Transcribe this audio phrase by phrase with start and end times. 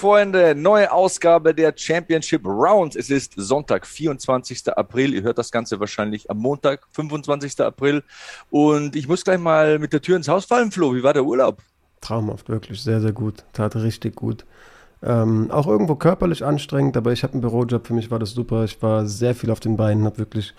[0.00, 2.96] Freunde, neue Ausgabe der Championship Rounds.
[2.96, 4.74] Es ist Sonntag, 24.
[4.74, 5.12] April.
[5.12, 7.60] Ihr hört das Ganze wahrscheinlich am Montag, 25.
[7.60, 8.02] April.
[8.48, 10.94] Und ich muss gleich mal mit der Tür ins Haus fallen, Flo.
[10.94, 11.58] Wie war der Urlaub?
[12.00, 12.82] Traumhaft, wirklich.
[12.82, 13.44] Sehr, sehr gut.
[13.52, 14.46] Tat richtig gut.
[15.02, 17.86] Ähm, auch irgendwo körperlich anstrengend, aber ich habe einen Bürojob.
[17.86, 18.64] Für mich war das super.
[18.64, 20.54] Ich war sehr viel auf den Beinen, habe wirklich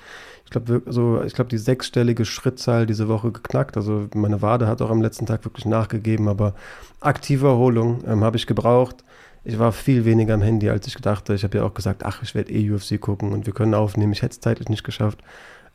[0.46, 3.78] ich glaube, so, ich die sechsstellige Schrittzahl diese Woche geknackt.
[3.78, 6.54] Also meine Wade hat auch am letzten Tag wirklich nachgegeben, aber
[7.00, 9.04] aktive Erholung ähm, habe ich gebraucht.
[9.44, 11.36] Ich war viel weniger am Handy, als ich gedacht habe.
[11.36, 14.14] Ich habe ja auch gesagt, ach, ich werde eh UFC gucken und wir können aufnehmen.
[14.14, 15.20] Ich hätte es zeitlich nicht geschafft.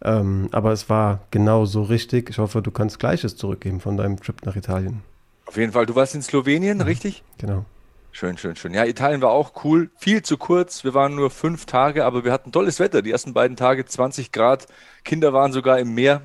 [0.05, 2.31] Ähm, aber es war genau so richtig.
[2.31, 5.03] Ich hoffe, du kannst Gleiches zurückgeben von deinem Trip nach Italien.
[5.47, 5.87] Auf jeden Fall.
[5.87, 7.25] Du warst in Slowenien, ja, richtig?
[7.39, 7.65] Genau.
[8.13, 8.73] Schön, schön, schön.
[8.73, 9.91] Ja, Italien war auch cool.
[9.97, 10.85] Viel zu kurz.
[10.85, 13.03] Wir waren nur fünf Tage, aber wir hatten tolles Wetter.
[13.03, 14.67] Die ersten beiden Tage 20 Grad.
[15.05, 16.23] Kinder waren sogar im Meer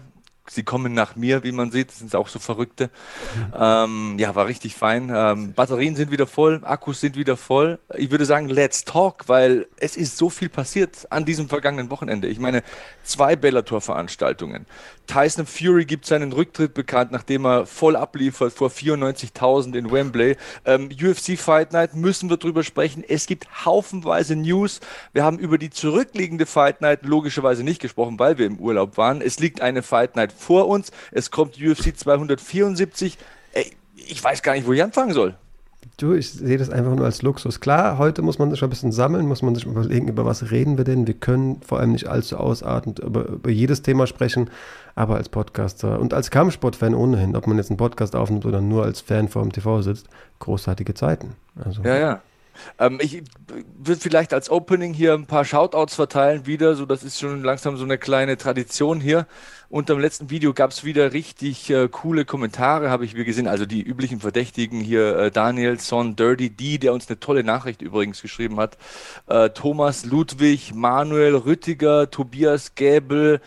[0.51, 1.89] sie kommen nach mir, wie man sieht.
[1.89, 2.89] Das sind auch so Verrückte.
[3.57, 5.11] Ähm, ja, war richtig fein.
[5.13, 7.79] Ähm, Batterien sind wieder voll, Akkus sind wieder voll.
[7.95, 12.27] Ich würde sagen, let's talk, weil es ist so viel passiert an diesem vergangenen Wochenende.
[12.27, 12.63] Ich meine,
[13.03, 14.65] zwei Bellator-Veranstaltungen.
[15.11, 20.37] Tyson Fury gibt seinen Rücktritt bekannt, nachdem er voll abliefert vor 94.000 in Wembley.
[20.63, 23.03] Ähm, UFC Fight Night müssen wir drüber sprechen.
[23.05, 24.79] Es gibt haufenweise News.
[25.11, 29.21] Wir haben über die zurückliegende Fight Night logischerweise nicht gesprochen, weil wir im Urlaub waren.
[29.21, 30.93] Es liegt eine Fight Night vor uns.
[31.11, 33.17] Es kommt UFC 274.
[33.51, 35.35] Ey, ich weiß gar nicht, wo ich anfangen soll.
[35.97, 37.59] Du, ich sehe das einfach nur als Luxus.
[37.59, 40.77] Klar, heute muss man sich ein bisschen sammeln, muss man sich überlegen, über was reden
[40.77, 41.05] wir denn.
[41.05, 44.49] Wir können vor allem nicht allzu ausartend über, über jedes Thema sprechen,
[44.95, 48.83] aber als Podcaster und als Kampfsportfan ohnehin, ob man jetzt einen Podcast aufnimmt oder nur
[48.83, 50.07] als Fan vor dem TV sitzt,
[50.39, 51.35] großartige Zeiten.
[51.63, 51.83] Also.
[51.83, 52.21] Ja, ja.
[52.79, 53.23] Ähm, ich
[53.77, 57.77] würde vielleicht als Opening hier ein paar Shoutouts verteilen wieder, so das ist schon langsam
[57.77, 59.27] so eine kleine Tradition hier.
[59.69, 63.47] Unter dem letzten Video gab es wieder richtig äh, coole Kommentare, habe ich wieder gesehen.
[63.47, 67.81] Also die üblichen Verdächtigen hier, äh, Daniel Son Dirty D, der uns eine tolle Nachricht
[67.81, 68.77] übrigens geschrieben hat.
[69.27, 73.39] Äh, Thomas Ludwig, Manuel Rüttiger, Tobias Gäbel,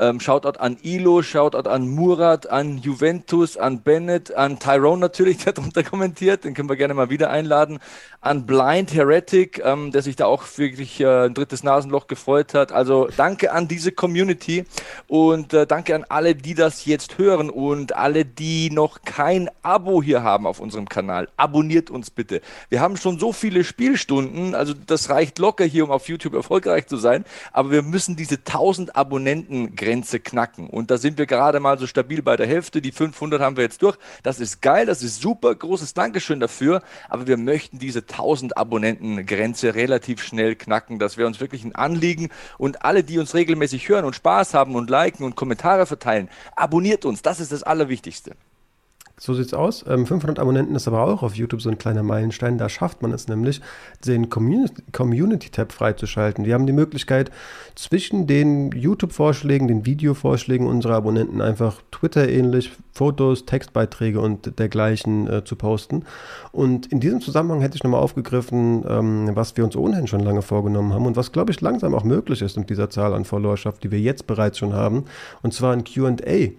[0.00, 5.52] ähm, Shoutout an Ilo, Shoutout an Murat, an Juventus, an Bennett, an Tyrone natürlich, der
[5.52, 7.78] darunter kommentiert, den können wir gerne mal wieder einladen,
[8.20, 12.72] an Blind Heretic, ähm, der sich da auch wirklich äh, ein drittes Nasenloch gefreut hat.
[12.72, 14.64] Also danke an diese Community
[15.06, 20.02] und äh, danke an alle, die das jetzt hören und alle, die noch kein Abo
[20.02, 21.28] hier haben auf unserem Kanal.
[21.36, 22.40] Abonniert uns bitte.
[22.68, 26.86] Wir haben schon so viele Spielstunden, also das reicht locker hier, um auf YouTube erfolgreich
[26.86, 30.68] zu sein, aber wir müssen diese 1000 Abonnenten Grenze knacken.
[30.68, 32.82] Und da sind wir gerade mal so stabil bei der Hälfte.
[32.82, 33.96] Die 500 haben wir jetzt durch.
[34.24, 35.54] Das ist geil, das ist super.
[35.54, 36.82] Großes Dankeschön dafür.
[37.08, 40.98] Aber wir möchten diese 1000 Abonnenten-Grenze relativ schnell knacken.
[40.98, 42.30] Das wäre uns wirklich ein Anliegen.
[42.58, 47.04] Und alle, die uns regelmäßig hören und Spaß haben und liken und Kommentare verteilen, abonniert
[47.04, 47.22] uns.
[47.22, 48.32] Das ist das Allerwichtigste.
[49.18, 49.80] So sieht's aus.
[49.80, 52.58] 500 ähm, Abonnenten ist aber auch auf YouTube so ein kleiner Meilenstein.
[52.58, 53.62] Da schafft man es nämlich,
[54.06, 56.44] den Community-Tab freizuschalten.
[56.44, 57.30] Wir haben die Möglichkeit,
[57.74, 65.56] zwischen den YouTube-Vorschlägen, den Video-Vorschlägen unserer Abonnenten einfach Twitter-ähnlich Fotos, Textbeiträge und dergleichen äh, zu
[65.56, 66.04] posten.
[66.52, 70.42] Und in diesem Zusammenhang hätte ich nochmal aufgegriffen, ähm, was wir uns ohnehin schon lange
[70.42, 73.82] vorgenommen haben und was, glaube ich, langsam auch möglich ist mit dieser Zahl an Followerschaft,
[73.82, 75.06] die wir jetzt bereits schon haben.
[75.40, 76.50] Und zwar ein QA.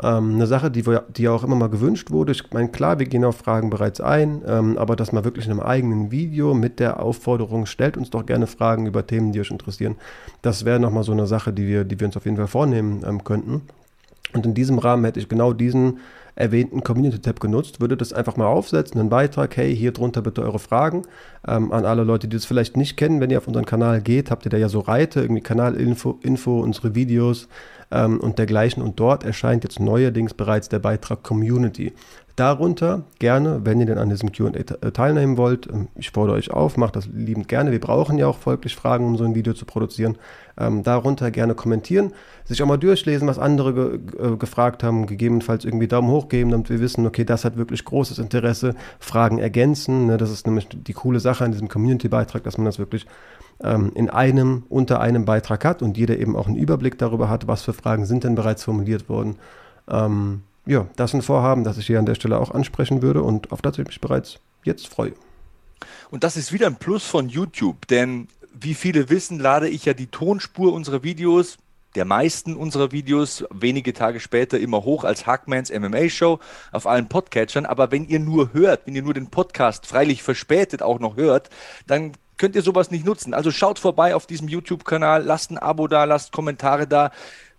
[0.00, 0.84] Ähm, eine Sache, die,
[1.16, 2.32] die auch immer mal gewünscht wurde.
[2.32, 5.50] Ich meine, klar, wir gehen auf Fragen bereits ein, ähm, aber dass man wirklich in
[5.50, 9.50] einem eigenen Video mit der Aufforderung, stellt uns doch gerne Fragen über Themen, die euch
[9.50, 9.96] interessieren.
[10.40, 13.02] Das wäre nochmal so eine Sache, die wir, die wir uns auf jeden Fall vornehmen
[13.06, 13.62] ähm, könnten.
[14.32, 15.98] Und in diesem Rahmen hätte ich genau diesen
[16.34, 20.58] erwähnten Community-Tab genutzt, würde das einfach mal aufsetzen, einen Beitrag, hey, hier drunter bitte eure
[20.58, 21.02] Fragen
[21.46, 23.20] ähm, an alle Leute, die das vielleicht nicht kennen.
[23.20, 26.60] Wenn ihr auf unseren Kanal geht, habt ihr da ja so Reite, irgendwie Kanalinfo, Info,
[26.60, 27.48] unsere Videos,
[27.92, 28.82] ähm, und dergleichen.
[28.82, 31.92] Und dort erscheint jetzt neuerdings bereits der Beitrag Community.
[32.36, 36.50] Darunter gerne, wenn ihr denn an diesem QA äh, teilnehmen wollt, ähm, ich fordere euch
[36.50, 37.72] auf, macht das liebend gerne.
[37.72, 40.16] Wir brauchen ja auch folglich Fragen, um so ein Video zu produzieren.
[40.58, 42.12] Ähm, darunter gerne kommentieren,
[42.44, 46.50] sich auch mal durchlesen, was andere ge äh, gefragt haben, gegebenenfalls irgendwie Daumen hoch geben,
[46.50, 48.74] damit wir wissen, okay, das hat wirklich großes Interesse.
[48.98, 52.78] Fragen ergänzen, ne, das ist nämlich die coole Sache an diesem Community-Beitrag, dass man das
[52.78, 53.06] wirklich
[53.62, 57.46] ähm, in einem, unter einem Beitrag hat und jeder eben auch einen Überblick darüber hat,
[57.46, 59.36] was für Fragen sind denn bereits formuliert worden.
[59.90, 63.22] Ähm, ja, das ist ein Vorhaben, das ich hier an der Stelle auch ansprechen würde
[63.22, 65.12] und auf das ich mich bereits jetzt freue.
[66.10, 69.94] Und das ist wieder ein Plus von YouTube, denn wie viele wissen, lade ich ja
[69.94, 71.58] die Tonspur unserer Videos
[71.94, 76.38] der meisten unserer Videos wenige Tage später immer hoch als Hackmans MMA Show
[76.70, 77.66] auf allen Podcatchern.
[77.66, 81.50] Aber wenn ihr nur hört, wenn ihr nur den Podcast freilich verspätet auch noch hört,
[81.86, 83.34] dann könnt ihr sowas nicht nutzen.
[83.34, 87.10] Also schaut vorbei auf diesem YouTube-Kanal, lasst ein Abo da, lasst Kommentare da.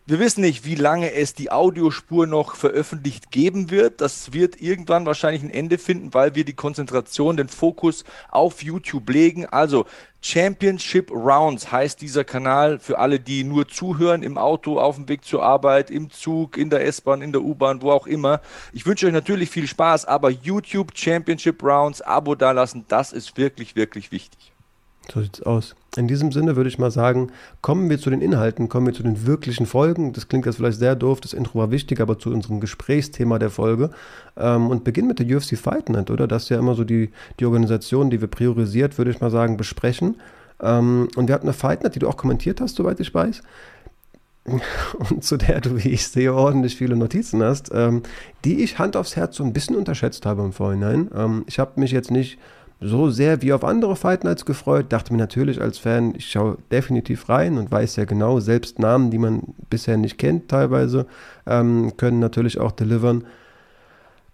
[0.06, 4.02] Wir wissen nicht, wie lange es die Audiospur noch veröffentlicht geben wird.
[4.02, 9.10] Das wird irgendwann wahrscheinlich ein Ende finden, weil wir die Konzentration, den Fokus auf YouTube
[9.10, 9.46] legen.
[9.46, 9.86] Also
[10.22, 15.24] Championship Rounds heißt dieser Kanal für alle, die nur zuhören im Auto, auf dem Weg
[15.24, 18.42] zur Arbeit, im Zug, in der S-Bahn, in der U-Bahn, wo auch immer.
[18.74, 23.78] Ich wünsche euch natürlich viel Spaß, aber YouTube Championship Rounds, Abo dalassen, das ist wirklich,
[23.78, 24.52] wirklich wichtig.
[25.14, 25.76] So sieht's aus.
[25.96, 27.32] In diesem Sinne würde ich mal sagen,
[27.62, 30.12] kommen wir zu den Inhalten, kommen wir zu den wirklichen Folgen.
[30.12, 33.52] Das klingt jetzt vielleicht sehr doof, das Intro war wichtig, aber zu unserem Gesprächsthema der
[33.52, 33.92] Folge.
[34.36, 36.28] Ähm, und beginnen mit der UFC Fight Night, oder?
[36.28, 39.56] Das ist ja immer so die, die Organisation, die wir priorisiert, würde ich mal sagen,
[39.56, 40.16] besprechen.
[40.60, 43.44] Ähm, und wir hatten eine Fight Night, die du auch kommentiert hast, soweit ich weiß.
[45.10, 48.04] Und zu der du, wie ich sehe, ordentlich viele Notizen hast, ähm,
[48.44, 51.10] die ich Hand aufs Herz so ein bisschen unterschätzt habe im Vorhinein.
[51.16, 52.38] Ähm, ich habe mich jetzt nicht
[52.84, 54.88] so sehr wie auf andere Fight Nights gefreut.
[54.90, 59.12] Dachte mir natürlich als Fan, ich schaue definitiv rein und weiß ja genau, selbst Namen,
[59.12, 61.06] die man bisher nicht kennt, teilweise,
[61.46, 63.26] ähm, können natürlich auch delivern.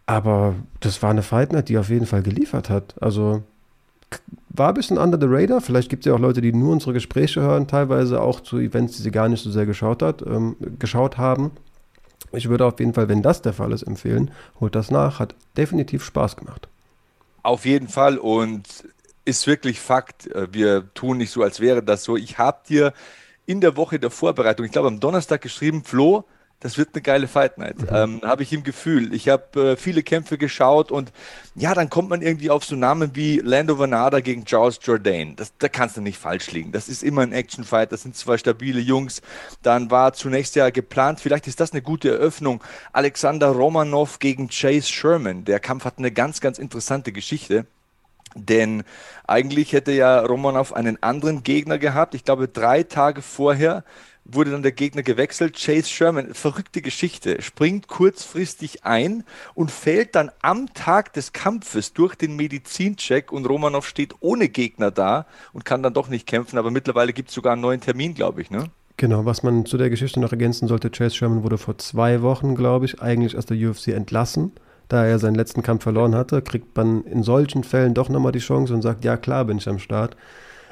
[0.06, 2.96] Aber das war eine Fight Night, die auf jeden Fall geliefert hat.
[3.00, 3.44] Also
[4.50, 5.62] war ein bisschen under the radar.
[5.62, 8.98] Vielleicht gibt es ja auch Leute, die nur unsere Gespräche hören, teilweise auch zu Events,
[8.98, 11.52] die sie gar nicht so sehr geschaut, hat, ähm, geschaut haben.
[12.32, 15.20] Ich würde auf jeden Fall, wenn das der Fall ist, empfehlen, holt das nach.
[15.20, 16.68] Hat definitiv Spaß gemacht.
[17.50, 18.68] Auf jeden Fall und
[19.26, 20.28] ist wirklich Fakt.
[20.28, 22.16] Äh, wir tun nicht so, als wäre das so.
[22.16, 22.94] Ich habe dir
[23.48, 26.26] in der Woche der Vorbereitung, ich glaube am Donnerstag geschrieben, Flo,
[26.62, 27.82] das wird eine geile Fight Night.
[27.82, 27.88] Mhm.
[27.92, 29.14] Ähm, habe ich im Gefühl.
[29.14, 31.12] Ich habe äh, viele Kämpfe geschaut und
[31.56, 35.36] ja, dann kommt man irgendwie auf so Namen wie Lando Vanada gegen Charles Jourdain.
[35.38, 36.72] Das, da kannst du nicht falsch liegen.
[36.72, 37.92] Das ist immer ein Action-Fight.
[37.92, 39.22] Das sind zwei stabile Jungs.
[39.62, 42.62] Dann war zunächst ja geplant, vielleicht ist das eine gute Eröffnung.
[42.92, 45.46] Alexander Romanov gegen Chase Sherman.
[45.46, 47.66] Der Kampf hat eine ganz, ganz interessante Geschichte.
[48.36, 48.84] Denn
[49.26, 52.14] eigentlich hätte ja Romanov einen anderen Gegner gehabt.
[52.14, 53.84] Ich glaube, drei Tage vorher
[54.34, 55.56] wurde dann der Gegner gewechselt.
[55.56, 59.24] Chase Sherman, verrückte Geschichte, springt kurzfristig ein
[59.54, 64.92] und fällt dann am Tag des Kampfes durch den Medizincheck und Romanov steht ohne Gegner
[64.92, 66.58] da und kann dann doch nicht kämpfen.
[66.58, 68.66] Aber mittlerweile gibt es sogar einen neuen Termin, glaube ich, ne?
[68.98, 72.56] Genau, was man zu der Geschichte noch ergänzen sollte, Chase Sherman wurde vor zwei Wochen,
[72.56, 74.52] glaube ich, eigentlich aus der UFC entlassen.
[74.90, 78.40] Da er seinen letzten Kampf verloren hatte, kriegt man in solchen Fällen doch nochmal die
[78.40, 80.18] Chance und sagt, ja klar, bin ich am Start.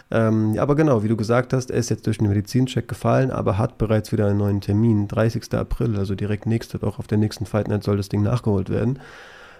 [0.09, 3.29] Ähm, ja, aber genau, wie du gesagt hast, er ist jetzt durch den Medizincheck gefallen,
[3.29, 5.07] aber hat bereits wieder einen neuen Termin.
[5.07, 5.53] 30.
[5.53, 8.99] April, also direkt nächste Woche auf der nächsten Fight Night soll das Ding nachgeholt werden.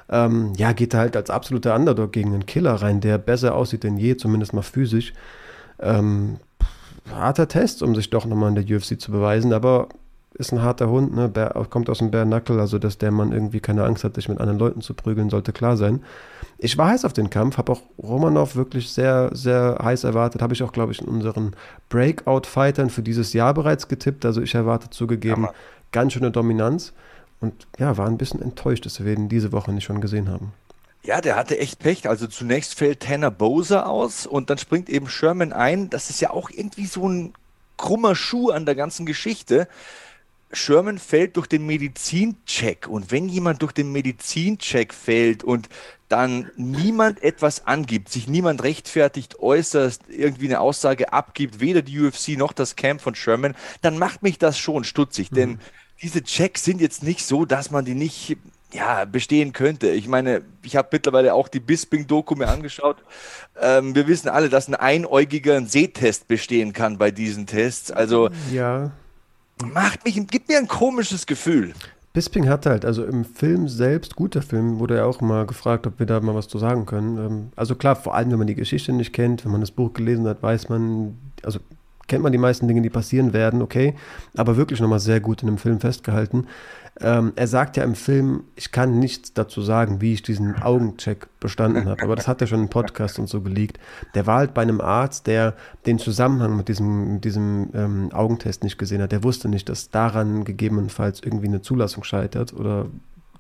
[0.10, 3.84] Ähm, ja, geht er halt als absoluter Underdog gegen einen Killer rein, der besser aussieht
[3.84, 5.14] denn je, zumindest mal physisch.
[5.80, 6.38] Ähm,
[7.12, 9.90] harter Test, um sich doch nochmal in der UFC zu beweisen, aber
[10.38, 11.28] ist ein harter Hund, ne?
[11.28, 14.30] Bär, kommt aus dem Bare Knuckle, also dass der Mann irgendwie keine Angst hat, sich
[14.30, 16.04] mit anderen Leuten zu prügeln, sollte klar sein.
[16.60, 20.42] Ich war heiß auf den Kampf, habe auch Romanov wirklich sehr, sehr heiß erwartet.
[20.42, 21.56] Habe ich auch, glaube ich, in unseren
[21.90, 24.26] Breakout-Fightern für dieses Jahr bereits getippt.
[24.26, 25.54] Also ich erwarte zugegeben ja,
[25.92, 26.94] ganz schöne Dominanz.
[27.40, 30.54] Und ja, war ein bisschen enttäuscht, dass wir ihn diese Woche nicht schon gesehen haben.
[31.04, 32.10] Ja, der hatte echt Pech.
[32.10, 35.90] Also zunächst fällt Tanner Bowser aus und dann springt eben Sherman ein.
[35.90, 37.34] Das ist ja auch irgendwie so ein
[37.78, 39.68] krummer Schuh an der ganzen Geschichte.
[40.52, 45.68] Sherman fällt durch den Medizincheck und wenn jemand durch den Medizincheck fällt und
[46.08, 52.38] dann niemand etwas angibt, sich niemand rechtfertigt, äußerst irgendwie eine Aussage abgibt, weder die UFC
[52.38, 55.36] noch das Camp von Sherman, dann macht mich das schon stutzig, mhm.
[55.36, 55.60] denn
[56.02, 58.38] diese Checks sind jetzt nicht so, dass man die nicht
[58.72, 59.90] ja, bestehen könnte.
[59.90, 62.98] Ich meine, ich habe mittlerweile auch die Bisping-Doku mir angeschaut.
[63.60, 67.92] Ähm, wir wissen alle, dass ein einäugiger Sehtest bestehen kann bei diesen Tests.
[67.92, 68.92] Also ja
[69.66, 71.74] macht mich, gibt mir ein komisches Gefühl.
[72.14, 76.00] Bisping hat halt, also im Film selbst, guter Film, wurde ja auch mal gefragt, ob
[76.00, 77.18] wir da mal was zu sagen können.
[77.18, 79.94] Ähm, also klar, vor allem, wenn man die Geschichte nicht kennt, wenn man das Buch
[79.94, 81.60] gelesen hat, weiß man, also
[82.08, 83.96] kennt man die meisten Dinge, die passieren werden, okay,
[84.36, 86.48] aber wirklich nochmal sehr gut in dem Film festgehalten.
[87.00, 91.28] Ähm, er sagt ja im Film, ich kann nichts dazu sagen, wie ich diesen Augencheck
[91.40, 93.78] bestanden habe, aber das hat er schon im Podcast und so geleakt.
[94.16, 95.54] Der war halt bei einem Arzt, der
[95.86, 99.12] den Zusammenhang mit diesem, mit diesem ähm, Augentest nicht gesehen hat.
[99.12, 102.88] Der wusste nicht, dass daran gegebenenfalls irgendwie eine Zulassung scheitert oder.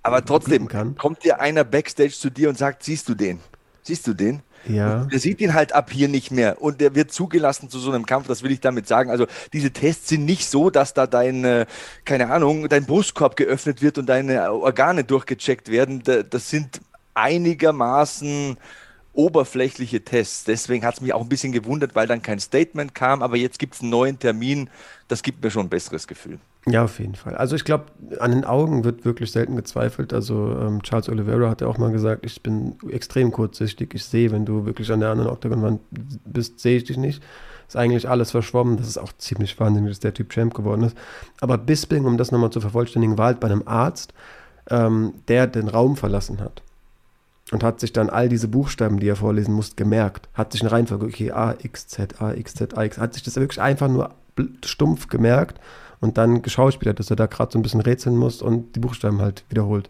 [0.03, 3.39] Aber trotzdem, kommt dir einer backstage zu dir und sagt, siehst du den?
[3.81, 4.41] Siehst du den?
[4.69, 5.01] Ja.
[5.01, 7.91] Und der sieht ihn halt ab hier nicht mehr und der wird zugelassen zu so
[7.91, 9.09] einem Kampf, das will ich damit sagen.
[9.09, 11.65] Also diese Tests sind nicht so, dass da dein, äh,
[12.05, 16.03] keine Ahnung, dein Brustkorb geöffnet wird und deine Organe durchgecheckt werden.
[16.29, 16.81] Das sind
[17.13, 18.57] einigermaßen
[19.13, 20.43] oberflächliche Tests.
[20.43, 23.57] Deswegen hat es mich auch ein bisschen gewundert, weil dann kein Statement kam, aber jetzt
[23.57, 24.69] gibt es einen neuen Termin.
[25.07, 26.39] Das gibt mir schon ein besseres Gefühl.
[26.69, 27.35] Ja, auf jeden Fall.
[27.35, 27.85] Also ich glaube,
[28.19, 30.11] an den Augen wird wirklich selten gezweifelt.
[30.11, 33.93] Also ähm, Charles Oliveira hat ja auch mal gesagt, ich bin extrem kurzsichtig.
[33.93, 35.79] Ich sehe, wenn du wirklich an der anderen Octagon-Wand
[36.25, 37.23] bist, sehe ich dich nicht.
[37.69, 38.75] Ist eigentlich alles verschwommen.
[38.75, 40.97] Das ist auch ziemlich wahnsinnig, dass der Typ Champ geworden ist.
[41.39, 44.13] Aber Bisping, um das nochmal zu vervollständigen, war halt bei einem Arzt,
[44.69, 46.63] ähm, der den Raum verlassen hat.
[47.53, 50.27] Und hat sich dann all diese Buchstaben, die er vorlesen musste, gemerkt.
[50.33, 53.23] Hat sich in Reihenfolge, okay, A, X, Z, A, X, Z, A, X, hat sich
[53.23, 54.11] das wirklich einfach nur
[54.65, 55.61] stumpf gemerkt
[55.99, 59.21] und dann geschauspielert, dass er da gerade so ein bisschen rätseln muss und die Buchstaben
[59.21, 59.89] halt wiederholt.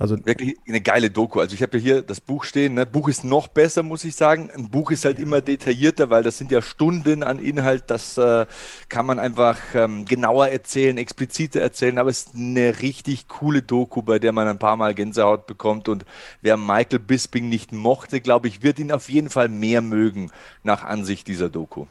[0.00, 1.40] Also wirklich eine geile Doku.
[1.40, 2.74] Also ich habe ja hier das Buch stehen.
[2.74, 2.86] Ne?
[2.86, 4.48] Buch ist noch besser, muss ich sagen.
[4.54, 7.84] Ein Buch ist halt immer detaillierter, weil das sind ja Stunden an Inhalt.
[7.88, 8.46] Das äh,
[8.88, 11.98] kann man einfach ähm, genauer erzählen, expliziter erzählen.
[11.98, 15.88] Aber es ist eine richtig coole Doku, bei der man ein paar Mal Gänsehaut bekommt.
[15.88, 16.04] Und
[16.42, 20.30] wer Michael Bisping nicht mochte, glaube ich, wird ihn auf jeden Fall mehr mögen
[20.62, 21.86] nach Ansicht dieser Doku.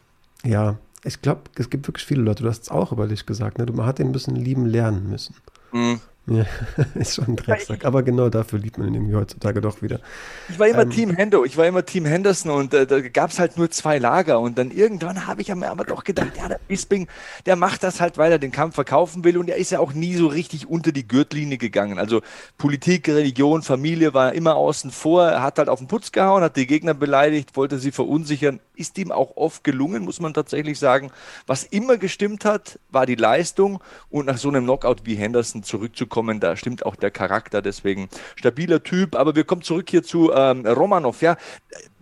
[0.45, 3.58] Ja, ich glaube, es gibt wirklich viele Leute, du hast es auch über dich gesagt,
[3.58, 3.66] ne?
[3.72, 5.36] man hat ihn ein bisschen lieben lernen müssen.
[5.72, 6.00] Mhm.
[6.29, 6.46] Ja,
[6.96, 7.86] ist schon ein Drecksack.
[7.86, 10.01] Aber genau dafür liebt man ihn irgendwie heutzutage doch wieder.
[10.50, 13.29] Ich war immer ähm, Team Hendo, ich war immer Team Henderson und äh, da gab
[13.29, 14.41] es halt nur zwei Lager.
[14.41, 17.07] Und dann irgendwann habe ich mir aber doch gedacht, ja, der Bisping,
[17.46, 19.38] der macht das halt, weil er den Kampf verkaufen will.
[19.38, 21.98] Und er ist ja auch nie so richtig unter die Gürtellinie gegangen.
[21.98, 22.22] Also
[22.57, 25.27] Politik, Religion, Familie war immer außen vor.
[25.27, 28.60] Er hat halt auf den Putz gehauen, hat die Gegner beleidigt, wollte sie verunsichern.
[28.75, 31.10] Ist ihm auch oft gelungen, muss man tatsächlich sagen.
[31.48, 33.81] Was immer gestimmt hat, war die Leistung.
[34.10, 36.39] Und nach so einem Knockout wie Henderson zurückzukommen, kommen.
[36.39, 39.15] Da stimmt auch der Charakter, deswegen stabiler Typ.
[39.15, 41.21] Aber wir kommen zurück hier zu ähm, Romanov.
[41.21, 41.38] Ja,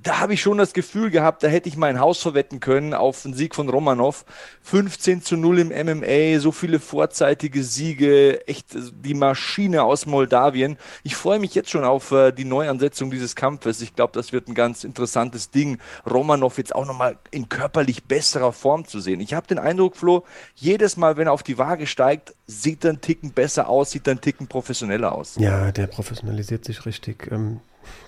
[0.05, 3.24] da habe ich schon das Gefühl gehabt, da hätte ich mein Haus verwetten können auf
[3.24, 4.24] den Sieg von Romanov.
[4.62, 10.77] 15 zu 0 im MMA, so viele vorzeitige Siege, echt die Maschine aus Moldawien.
[11.01, 13.81] Ich freue mich jetzt schon auf äh, die Neuansetzung dieses Kampfes.
[13.81, 18.53] Ich glaube, das wird ein ganz interessantes Ding, Romanov jetzt auch nochmal in körperlich besserer
[18.53, 19.19] Form zu sehen.
[19.21, 22.91] Ich habe den Eindruck, Flo, jedes Mal, wenn er auf die Waage steigt, sieht er
[22.91, 25.35] einen Ticken besser aus, sieht er einen Ticken professioneller aus.
[25.39, 27.27] Ja, der professionalisiert sich richtig.
[27.31, 27.59] Ähm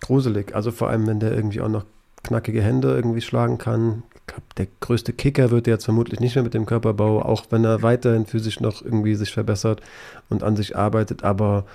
[0.02, 0.56] gruselig.
[0.56, 1.86] Also vor allem, wenn der irgendwie auch noch
[2.24, 4.04] knackige Hände irgendwie schlagen kann.
[4.58, 8.26] Der größte Kicker wird jetzt vermutlich nicht mehr mit dem Körperbau, auch wenn er weiterhin
[8.26, 9.82] physisch noch irgendwie sich verbessert
[10.30, 11.24] und an sich arbeitet.
[11.24, 11.66] Aber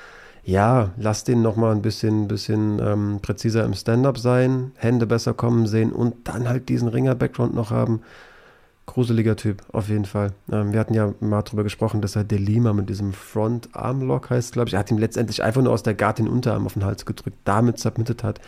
[0.45, 5.67] ja, lass den nochmal ein bisschen, bisschen ähm, präziser im Stand-up sein, Hände besser kommen
[5.67, 8.03] sehen und dann halt diesen Ringer-Background noch haben.
[8.87, 10.33] Gruseliger Typ, auf jeden Fall.
[10.51, 14.69] Ähm, wir hatten ja mal drüber gesprochen, dass er Delima mit diesem Front-Arm-Lock heißt, glaube
[14.69, 14.75] ich.
[14.75, 17.37] Er hat ihm letztendlich einfach nur aus der Guard den Unterarm auf den Hals gedrückt,
[17.45, 18.41] damit submitted hat.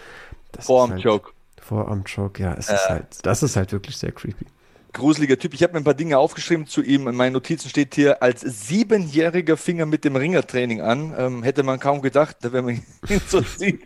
[0.58, 1.26] Vorarm-Choke.
[1.26, 2.54] Halt, Vorarm-Choke, ja.
[2.54, 2.74] Es äh.
[2.74, 4.46] ist halt, das ist halt wirklich sehr creepy
[4.94, 5.52] gruseliger Typ.
[5.52, 7.06] Ich habe mir ein paar Dinge aufgeschrieben zu ihm.
[7.06, 11.14] In meinen Notizen steht hier, als siebenjähriger Finger mit dem Ringertraining an.
[11.18, 12.74] Ähm, hätte man kaum gedacht, wenn man
[13.08, 13.82] ihn so sieht.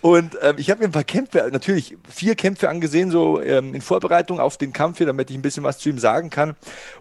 [0.00, 3.82] Und ähm, ich habe mir ein paar Kämpfe, natürlich vier Kämpfe angesehen, so ähm, in
[3.82, 6.56] Vorbereitung auf den Kampf hier, damit ich ein bisschen was zu ihm sagen kann.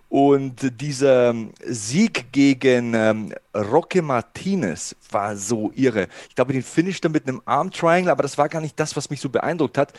[0.10, 1.34] Und dieser
[1.66, 6.08] Sieg gegen ähm, Roque Martinez war so irre.
[6.28, 8.98] Ich glaube, den finisht er mit einem Arm Triangle, aber das war gar nicht das,
[8.98, 9.94] was mich so beeindruckt hat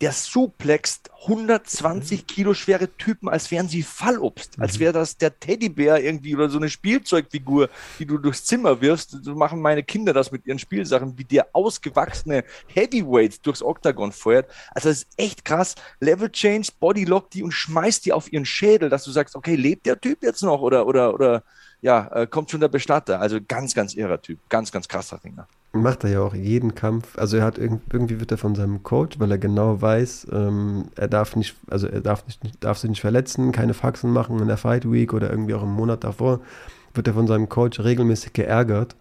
[0.00, 4.62] der suplext 120 Kilo schwere Typen, als wären sie Fallobst, mhm.
[4.62, 9.10] als wäre das der Teddybär irgendwie oder so eine Spielzeugfigur, die du durchs Zimmer wirfst.
[9.22, 14.48] So machen meine Kinder das mit ihren Spielsachen, wie der ausgewachsene Heavyweight durchs Oktagon feuert.
[14.70, 15.74] Also das ist echt krass.
[16.00, 19.86] Level Change, Bodylock die und schmeißt die auf ihren Schädel, dass du sagst, okay, lebt
[19.86, 21.42] der Typ jetzt noch oder, oder, oder
[21.80, 23.20] ja, äh, kommt schon der Bestatter.
[23.20, 24.38] Also ganz, ganz irrer Typ.
[24.48, 25.48] Ganz, ganz krasser Ringer.
[25.82, 27.18] Macht er ja auch jeden Kampf.
[27.18, 31.08] Also er hat irgendwie wird er von seinem Coach, weil er genau weiß, ähm, er
[31.08, 34.56] darf nicht, also er darf nicht, darf sich nicht verletzen, keine Faxen machen in der
[34.56, 36.40] Fight Week oder irgendwie auch im Monat davor,
[36.94, 38.96] wird er von seinem Coach regelmäßig geärgert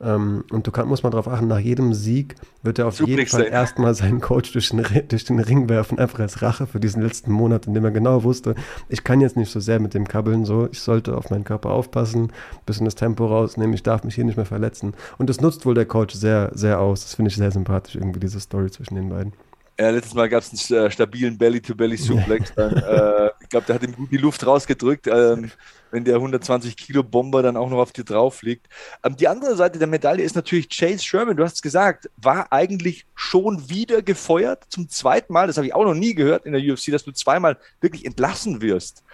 [0.00, 3.16] ähm, und du kann, musst mal darauf achten, nach jedem Sieg wird er auf Suplex
[3.16, 3.52] jeden Fall sein.
[3.52, 7.32] erstmal seinen Coach durch den, durch den Ring werfen, einfach als Rache für diesen letzten
[7.32, 8.54] Monat, in dem er genau wusste,
[8.88, 11.70] ich kann jetzt nicht so sehr mit dem Kabbeln, so, ich sollte auf meinen Körper
[11.70, 12.32] aufpassen,
[12.64, 14.94] bisschen das Tempo rausnehmen, ich darf mich hier nicht mehr verletzen.
[15.18, 17.02] Und das nutzt wohl der Coach sehr, sehr aus.
[17.02, 19.32] Das finde ich sehr sympathisch, irgendwie diese Story zwischen den beiden.
[19.80, 22.50] Ja, letztes Mal gab es einen äh, stabilen Belly-to-Belly-Suplex.
[22.56, 25.52] äh, ich glaube, der hat ihm gut die Luft rausgedrückt, ähm,
[25.92, 28.66] wenn der 120 Kilo Bomber dann auch noch auf dir drauf liegt.
[29.04, 31.36] Ähm, die andere Seite der Medaille ist natürlich Chase Sherman.
[31.36, 35.46] Du hast es gesagt, war eigentlich schon wieder gefeuert zum zweiten Mal.
[35.46, 38.60] Das habe ich auch noch nie gehört in der UFC, dass du zweimal wirklich entlassen
[38.60, 39.04] wirst.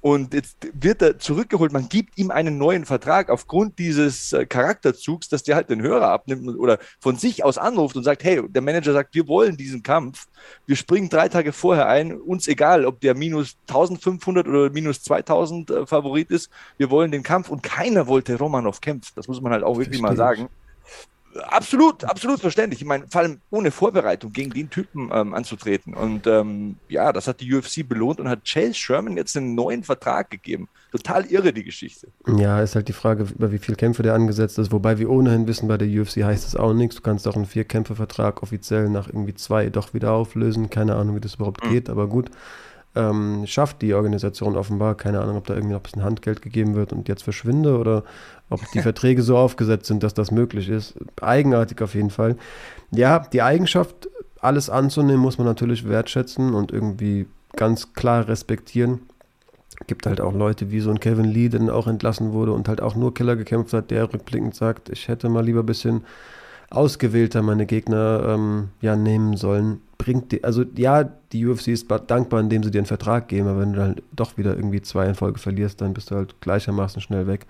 [0.00, 5.28] Und jetzt wird er zurückgeholt, man gibt ihm einen neuen Vertrag aufgrund dieses äh, Charakterzugs,
[5.28, 8.62] dass der halt den Hörer abnimmt oder von sich aus anruft und sagt, hey, der
[8.62, 10.26] Manager sagt, wir wollen diesen Kampf,
[10.66, 15.70] wir springen drei Tage vorher ein, uns egal, ob der minus 1500 oder minus 2000
[15.70, 17.50] äh, Favorit ist, wir wollen den Kampf.
[17.50, 20.48] Und keiner wollte Romanov kämpfen, das muss man halt auch wirklich Verstehe mal sagen
[21.42, 22.80] Absolut, absolut verständlich.
[22.80, 25.94] Ich meine, vor allem ohne Vorbereitung gegen den Typen ähm, anzutreten.
[25.94, 29.84] Und ähm, ja, das hat die UFC belohnt und hat Chase Sherman jetzt einen neuen
[29.84, 30.68] Vertrag gegeben.
[30.90, 32.08] Total irre, die Geschichte.
[32.26, 34.72] Ja, ist halt die Frage, über wie viele Kämpfe der angesetzt ist.
[34.72, 36.96] Wobei wir ohnehin wissen, bei der UFC heißt es auch nichts.
[36.96, 40.68] Du kannst auch einen Vier-Kämpfe-Vertrag offiziell nach irgendwie zwei doch wieder auflösen.
[40.68, 41.70] Keine Ahnung, wie das überhaupt mhm.
[41.70, 42.30] geht, aber gut.
[42.96, 44.96] Ähm, schafft die Organisation offenbar.
[44.96, 48.02] Keine Ahnung, ob da irgendwie noch ein bisschen Handgeld gegeben wird und jetzt verschwinde oder
[48.48, 50.94] ob die Verträge so aufgesetzt sind, dass das möglich ist.
[51.20, 52.36] Eigenartig auf jeden Fall.
[52.90, 54.08] Ja, die Eigenschaft,
[54.40, 59.00] alles anzunehmen, muss man natürlich wertschätzen und irgendwie ganz klar respektieren.
[59.86, 62.68] Gibt halt auch Leute wie so ein Kevin Lee, der dann auch entlassen wurde und
[62.68, 66.04] halt auch nur Killer gekämpft hat, der rückblickend sagt, ich hätte mal lieber ein bisschen
[66.70, 69.82] ausgewählter meine Gegner ähm, ja nehmen sollen.
[69.98, 73.60] Bringt die, also ja, die UFC ist dankbar, indem sie dir einen Vertrag geben, aber
[73.60, 77.02] wenn du dann doch wieder irgendwie zwei in Folge verlierst, dann bist du halt gleichermaßen
[77.02, 77.46] schnell weg.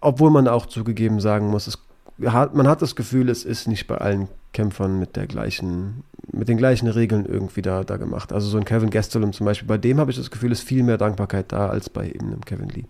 [0.00, 1.78] Obwohl man auch zugegeben sagen muss, es,
[2.16, 6.56] man hat das Gefühl, es ist nicht bei allen Kämpfern mit der gleichen, mit den
[6.56, 8.32] gleichen Regeln irgendwie da, da gemacht.
[8.32, 10.82] Also so ein Kevin Gastelum zum Beispiel, bei dem habe ich das Gefühl, ist viel
[10.82, 12.84] mehr Dankbarkeit da als bei eben einem Kevin Lee.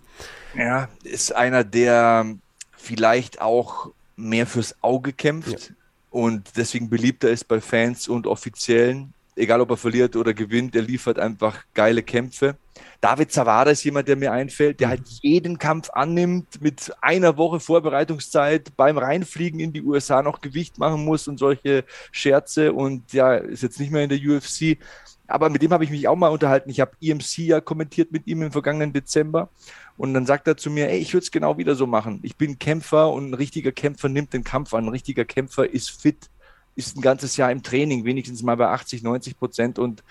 [0.55, 2.25] Ja, ist einer, der
[2.71, 5.75] vielleicht auch mehr fürs Auge kämpft ja.
[6.09, 9.13] und deswegen beliebter ist bei Fans und Offiziellen.
[9.35, 12.57] Egal, ob er verliert oder gewinnt, er liefert einfach geile Kämpfe.
[13.01, 14.91] David Zavada ist jemand, der mir einfällt, der mhm.
[14.91, 20.79] halt jeden Kampf annimmt, mit einer Woche Vorbereitungszeit beim Reinfliegen in die USA noch Gewicht
[20.79, 24.79] machen muss und solche Scherze und ja, ist jetzt nicht mehr in der UFC.
[25.27, 26.69] Aber mit dem habe ich mich auch mal unterhalten.
[26.69, 29.49] Ich habe EMC ja kommentiert mit ihm im vergangenen Dezember.
[29.97, 32.19] Und dann sagt er zu mir, ey, ich würde es genau wieder so machen.
[32.23, 34.85] Ich bin Kämpfer und ein richtiger Kämpfer nimmt den Kampf an.
[34.85, 36.29] Ein richtiger Kämpfer ist fit,
[36.77, 39.79] ist ein ganzes Jahr im Training, wenigstens mal bei 80, 90 Prozent.
[39.79, 40.03] Und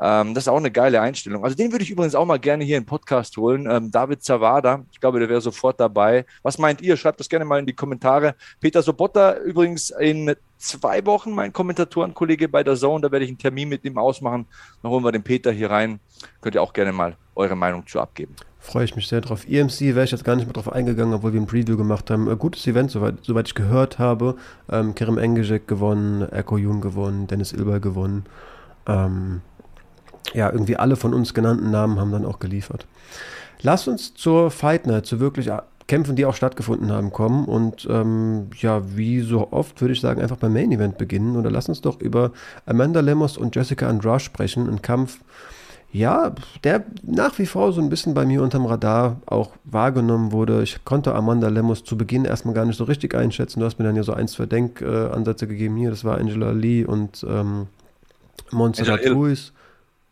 [0.00, 1.44] ähm, das ist auch eine geile Einstellung.
[1.44, 3.68] Also den würde ich übrigens auch mal gerne hier im Podcast holen.
[3.68, 6.24] Ähm, David Zawada, ich glaube, der wäre sofort dabei.
[6.42, 6.96] Was meint ihr?
[6.96, 8.36] Schreibt das gerne mal in die Kommentare.
[8.60, 13.02] Peter Sobotta übrigens in zwei Wochen mein Kommentatorenkollege bei der Zone.
[13.02, 14.46] Da werde ich einen Termin mit ihm ausmachen.
[14.82, 15.98] Dann holen wir den Peter hier rein.
[16.40, 18.34] Könnt ihr auch gerne mal eure Meinung zu abgeben.
[18.58, 19.44] Freue ich mich sehr drauf.
[19.48, 22.28] EMC wäre ich jetzt gar nicht mehr drauf eingegangen, obwohl wir ein Preview gemacht haben.
[22.28, 24.36] Ein gutes Event, soweit, soweit ich gehört habe.
[24.70, 28.24] Ähm, Kerem Engejek gewonnen, Eko Jun gewonnen, Dennis Ilber gewonnen.
[28.86, 29.40] Ähm,
[30.32, 32.86] ja, irgendwie alle von uns genannten Namen haben dann auch geliefert.
[33.62, 35.50] Lass uns zur Fight Night, zu wirklich
[35.88, 37.44] Kämpfen, die auch stattgefunden haben, kommen.
[37.44, 41.36] Und ähm, ja, wie so oft würde ich sagen, einfach beim Main Event beginnen.
[41.36, 42.32] Oder lass uns doch über
[42.66, 44.68] Amanda Lemos und Jessica Andrade sprechen.
[44.68, 45.20] Ein Kampf,
[45.92, 50.62] ja, der nach wie vor so ein bisschen bei mir unterm Radar auch wahrgenommen wurde.
[50.62, 53.60] Ich konnte Amanda Lemos zu Beginn erstmal gar nicht so richtig einschätzen.
[53.60, 55.76] Du hast mir dann ja so ein, zwei Denkansätze gegeben.
[55.76, 57.66] Hier, das war Angela Lee und ähm,
[58.50, 59.52] Montserrat Ruiz.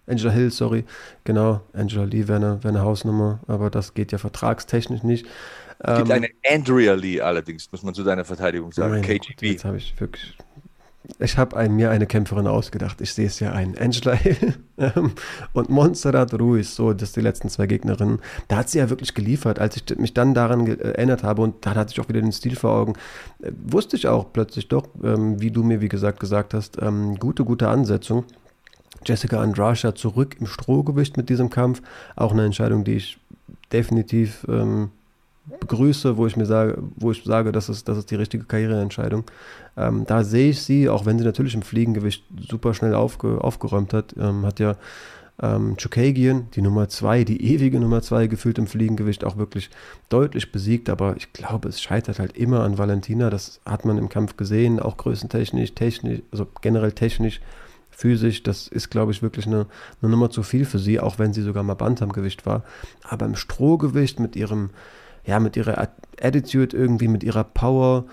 [0.07, 0.85] Angela Hill, sorry.
[1.25, 5.27] Genau, Angela Lee wäre eine, wär eine Hausnummer, aber das geht ja vertragstechnisch nicht.
[5.79, 9.01] Es gibt ähm, eine Andrea Lee allerdings, muss man zu deiner Verteidigung sagen.
[9.01, 9.53] KGB.
[9.53, 10.37] Jetzt habe ich wirklich.
[11.18, 13.01] Ich habe mir eine Kämpferin ausgedacht.
[13.01, 13.77] Ich sehe es ja ein.
[13.79, 14.55] Angela Hill
[15.53, 18.20] und Montserrat Ruiz, so, das die letzten zwei Gegnerinnen.
[18.49, 19.59] Da hat sie ja wirklich geliefert.
[19.59, 22.57] Als ich mich dann daran erinnert habe und da hatte ich auch wieder den Stil
[22.57, 22.94] vor Augen,
[23.42, 27.16] äh, wusste ich auch plötzlich doch, ähm, wie du mir, wie gesagt, gesagt hast, ähm,
[27.18, 28.25] gute, gute Ansetzung.
[29.05, 31.83] Jessica Andrasha zurück im Strohgewicht mit diesem Kampf.
[32.16, 33.18] Auch eine Entscheidung, die ich
[33.73, 34.90] definitiv ähm,
[35.46, 39.24] begrüße, wo ich mir sage, wo ich sage, das ist, das ist die richtige Karriereentscheidung.
[39.76, 43.92] Ähm, da sehe ich sie, auch wenn sie natürlich im Fliegengewicht super schnell aufge, aufgeräumt
[43.92, 44.76] hat, ähm, hat ja
[45.42, 49.70] ähm, Chukagian, die Nummer 2, die ewige Nummer 2, gefühlt im Fliegengewicht auch wirklich
[50.09, 54.09] deutlich besiegt, aber ich glaube, es scheitert halt immer an Valentina, das hat man im
[54.09, 57.40] Kampf gesehen, auch größentechnisch, technisch, also generell technisch
[57.90, 59.66] physisch, das ist, glaube ich, wirklich eine,
[60.00, 62.64] eine Nummer zu viel für sie, auch wenn sie sogar mal Bantamgewicht war.
[63.03, 64.70] Aber im Strohgewicht mit ihrem,
[65.24, 65.88] ja, mit ihrer
[66.20, 68.04] Attitude irgendwie, mit ihrer Power,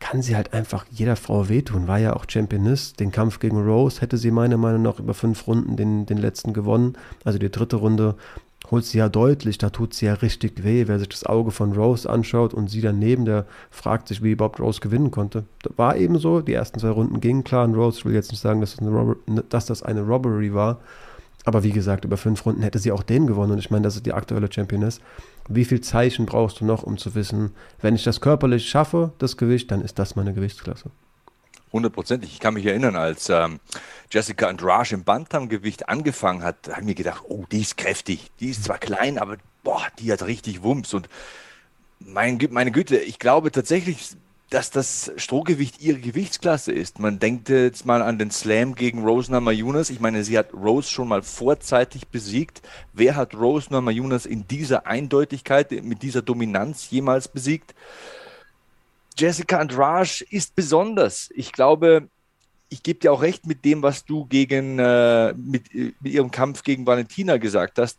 [0.00, 1.88] kann sie halt einfach jeder Frau wehtun.
[1.88, 2.92] War ja auch Championess.
[2.92, 6.52] Den Kampf gegen Rose hätte sie meiner Meinung nach über fünf Runden den, den letzten
[6.52, 6.94] gewonnen.
[7.24, 8.16] Also die dritte Runde
[8.70, 10.84] holt sie ja deutlich, da tut sie ja richtig weh.
[10.86, 14.60] Wer sich das Auge von Rose anschaut und sie daneben, der fragt sich, wie überhaupt
[14.60, 15.44] Rose gewinnen konnte.
[15.76, 18.40] War eben so, die ersten zwei Runden gingen klar und Rose, ich will jetzt nicht
[18.40, 19.16] sagen, dass das, eine
[19.48, 20.80] dass das eine Robbery war,
[21.44, 23.96] aber wie gesagt, über fünf Runden hätte sie auch den gewonnen und ich meine, das
[23.96, 25.00] ist die aktuelle Championess.
[25.48, 29.36] Wie viel Zeichen brauchst du noch, um zu wissen, wenn ich das körperlich schaffe, das
[29.36, 30.90] Gewicht, dann ist das meine Gewichtsklasse?
[31.72, 32.32] Hundertprozentig.
[32.32, 33.58] Ich kann mich erinnern, als ähm,
[34.10, 38.30] Jessica Andrade im Bantamgewicht angefangen hat, habe ich mir gedacht, oh, die ist kräftig.
[38.38, 40.94] Die ist zwar klein, aber boah, die hat richtig Wumms.
[40.94, 41.08] Und
[41.98, 44.10] mein, meine Güte, ich glaube tatsächlich,
[44.50, 46.98] dass das Strohgewicht ihre Gewichtsklasse ist.
[46.98, 49.90] Man denkt jetzt mal an den Slam gegen Rose Namajunas.
[49.90, 52.62] Ich meine, sie hat Rose schon mal vorzeitig besiegt.
[52.92, 57.74] Wer hat Rose Namajunas in dieser Eindeutigkeit, mit dieser Dominanz jemals besiegt?
[59.16, 61.30] Jessica Andrade ist besonders.
[61.34, 62.08] Ich glaube,
[62.68, 66.62] ich gebe dir auch recht mit dem, was du gegen äh, mit, mit ihrem Kampf
[66.62, 67.98] gegen Valentina gesagt hast.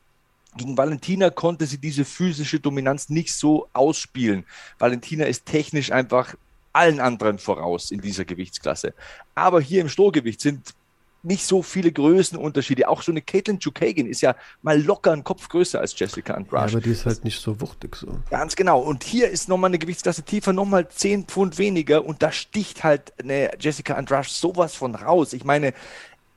[0.57, 4.45] Gegen Valentina konnte sie diese physische Dominanz nicht so ausspielen.
[4.79, 6.35] Valentina ist technisch einfach
[6.73, 8.93] allen anderen voraus in dieser Gewichtsklasse.
[9.33, 10.73] Aber hier im Strohgewicht sind
[11.25, 12.87] nicht so viele Größenunterschiede.
[12.87, 16.71] Auch so eine Caitlin Chukagin ist ja mal locker einen Kopf größer als Jessica Andrade.
[16.71, 18.19] Ja, aber die ist halt nicht so wuchtig so.
[18.29, 18.79] Ganz genau.
[18.79, 23.13] Und hier ist nochmal eine Gewichtsklasse tiefer, nochmal 10 Pfund weniger und da sticht halt
[23.19, 25.33] eine Jessica Andrade sowas von raus.
[25.33, 25.73] Ich meine,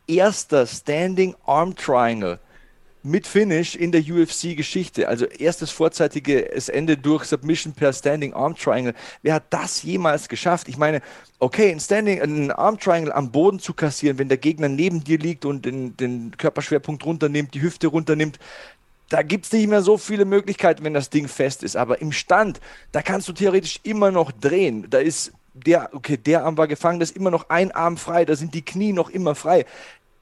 [0.06, 2.40] erster Standing Arm Triangle
[3.02, 5.08] mit Finish in der UFC-Geschichte.
[5.08, 8.94] Also erstes vorzeitiges Ende durch Submission per Standing Arm Triangle.
[9.22, 10.68] Wer hat das jemals geschafft?
[10.68, 11.00] Ich meine,
[11.38, 15.18] okay, ein Standing, ein Arm Triangle am Boden zu kassieren, wenn der Gegner neben dir
[15.18, 18.38] liegt und den, den Körperschwerpunkt runternimmt, die Hüfte runternimmt,
[19.08, 21.76] da gibt es nicht mehr so viele Möglichkeiten, wenn das Ding fest ist.
[21.76, 22.60] Aber im Stand,
[22.92, 24.86] da kannst du theoretisch immer noch drehen.
[24.90, 28.24] Da ist der, okay, der Arm war gefangen, da ist immer noch ein Arm frei,
[28.24, 29.64] da sind die Knie noch immer frei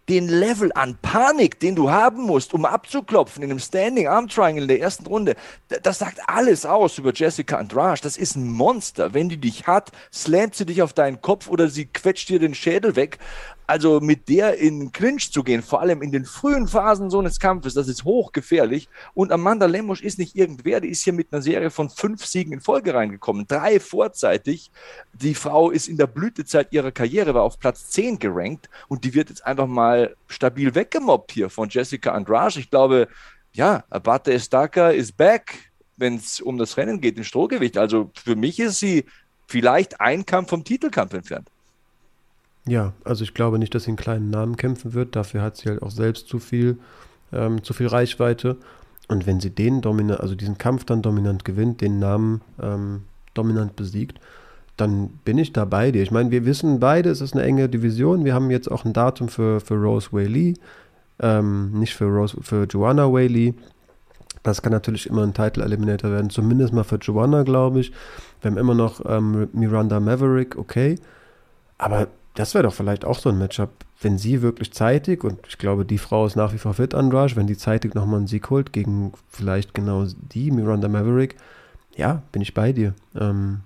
[0.09, 4.63] den Level an Panik, den du haben musst, um abzuklopfen in einem Standing Arm Triangle
[4.63, 5.35] in der ersten Runde,
[5.83, 8.01] das sagt alles aus über Jessica Andrade.
[8.03, 9.15] Das ist ein Monster.
[9.15, 12.55] Wenn die dich hat, slammt sie dich auf deinen Kopf oder sie quetscht dir den
[12.55, 13.19] Schädel weg.
[13.67, 17.41] Also mit der in Clinch zu gehen, vor allem in den frühen Phasen so eines
[17.41, 18.89] Kampfes, das ist hochgefährlich.
[19.15, 22.53] Und Amanda Lemos ist nicht irgendwer, die ist hier mit einer Serie von fünf Siegen
[22.53, 24.71] in Folge reingekommen, drei vorzeitig.
[25.15, 29.15] Die Frau ist in der Blütezeit ihrer Karriere, war auf Platz 10 gerankt und die
[29.15, 32.61] wird jetzt einfach mal stabil weggemobbt hier von Jessica Andrade.
[32.61, 33.09] Ich glaube,
[33.53, 37.79] ja, Abate Estaca ist back, wenn es um das Rennen geht, im Strohgewicht.
[37.79, 39.07] Also für mich ist sie
[39.47, 41.49] vielleicht ein Kampf vom Titelkampf entfernt.
[42.69, 45.15] Ja, also ich glaube nicht, dass sie einen kleinen Namen kämpfen wird.
[45.15, 46.79] Dafür hat sie halt auch selbst zu viel,
[47.33, 48.57] ähm, zu viel Reichweite.
[49.09, 53.77] Und wenn sie den dominant, also diesen Kampf dann dominant gewinnt, den Namen ähm, dominant
[53.77, 54.19] besiegt,
[54.77, 56.03] dann bin ich da bei dir.
[56.03, 58.25] Ich meine, wir wissen beide, es ist eine enge Division.
[58.25, 60.55] Wir haben jetzt auch ein Datum für, für Rose Whaley,
[61.21, 63.55] ähm, nicht für Rose, für Joanna Whaley.
[64.43, 67.93] Das kann natürlich immer ein Title Eliminator werden, zumindest mal für Joanna, glaube ich.
[68.41, 70.97] Wir haben immer noch ähm, Miranda Maverick, okay.
[71.79, 73.71] Aber das wäre doch vielleicht auch so ein Matchup,
[74.01, 77.35] wenn sie wirklich zeitig, und ich glaube, die Frau ist nach wie vor fit, Andrade,
[77.37, 81.37] wenn die zeitig nochmal einen Sieg holt gegen vielleicht genau die, Miranda Maverick,
[81.97, 82.95] ja, bin ich bei dir.
[83.19, 83.61] Ähm,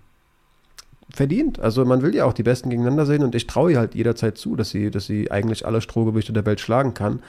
[1.13, 1.59] verdient.
[1.59, 4.39] Also man will ja auch die Besten gegeneinander sehen und ich traue ihr halt jederzeit
[4.39, 7.21] zu, dass sie, dass sie eigentlich alle Strohgewichte der Welt schlagen kann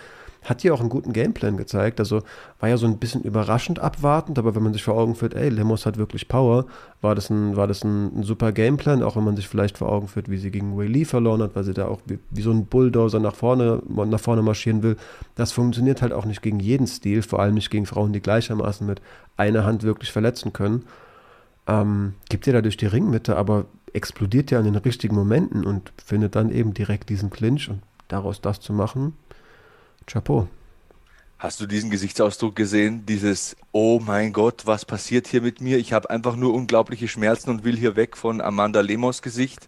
[0.43, 1.99] hat hier auch einen guten Gameplan gezeigt.
[1.99, 2.23] Also
[2.59, 5.49] war ja so ein bisschen überraschend abwartend, aber wenn man sich vor Augen führt, ey,
[5.49, 6.65] Lemos hat wirklich Power,
[6.99, 9.89] war das ein, war das ein, ein super Gameplan, auch wenn man sich vielleicht vor
[9.89, 12.41] Augen führt, wie sie gegen Wei Lee verloren hat, weil sie da auch wie, wie,
[12.41, 14.97] so ein Bulldozer nach vorne, nach vorne marschieren will.
[15.35, 18.85] Das funktioniert halt auch nicht gegen jeden Stil, vor allem nicht gegen Frauen, die gleichermaßen
[18.85, 19.01] mit
[19.37, 20.85] einer Hand wirklich verletzen können.
[21.67, 26.35] Ähm, gibt ihr dadurch die Ringmitte, aber explodiert ja in den richtigen Momenten und findet
[26.35, 29.13] dann eben direkt diesen Clinch und daraus das zu machen,
[30.05, 30.47] Chapeau.
[31.41, 33.03] Hast du diesen Gesichtsausdruck gesehen?
[33.07, 35.79] Dieses, oh mein Gott, was passiert hier mit mir?
[35.79, 39.65] Ich habe einfach nur unglaubliche Schmerzen und will hier weg von Amanda Lemos Gesicht.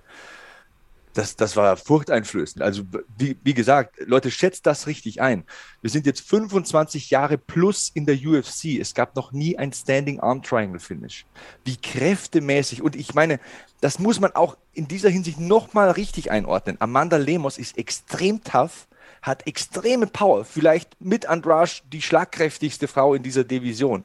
[1.13, 2.61] Das, das war furchteinflößend.
[2.61, 2.83] Also,
[3.17, 5.45] wie, wie gesagt, Leute, schätzt das richtig ein.
[5.81, 8.79] Wir sind jetzt 25 Jahre plus in der UFC.
[8.79, 11.25] Es gab noch nie ein Standing Arm Triangle Finish.
[11.65, 12.83] Wie kräftemäßig.
[12.83, 13.39] Und ich meine,
[13.81, 16.77] das muss man auch in dieser Hinsicht nochmal richtig einordnen.
[16.79, 18.87] Amanda Lemos ist extrem tough
[19.23, 24.03] hat extreme Power, vielleicht mit Andrasch die schlagkräftigste Frau in dieser Division.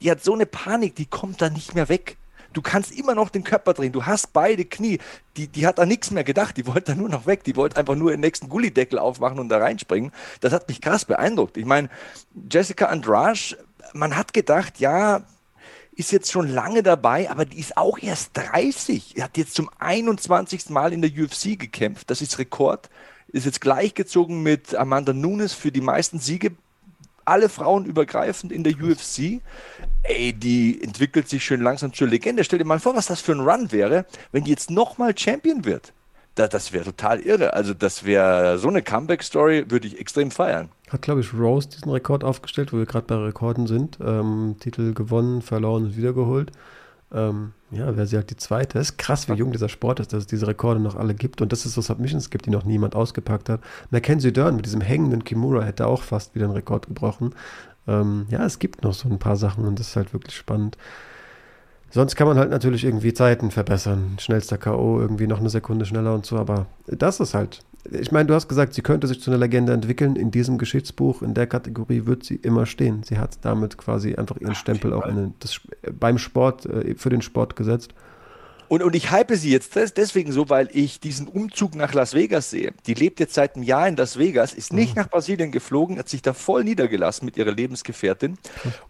[0.00, 2.16] Die hat so eine Panik, die kommt da nicht mehr weg.
[2.54, 3.92] Du kannst immer noch den Körper drehen.
[3.92, 4.98] Du hast beide Knie.
[5.36, 6.56] Die, die hat da nichts mehr gedacht.
[6.56, 7.42] Die wollte da nur noch weg.
[7.44, 10.12] Die wollte einfach nur den nächsten Gullideckel aufmachen und da reinspringen.
[10.40, 11.56] Das hat mich krass beeindruckt.
[11.56, 11.90] Ich meine,
[12.50, 13.56] Jessica Andrasch,
[13.92, 15.22] man hat gedacht, ja,
[15.96, 19.16] ist jetzt schon lange dabei, aber die ist auch erst 30.
[19.16, 20.70] Er hat jetzt zum 21.
[20.70, 22.08] Mal in der UFC gekämpft.
[22.08, 22.88] Das ist Rekord
[23.34, 26.52] ist jetzt gleichgezogen mit Amanda Nunes für die meisten Siege.
[27.24, 29.40] Alle Frauen übergreifend in der UFC.
[30.04, 32.44] Ey, die entwickelt sich schön langsam zur Legende.
[32.44, 35.64] Stell dir mal vor, was das für ein Run wäre, wenn die jetzt nochmal Champion
[35.64, 35.92] wird.
[36.36, 37.54] Da, das wäre total irre.
[37.54, 40.68] Also, das wäre so eine Comeback-Story, würde ich extrem feiern.
[40.90, 43.98] Hat, glaube ich, Rose diesen Rekord aufgestellt, wo wir gerade bei Rekorden sind.
[44.00, 46.52] Ähm, Titel gewonnen, verloren und wiedergeholt.
[47.12, 48.78] Ähm, ja, wäre sie halt die zweite.
[48.78, 51.40] Es ist krass, wie jung dieser Sport ist, dass es diese Rekorde noch alle gibt.
[51.42, 53.60] Und dass es so Submissions gibt, die noch niemand ausgepackt hat.
[53.90, 57.34] Mackenzie Dern mit diesem hängenden Kimura hätte auch fast wieder einen Rekord gebrochen.
[57.86, 60.78] Ähm, ja, es gibt noch so ein paar Sachen und das ist halt wirklich spannend.
[61.90, 64.16] Sonst kann man halt natürlich irgendwie Zeiten verbessern.
[64.18, 68.26] Schnellster K.O., irgendwie noch eine Sekunde schneller und so, aber das ist halt ich meine,
[68.26, 70.16] du hast gesagt, sie könnte sich zu einer Legende entwickeln.
[70.16, 73.02] In diesem Geschichtsbuch, in der Kategorie wird sie immer stehen.
[73.02, 75.60] Sie hat damit quasi einfach ihren Ach, Stempel auch in, das,
[75.98, 77.94] beim Sport, äh, für den Sport gesetzt.
[78.74, 82.50] Und, und ich hype sie jetzt deswegen so, weil ich diesen Umzug nach Las Vegas
[82.50, 82.72] sehe.
[82.88, 85.02] Die lebt jetzt seit einem Jahr in Las Vegas, ist nicht mhm.
[85.02, 88.36] nach Brasilien geflogen, hat sich da voll niedergelassen mit ihrer Lebensgefährtin.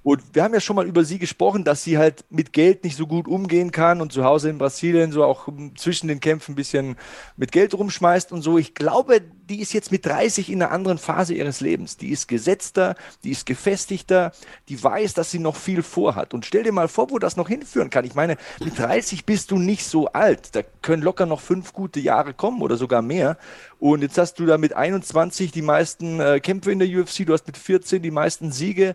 [0.03, 2.97] Und wir haben ja schon mal über sie gesprochen, dass sie halt mit Geld nicht
[2.97, 6.55] so gut umgehen kann und zu Hause in Brasilien so auch zwischen den Kämpfen ein
[6.55, 6.97] bisschen
[7.37, 8.57] mit Geld rumschmeißt und so.
[8.57, 9.21] Ich glaube,
[9.51, 11.99] die ist jetzt mit 30 in einer anderen Phase ihres Lebens.
[11.99, 14.33] Die ist gesetzter, die ist gefestigter,
[14.71, 16.33] die weiß, dass sie noch viel vorhat.
[16.33, 18.07] Und stell dir mal vor, wo das noch hinführen kann.
[18.07, 20.55] Ich meine, mit 30 bist du nicht so alt.
[20.55, 23.39] Da können locker noch fünf gute Jahre kommen oder sogar mehr.
[23.79, 27.33] Und jetzt hast du da mit 21 die meisten äh, Kämpfe in der UFC, du
[27.33, 28.95] hast mit 14 die meisten Siege.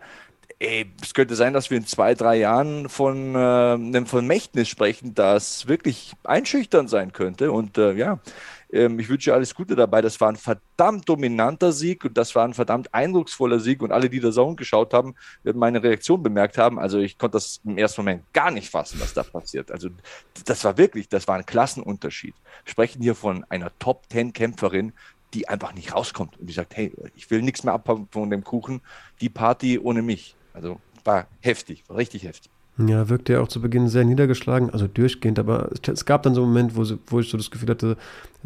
[0.59, 5.15] Ey, es könnte sein, dass wir in zwei, drei Jahren von äh, einem Vermächtnis sprechen,
[5.15, 7.51] das wirklich einschüchtern sein könnte.
[7.51, 8.19] Und äh, ja,
[8.71, 10.01] ähm, ich wünsche alles Gute dabei.
[10.01, 13.81] Das war ein verdammt dominanter Sieg und das war ein verdammt eindrucksvoller Sieg.
[13.81, 16.79] Und alle, die da Zone geschaut haben, werden meine Reaktion bemerkt haben.
[16.79, 19.71] Also ich konnte das im ersten Moment gar nicht fassen, was da passiert.
[19.71, 19.89] Also
[20.45, 22.35] das war wirklich, das war ein Klassenunterschied.
[22.63, 24.93] Wir sprechen hier von einer Top-10-Kämpferin,
[25.33, 28.43] die einfach nicht rauskommt und die sagt, hey, ich will nichts mehr abhaben von dem
[28.43, 28.81] Kuchen,
[29.21, 30.35] die Party ohne mich.
[30.53, 32.51] Also war heftig, war richtig heftig.
[32.87, 36.43] Ja, wirkte ja auch zu Beginn sehr niedergeschlagen, also durchgehend, aber es gab dann so
[36.43, 37.97] einen Moment, wo, wo ich so das Gefühl hatte,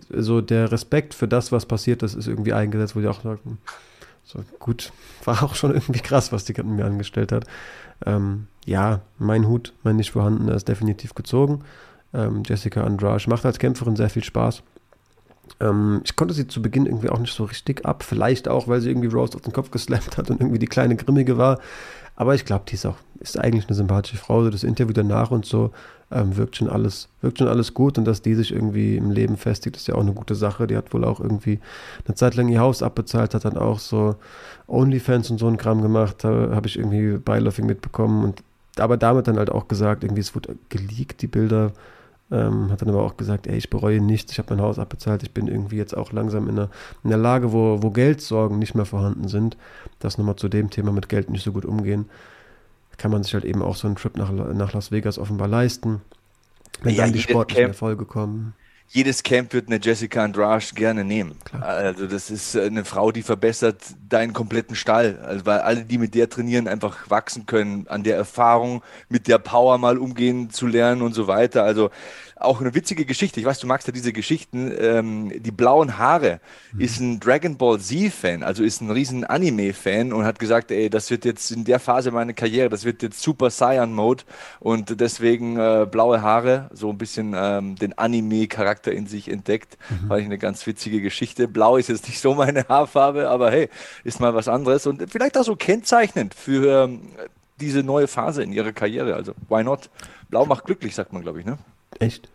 [0.10, 3.60] so der Respekt für das, was passiert ist, ist irgendwie eingesetzt, wo die auch sagten,
[4.24, 4.92] so gut,
[5.26, 7.46] war auch schon irgendwie krass, was die mir angestellt hat.
[8.06, 11.64] Ähm, ja, mein Hut, mein nicht vorhandener, ist definitiv gezogen.
[12.14, 14.64] Ähm, Jessica Andrade macht als Kämpferin sehr viel Spaß.
[15.60, 18.82] Ähm, ich konnte sie zu Beginn irgendwie auch nicht so richtig ab, vielleicht auch, weil
[18.82, 21.60] sie irgendwie Rose auf den Kopf geslampt hat und irgendwie die kleine Grimmige war.
[22.16, 24.44] Aber ich glaube, die ist auch, ist eigentlich eine sympathische Frau.
[24.44, 25.72] So das Interview danach und so
[26.12, 29.38] ähm, wirkt schon alles, wirkt schon alles gut und dass die sich irgendwie im Leben
[29.38, 30.68] festigt, ist ja auch eine gute Sache.
[30.68, 31.60] Die hat wohl auch irgendwie
[32.06, 34.16] eine Zeit lang ihr Haus abbezahlt, hat dann auch so
[34.68, 38.44] Onlyfans und so ein Kram gemacht, habe ich irgendwie beiläufig mitbekommen und
[38.80, 41.74] aber damit dann halt auch gesagt, irgendwie es wurde geleakt, die Bilder.
[42.34, 45.22] Ähm, hat dann aber auch gesagt, ey, ich bereue nichts, ich habe mein Haus abbezahlt,
[45.22, 46.70] ich bin irgendwie jetzt auch langsam in einer,
[47.04, 49.56] in einer Lage, wo, wo Geldsorgen nicht mehr vorhanden sind.
[50.00, 52.10] Das nochmal zu dem Thema mit Geld nicht so gut umgehen.
[52.98, 56.02] Kann man sich halt eben auch so einen Trip nach, nach Las Vegas offenbar leisten.
[56.82, 58.54] Wenn ja, dann die sportlichen Erfolge kommen
[58.94, 61.40] jedes Camp wird eine Jessica Andrade gerne nehmen.
[61.46, 61.64] Klar.
[61.64, 66.14] Also das ist eine Frau, die verbessert deinen kompletten Stall, also weil alle, die mit
[66.14, 71.02] der trainieren, einfach wachsen können, an der Erfahrung, mit der Power mal umgehen zu lernen
[71.02, 71.64] und so weiter.
[71.64, 71.90] Also
[72.44, 73.40] auch eine witzige Geschichte.
[73.40, 74.74] Ich weiß, du magst ja diese Geschichten.
[74.78, 76.40] Ähm, die blauen Haare
[76.72, 76.82] mhm.
[76.82, 81.10] ist ein Dragon Ball Z-Fan, also ist ein riesen Anime-Fan und hat gesagt, ey, das
[81.10, 84.24] wird jetzt in der Phase meiner Karriere, das wird jetzt Super Saiyan Mode
[84.60, 89.78] und deswegen äh, blaue Haare, so ein bisschen ähm, den Anime-Charakter in sich entdeckt.
[89.90, 90.10] Mhm.
[90.10, 91.48] War ich eine ganz witzige Geschichte.
[91.48, 93.70] Blau ist jetzt nicht so meine Haarfarbe, aber hey,
[94.04, 97.02] ist mal was anderes und vielleicht auch so kennzeichnend für ähm,
[97.60, 99.16] diese neue Phase in ihrer Karriere.
[99.16, 99.90] Also, why not?
[100.30, 101.58] Blau macht glücklich, sagt man, glaube ich, ne?
[102.00, 102.30] Echt?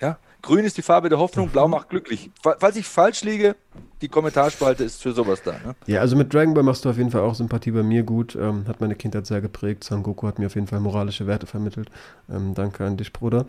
[0.00, 2.30] Ja, grün ist die Farbe der Hoffnung, blau macht glücklich.
[2.42, 3.56] Falls ich falsch liege,
[4.00, 5.52] die Kommentarspalte ist für sowas da.
[5.52, 5.74] Ne?
[5.86, 8.36] Ja, also mit Dragon Ball machst du auf jeden Fall auch Sympathie bei mir gut.
[8.36, 9.82] Ähm, hat meine Kindheit sehr geprägt.
[9.82, 11.90] Son Goku hat mir auf jeden Fall moralische Werte vermittelt.
[12.30, 13.46] Ähm, danke an dich, Bruder.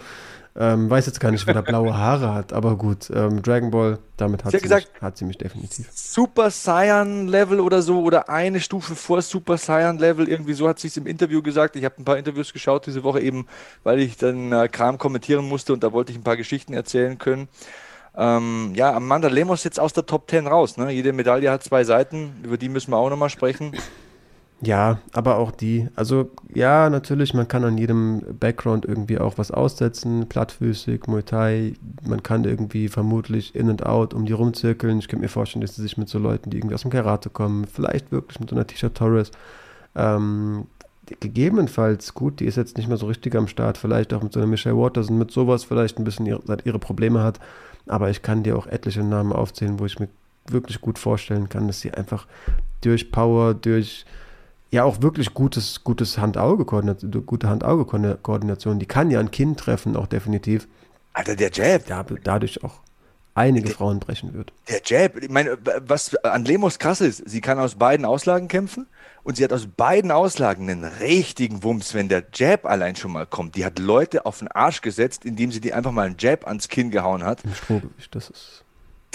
[0.57, 3.09] Ähm, weiß jetzt gar nicht, wer da blaue Haare hat, aber gut.
[3.13, 5.89] Ähm, Dragon Ball, damit hat sie, gesagt, mich, hat sie mich definitiv.
[5.91, 10.29] Super Saiyan Level oder so oder eine Stufe vor Super Saiyan Level.
[10.29, 11.75] Irgendwie so hat sie es im Interview gesagt.
[11.75, 13.47] Ich habe ein paar Interviews geschaut diese Woche eben,
[13.83, 17.17] weil ich dann äh, Kram kommentieren musste und da wollte ich ein paar Geschichten erzählen
[17.17, 17.49] können.
[18.17, 20.77] Ähm, ja, Amanda Lemos jetzt aus der Top 10 raus.
[20.77, 20.91] Ne?
[20.91, 23.73] Jede Medaille hat zwei Seiten, über die müssen wir auch nochmal sprechen.
[24.61, 25.89] Ja, aber auch die.
[25.95, 30.29] Also ja, natürlich, man kann an jedem Background irgendwie auch was aussetzen.
[30.29, 31.73] Plattfüßig, Muay Thai.
[32.03, 34.99] Man kann irgendwie vermutlich in und out um die rumzirkeln.
[34.99, 37.29] Ich könnte mir vorstellen, dass sie sich mit so Leuten, die irgendwie aus dem Karate
[37.29, 39.31] kommen, vielleicht wirklich mit so einer T-Shirt Torres,
[39.95, 40.67] ähm,
[41.19, 44.39] gegebenenfalls, gut, die ist jetzt nicht mehr so richtig am Start, vielleicht auch mit so
[44.39, 47.39] einer Michelle Waters und mit sowas vielleicht ein bisschen ihre, ihre Probleme hat.
[47.87, 50.09] Aber ich kann dir auch etliche Namen aufzählen, wo ich mir
[50.47, 52.27] wirklich gut vorstellen kann, dass sie einfach
[52.81, 54.05] durch Power, durch
[54.71, 60.07] ja auch wirklich gutes, gutes Hand-Auge-Koordination, gute Hand-Auge-Koordination, die kann ja ein Kind treffen, auch
[60.07, 60.67] definitiv.
[61.13, 61.87] Alter, der Jab.
[61.87, 62.81] Ja, dadurch auch
[63.35, 64.51] einige der, Frauen brechen wird.
[64.67, 68.87] Der Jab, ich meine, was an Lemos krass ist, sie kann aus beiden Auslagen kämpfen
[69.23, 73.27] und sie hat aus beiden Auslagen einen richtigen Wumms, wenn der Jab allein schon mal
[73.27, 73.55] kommt.
[73.55, 76.67] Die hat Leute auf den Arsch gesetzt, indem sie die einfach mal einen Jab ans
[76.67, 77.43] Kinn gehauen hat.
[77.43, 78.64] Im Strohgewicht, das ist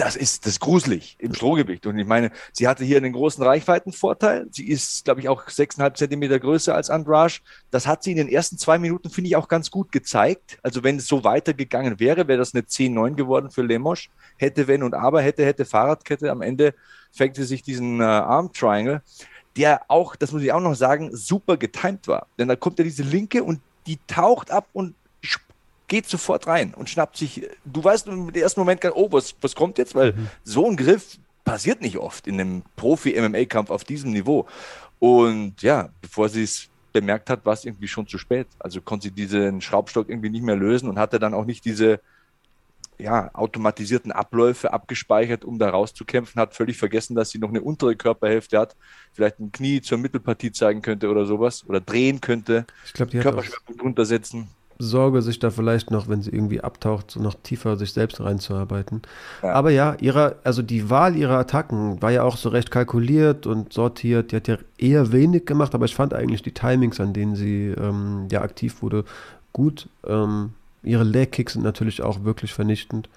[0.00, 1.86] das ist das ist gruselig im Strohgewicht.
[1.86, 4.46] Und ich meine, sie hatte hier einen großen Reichweitenvorteil.
[4.50, 7.42] Sie ist, glaube ich, auch sechseinhalb Zentimeter größer als Andrasch.
[7.70, 10.58] Das hat sie in den ersten zwei Minuten, finde ich, auch ganz gut gezeigt.
[10.62, 14.06] Also wenn es so weitergegangen wäre, wäre das eine 10-9 geworden für Lemos.
[14.38, 16.30] Hätte, wenn und aber, hätte, hätte Fahrradkette.
[16.30, 16.74] Am Ende
[17.12, 19.02] fängt sie sich diesen äh, Arm Triangle,
[19.56, 22.26] der auch, das muss ich auch noch sagen, super getimt war.
[22.38, 24.94] Denn da kommt ja diese linke und die taucht ab und
[25.90, 29.76] geht sofort rein und schnappt sich, du weißt im ersten Moment, oh, was, was kommt
[29.76, 29.94] jetzt?
[29.94, 30.28] Weil mhm.
[30.44, 34.46] so ein Griff passiert nicht oft in einem Profi-MMA-Kampf auf diesem Niveau.
[35.00, 38.46] Und ja, bevor sie es bemerkt hat, war es irgendwie schon zu spät.
[38.60, 42.00] Also konnte sie diesen Schraubstock irgendwie nicht mehr lösen und hatte dann auch nicht diese
[42.98, 47.96] ja, automatisierten Abläufe abgespeichert, um da rauszukämpfen, hat völlig vergessen, dass sie noch eine untere
[47.96, 48.76] Körperhälfte hat,
[49.12, 52.66] vielleicht ein Knie zur Mittelpartie zeigen könnte oder sowas oder drehen könnte.
[52.84, 54.48] Ich glaube, die Körperschwerpunkt runtersetzen.
[54.80, 59.02] Sorge, sich da vielleicht noch, wenn sie irgendwie abtaucht, so noch tiefer sich selbst reinzuarbeiten.
[59.42, 59.52] Ja.
[59.52, 63.72] Aber ja, ihre, also die Wahl ihrer Attacken war ja auch so recht kalkuliert und
[63.72, 64.32] sortiert.
[64.32, 67.68] Die hat ja eher wenig gemacht, aber ich fand eigentlich die Timings, an denen sie
[67.68, 69.04] ähm, ja aktiv wurde,
[69.52, 69.88] gut.
[70.06, 73.08] Ähm, ihre Leg-Kicks sind natürlich auch wirklich vernichtend.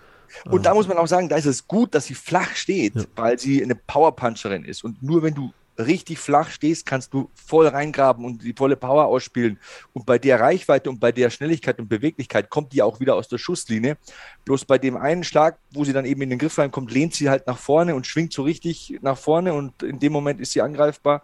[0.45, 2.95] Und da ähm, muss man auch sagen, da ist es gut, dass sie flach steht,
[2.95, 3.03] ja.
[3.15, 4.83] weil sie eine Powerpuncherin ist.
[4.83, 9.05] Und nur wenn du richtig flach stehst, kannst du voll reingraben und die volle Power
[9.05, 9.59] ausspielen.
[9.93, 13.27] Und bei der Reichweite und bei der Schnelligkeit und Beweglichkeit kommt die auch wieder aus
[13.27, 13.97] der Schusslinie.
[14.45, 17.29] Bloß bei dem einen Schlag, wo sie dann eben in den Griff reinkommt, lehnt sie
[17.29, 20.61] halt nach vorne und schwingt so richtig nach vorne und in dem Moment ist sie
[20.61, 21.23] angreifbar.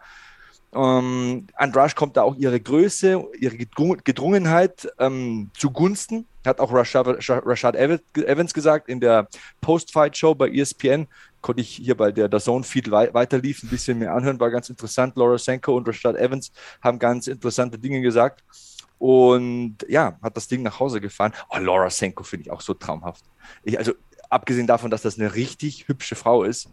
[0.74, 6.28] Ähm, Andrasch kommt da auch ihre Größe, ihre Gedrungenheit ähm, zugunsten.
[6.46, 9.28] Hat auch Rashad, Rashad Evans gesagt in der
[9.62, 11.08] Post-Fight-Show bei ESPN
[11.42, 14.70] konnte ich hier bei der, der Zone-Feed weiter lief, ein bisschen mehr anhören, war ganz
[14.70, 15.16] interessant.
[15.16, 18.44] Laura Senko und Rashad Evans haben ganz interessante Dinge gesagt.
[18.98, 21.34] Und ja, hat das Ding nach Hause gefahren.
[21.50, 23.24] Oh, Laura Senko finde ich auch so traumhaft.
[23.64, 23.94] Ich, also,
[24.30, 26.70] abgesehen davon, dass das eine richtig hübsche Frau ist,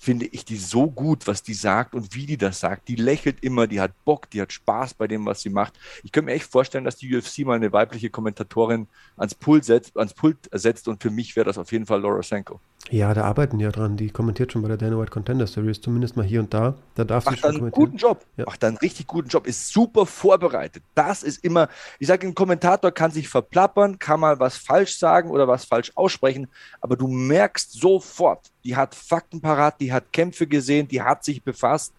[0.00, 2.88] finde ich die so gut, was die sagt und wie die das sagt.
[2.88, 5.74] Die lächelt immer, die hat Bock, die hat Spaß bei dem, was sie macht.
[6.02, 9.98] Ich könnte mir echt vorstellen, dass die UFC mal eine weibliche Kommentatorin ans Pult setzt,
[9.98, 12.60] ans Pult setzt und für mich wäre das auf jeden Fall Laura Senko.
[12.88, 13.96] Ja, da arbeiten die ja dran.
[13.96, 16.74] Die kommentiert schon bei der Dana White Contender Series, zumindest mal hier und da.
[16.94, 17.70] Da darf sie schon kommentieren.
[17.72, 18.24] Guten Job.
[18.36, 18.46] Ja.
[18.46, 19.46] Macht einen richtig guten Job.
[19.46, 20.82] Ist super vorbereitet.
[20.94, 25.30] Das ist immer, ich sage, ein Kommentator kann sich verplappern, kann mal was falsch sagen
[25.30, 26.48] oder was falsch aussprechen,
[26.80, 31.42] aber du merkst sofort, die hat Fakten parat, die hat Kämpfe gesehen, die hat sich
[31.42, 31.92] befasst.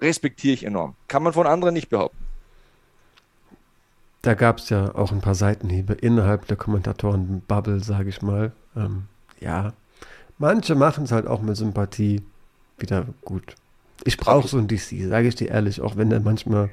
[0.00, 0.94] Respektiere ich enorm.
[1.06, 2.18] Kann man von anderen nicht behaupten.
[4.22, 8.52] Da gab es ja auch ein paar Seitenhiebe innerhalb der Kommentatoren-Bubble, sage ich mal.
[8.76, 9.04] Ähm,
[9.40, 9.72] ja,
[10.38, 12.22] Manche machen es halt auch mit Sympathie
[12.78, 13.56] wieder gut.
[14.04, 16.70] Ich brauche so ein DC, sage ich dir ehrlich, auch wenn der manchmal.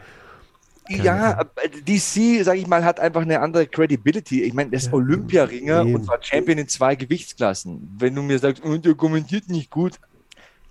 [0.87, 1.43] Ja,
[1.87, 4.43] DC, sage ich mal, hat einfach eine andere Credibility.
[4.43, 5.95] Ich meine, der ist ja, Olympiaringer eben.
[5.95, 7.95] und war Champion in zwei Gewichtsklassen.
[7.97, 9.99] Wenn du mir sagst, oh, der kommentiert nicht gut,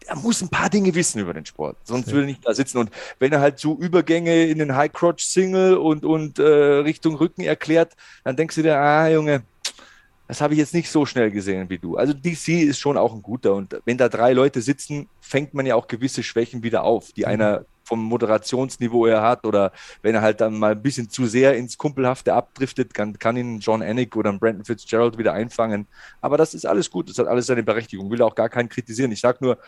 [0.07, 2.79] er muss ein paar Dinge wissen über den Sport, sonst würde er nicht da sitzen.
[2.79, 7.17] Und wenn er halt so Übergänge in den High Crotch Single und, und äh, Richtung
[7.17, 9.43] Rücken erklärt, dann denkst du dir, ah, Junge,
[10.27, 11.97] das habe ich jetzt nicht so schnell gesehen wie du.
[11.97, 13.55] Also DC ist schon auch ein guter.
[13.55, 17.23] Und wenn da drei Leute sitzen, fängt man ja auch gewisse Schwächen wieder auf, die
[17.23, 17.29] mhm.
[17.29, 21.55] einer vom Moderationsniveau her hat oder wenn er halt dann mal ein bisschen zu sehr
[21.55, 25.87] ins Kumpelhafte abdriftet, kann, kann ihn John Anik oder Brandon Fitzgerald wieder einfangen.
[26.23, 28.11] Aber das ist alles gut, das hat alles seine Berechtigung.
[28.11, 29.13] Will auch gar keinen kritisieren.
[29.13, 29.59] Ich sage nur,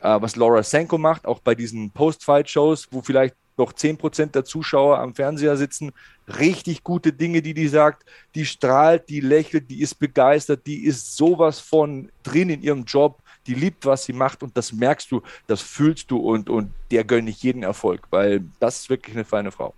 [0.00, 4.98] äh, was Laura Senko macht, auch bei diesen Post-Fight-Shows, wo vielleicht noch 10% der Zuschauer
[4.98, 5.92] am Fernseher sitzen.
[6.38, 8.04] Richtig gute Dinge, die die sagt.
[8.34, 13.20] Die strahlt, die lächelt, die ist begeistert, die ist sowas von drin in ihrem Job.
[13.46, 17.04] Die liebt, was sie macht und das merkst du, das fühlst du und, und der
[17.04, 19.72] gönne ich jeden Erfolg, weil das ist wirklich eine feine Frau.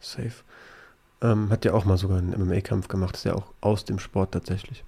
[0.00, 0.32] Safe.
[1.20, 4.32] Ähm, hat ja auch mal sogar einen MMA-Kampf gemacht, ist ja auch aus dem Sport
[4.32, 4.82] tatsächlich.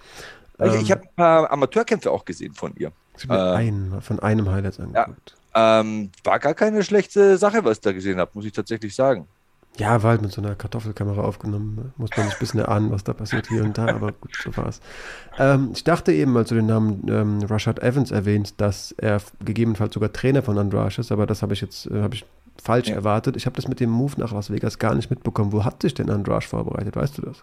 [0.59, 2.92] Ähm, ich, ich habe ein paar Amateurkämpfe auch gesehen von ihr.
[3.16, 5.35] Ich habe äh, einen, von einem Highlight angeguckt.
[5.37, 5.43] Ja.
[5.55, 9.29] Ähm, war gar keine schlechte Sache, was ich da gesehen habe, muss ich tatsächlich sagen.
[9.77, 11.75] Ja, war halt mit so einer Kartoffelkamera aufgenommen.
[11.75, 11.93] Ne?
[11.97, 14.57] Muss man sich ein bisschen erahnen, was da passiert hier und da, aber gut, so
[14.57, 14.81] war's.
[15.37, 19.95] Ähm, ich dachte eben, als du den Namen ähm, Rashad Evans erwähnst, dass er gegebenenfalls
[19.95, 22.25] sogar Trainer von Andrasch ist, aber das habe ich jetzt äh, ich
[22.62, 22.95] falsch ja.
[22.95, 23.37] erwartet.
[23.37, 25.53] Ich habe das mit dem Move nach Las Vegas gar nicht mitbekommen.
[25.53, 26.95] Wo hat sich denn Andrasch vorbereitet?
[26.95, 27.43] Weißt du das?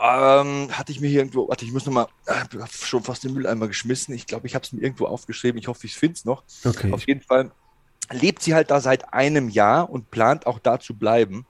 [0.00, 3.68] Ähm, hatte ich mir hier irgendwo, warte, ich muss nochmal, äh, schon fast den Mülleimer
[3.68, 4.14] geschmissen.
[4.14, 5.58] Ich glaube, ich habe es mir irgendwo aufgeschrieben.
[5.58, 6.42] Ich hoffe, ich finde es noch.
[6.64, 6.92] Okay.
[6.92, 7.50] Auf jeden Fall
[8.10, 11.46] lebt sie halt da seit einem Jahr und plant auch da zu bleiben.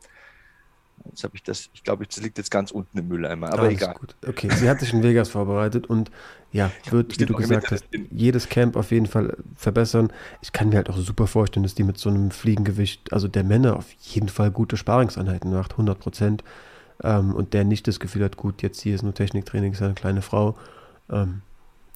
[1.06, 3.94] Jetzt habe ich das, ich glaube, das liegt jetzt ganz unten im Mülleimer, aber egal.
[3.94, 4.14] Gut.
[4.26, 6.10] Okay, sie hat sich in Vegas vorbereitet und
[6.52, 10.12] ja, wird, wie du gesagt hast, jedes Camp auf jeden Fall verbessern.
[10.42, 13.44] Ich kann mir halt auch super vorstellen, dass die mit so einem Fliegengewicht, also der
[13.44, 16.44] Männer auf jeden Fall gute Sparingseinheiten macht, 100 Prozent
[17.02, 19.94] ähm, und der nicht das Gefühl hat, gut, jetzt hier ist nur Techniktraining, ist eine
[19.94, 20.56] kleine Frau,
[21.10, 21.42] ähm,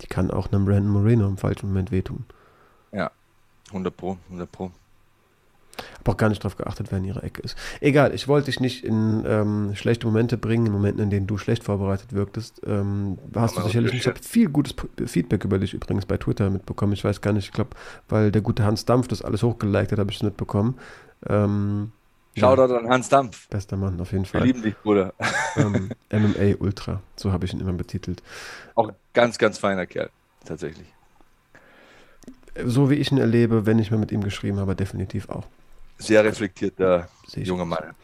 [0.02, 2.24] die kann auch einem Brandon Moreno im falschen Moment wehtun.
[2.92, 3.11] Ja,
[3.68, 4.70] 100 Pro, 100 Pro.
[5.98, 7.57] Habe auch gar nicht darauf geachtet, wer in ihrer Ecke ist.
[7.80, 11.38] Egal, ich wollte dich nicht in ähm, schlechte Momente bringen, in Momenten, in denen du
[11.38, 12.61] schlecht vorbereitet wirktest.
[12.66, 13.94] Ähm, hast Aber du sicherlich.
[13.94, 14.74] Ich habe viel gutes
[15.07, 16.92] Feedback über dich übrigens bei Twitter mitbekommen.
[16.92, 17.70] Ich weiß gar nicht, ich glaube,
[18.09, 20.78] weil der gute Hans Dampf das alles hochgeliked hat, habe ich es mitbekommen.
[21.26, 21.92] Ähm,
[22.37, 22.78] Shoutout ja.
[22.78, 23.49] an Hans Dampf.
[23.49, 24.41] Bester Mann, auf jeden Fall.
[24.41, 25.14] Wir lieben dich, Bruder.
[25.57, 28.22] Ähm, MMA Ultra, so habe ich ihn immer betitelt.
[28.74, 30.11] Auch ganz, ganz feiner Kerl,
[30.45, 30.87] tatsächlich.
[32.64, 35.45] So wie ich ihn erlebe, wenn ich mal mit ihm geschrieben habe, definitiv auch.
[35.99, 37.95] Sehr reflektierter junger Mann.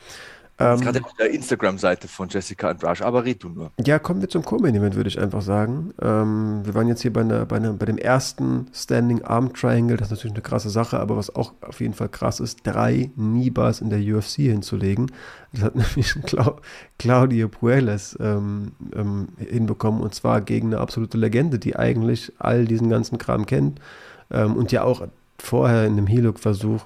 [0.60, 3.72] Ähm, gerade auf der Instagram-Seite von Jessica Andrade, aber red du nur.
[3.82, 5.94] Ja, kommen wir zum Co-Main-Event, würde ich einfach sagen.
[6.02, 9.96] Ähm, wir waren jetzt hier bei, einer, bei, einer, bei dem ersten Standing Arm Triangle,
[9.96, 13.10] das ist natürlich eine krasse Sache, aber was auch auf jeden Fall krass ist, drei
[13.16, 15.10] Nibas in der UFC hinzulegen.
[15.52, 16.56] Das hat nämlich Clau
[16.98, 22.90] Claudio Puelles ähm, ähm, hinbekommen und zwar gegen eine absolute Legende, die eigentlich all diesen
[22.90, 23.80] ganzen Kram kennt
[24.30, 25.08] ähm, und ja auch
[25.38, 26.84] vorher in dem Helook-Versuch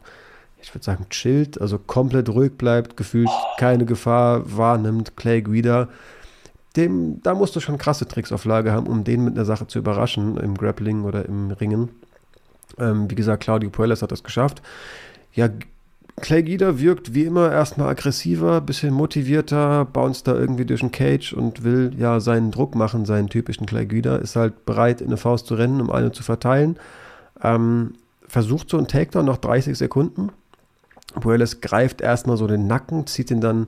[0.65, 5.15] ich würde sagen, chillt, also komplett ruhig bleibt, gefühlt keine Gefahr wahrnimmt.
[5.17, 5.89] Clay Guida,
[6.77, 9.67] dem, da musst du schon krasse Tricks auf Lage haben, um den mit einer Sache
[9.67, 11.91] zu überraschen, im Grappling oder im Ringen.
[12.79, 14.62] Ähm, wie gesagt, Claudio Puelles hat das geschafft.
[15.35, 15.51] Ja,
[16.17, 21.35] Clay Guida wirkt wie immer erstmal aggressiver, bisschen motivierter, bounced da irgendwie durch den Cage
[21.35, 25.19] und will ja seinen Druck machen, seinen typischen Clay Guida, ist halt bereit, in eine
[25.19, 26.79] Faust zu rennen, um eine zu verteilen.
[27.43, 27.95] Ähm,
[28.27, 30.31] versucht so ein Takedown nach 30 Sekunden,
[31.21, 33.67] Puelles greift erstmal so den Nacken, zieht ihn dann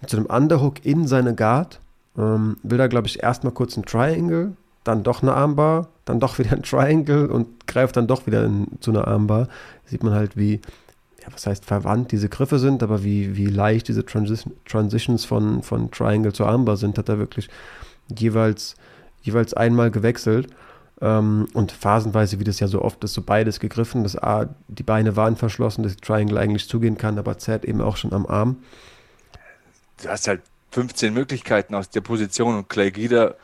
[0.00, 1.80] mit so einem Underhook in seine Guard.
[2.16, 4.52] Ähm, will da, glaube ich, erstmal kurz ein Triangle,
[4.84, 8.66] dann doch eine Armbar, dann doch wieder ein Triangle und greift dann doch wieder in,
[8.80, 9.48] zu einer Armbar.
[9.84, 10.60] Sieht man halt, wie,
[11.22, 15.62] ja, was heißt verwandt diese Griffe sind, aber wie, wie leicht diese Transition, Transitions von,
[15.62, 17.48] von Triangle zu Armbar sind, hat er wirklich
[18.16, 18.76] jeweils,
[19.22, 20.48] jeweils einmal gewechselt.
[21.00, 24.02] Ähm, und phasenweise, wie das ja so oft ist, so beides gegriffen.
[24.02, 27.96] Das A, die Beine waren verschlossen, dass Triangle eigentlich zugehen kann, aber zerrt eben auch
[27.96, 28.56] schon am Arm.
[30.02, 30.42] Du hast halt
[30.72, 33.36] 15 Möglichkeiten aus der Position und Clay Gieder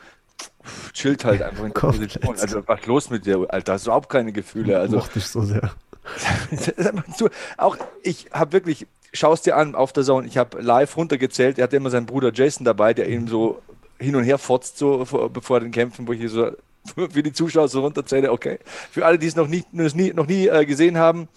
[0.92, 2.36] chillt halt einfach in der Position.
[2.36, 3.74] Also was ist los mit dir, Alter?
[3.74, 4.78] Hast du überhaupt keine Gefühle?
[4.84, 5.70] Also, Mochte ich so sehr.
[7.57, 11.64] auch ich habe wirklich, schaust dir an auf der Zone, ich habe live runtergezählt, er
[11.64, 13.62] hatte immer seinen Bruder Jason dabei, der ihn so
[13.98, 16.50] hin und her fotzt, so bevor den Kämpfen, wo ich hier so
[17.11, 18.59] für die Zuschauer so runterzähle, okay.
[18.91, 21.28] Für alle, die es noch, nie, noch nie äh, gesehen haben,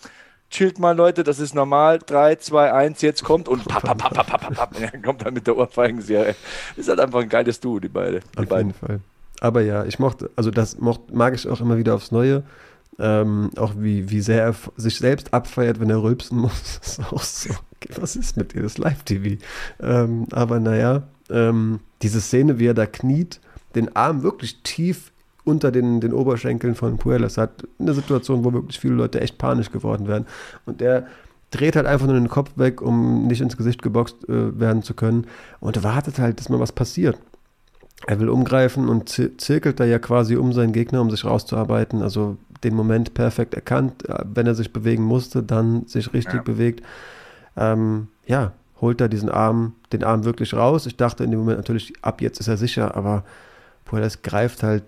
[0.49, 1.99] chillt mal, Leute, das ist normal.
[1.99, 5.33] 3, 2, 1, jetzt kommt und papp, papp, papp, papp, papp, papp, ja, kommt dann
[5.33, 6.35] mit der Ohrfeigenserie.
[6.75, 8.21] Ist halt einfach ein geiles Duo, die beiden.
[8.33, 8.67] Die Auf beiden.
[8.67, 8.99] jeden Fall.
[9.39, 12.43] Aber ja, ich mochte, also das mocht, mag ich auch immer wieder aufs Neue.
[12.99, 16.79] Ähm, auch wie, wie sehr er sich selbst abfeiert, wenn er rülpsen muss.
[16.79, 17.49] Das ist auch so.
[17.75, 18.63] Okay, was ist mit dir?
[18.63, 19.39] Das Live-TV.
[19.79, 23.39] Ähm, aber naja, ähm, diese Szene, wie er da kniet,
[23.75, 25.11] den Arm wirklich tief
[25.47, 27.67] unter den, den Oberschenkeln von Puelas hat.
[27.79, 30.25] Eine Situation, wo wirklich viele Leute echt panisch geworden wären.
[30.65, 31.07] Und der
[31.51, 34.93] dreht halt einfach nur den Kopf weg, um nicht ins Gesicht geboxt äh, werden zu
[34.93, 35.25] können
[35.59, 37.17] und wartet halt, dass mal was passiert.
[38.05, 42.03] Er will umgreifen und zirkelt da ja quasi um seinen Gegner, um sich rauszuarbeiten.
[42.03, 44.07] Also den Moment perfekt erkannt.
[44.09, 46.41] Äh, wenn er sich bewegen musste, dann sich richtig ja.
[46.41, 46.85] bewegt.
[47.55, 50.85] Ähm, ja, holt er diesen Arm, den Arm wirklich raus.
[50.85, 53.23] Ich dachte in dem Moment natürlich, ab jetzt ist er sicher, aber
[53.85, 54.83] Puelas greift halt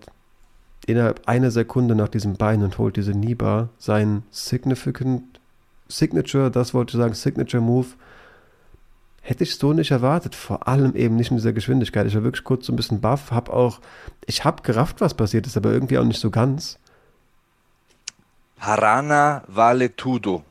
[0.90, 5.40] innerhalb einer Sekunde nach diesem Bein und holt diese Niba sein Significant
[5.88, 7.88] Signature, das wollte ich sagen, Signature Move.
[9.22, 12.08] Hätte ich so nicht erwartet, vor allem eben nicht in dieser Geschwindigkeit.
[12.08, 13.80] Ich war wirklich kurz so ein bisschen baff, hab auch,
[14.26, 16.80] ich hab gerafft, was passiert ist, aber irgendwie auch nicht so ganz.
[18.60, 20.44] Harana Valetudo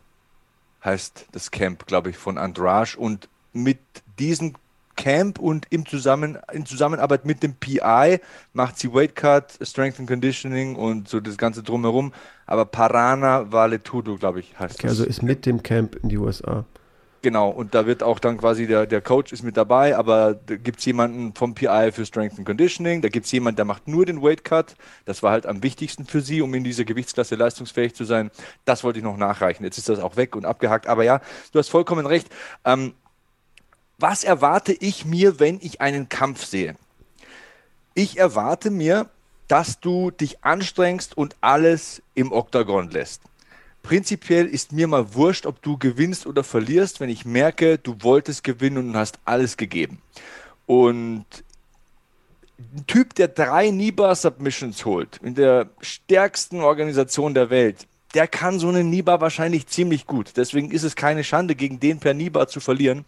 [0.84, 3.78] heißt das Camp, glaube ich, von Andrage und mit
[4.18, 4.55] diesem
[4.99, 8.19] Camp und im Zusammen, in Zusammenarbeit mit dem PI
[8.53, 12.13] macht sie Weight Cut, Strength and Conditioning und so das Ganze drumherum.
[12.47, 14.99] Aber Parana Vale Tudo, glaube ich, heißt okay, das.
[14.99, 16.65] Also ist mit dem Camp in die USA.
[17.23, 20.57] Genau, und da wird auch dann quasi der, der Coach ist mit dabei, aber da
[20.57, 23.87] gibt es jemanden vom PI für Strength and Conditioning, da gibt es jemanden, der macht
[23.87, 24.75] nur den Weight Cut.
[25.05, 28.31] Das war halt am wichtigsten für sie, um in dieser Gewichtsklasse leistungsfähig zu sein.
[28.65, 29.65] Das wollte ich noch nachreichen.
[29.65, 30.87] Jetzt ist das auch weg und abgehakt.
[30.89, 31.21] Aber ja,
[31.53, 32.29] du hast vollkommen recht.
[32.65, 32.95] Ähm,
[33.99, 36.77] was erwarte ich mir, wenn ich einen Kampf sehe?
[37.95, 39.11] Ich erwarte mir,
[39.49, 43.23] dass du dich anstrengst und alles im Oktagon lässt.
[43.83, 48.45] Prinzipiell ist mir mal wurscht, ob du gewinnst oder verlierst, wenn ich merke, du wolltest
[48.45, 50.01] gewinnen und hast alles gegeben.
[50.67, 51.25] Und
[52.59, 58.69] ein Typ, der drei Niba-Submissions holt, in der stärksten Organisation der Welt, der kann so
[58.69, 60.33] einen Niba wahrscheinlich ziemlich gut.
[60.37, 63.05] Deswegen ist es keine Schande, gegen den per Niba zu verlieren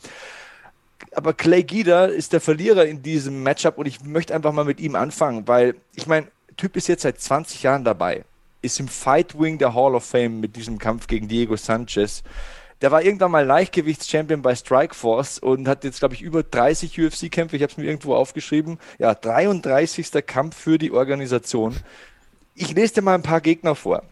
[1.14, 4.80] aber Clay Guida ist der Verlierer in diesem Matchup und ich möchte einfach mal mit
[4.80, 8.24] ihm anfangen, weil ich meine, Typ ist jetzt seit 20 Jahren dabei,
[8.62, 12.22] ist im Fight Wing der Hall of Fame mit diesem Kampf gegen Diego Sanchez.
[12.82, 17.56] Der war irgendwann mal Leichtgewichtschampion bei Strikeforce und hat jetzt, glaube ich, über 30 UFC-Kämpfe.
[17.56, 18.78] Ich habe es mir irgendwo aufgeschrieben.
[18.98, 20.10] Ja, 33.
[20.26, 21.76] Kampf für die Organisation.
[22.54, 24.02] Ich lese dir mal ein paar Gegner vor.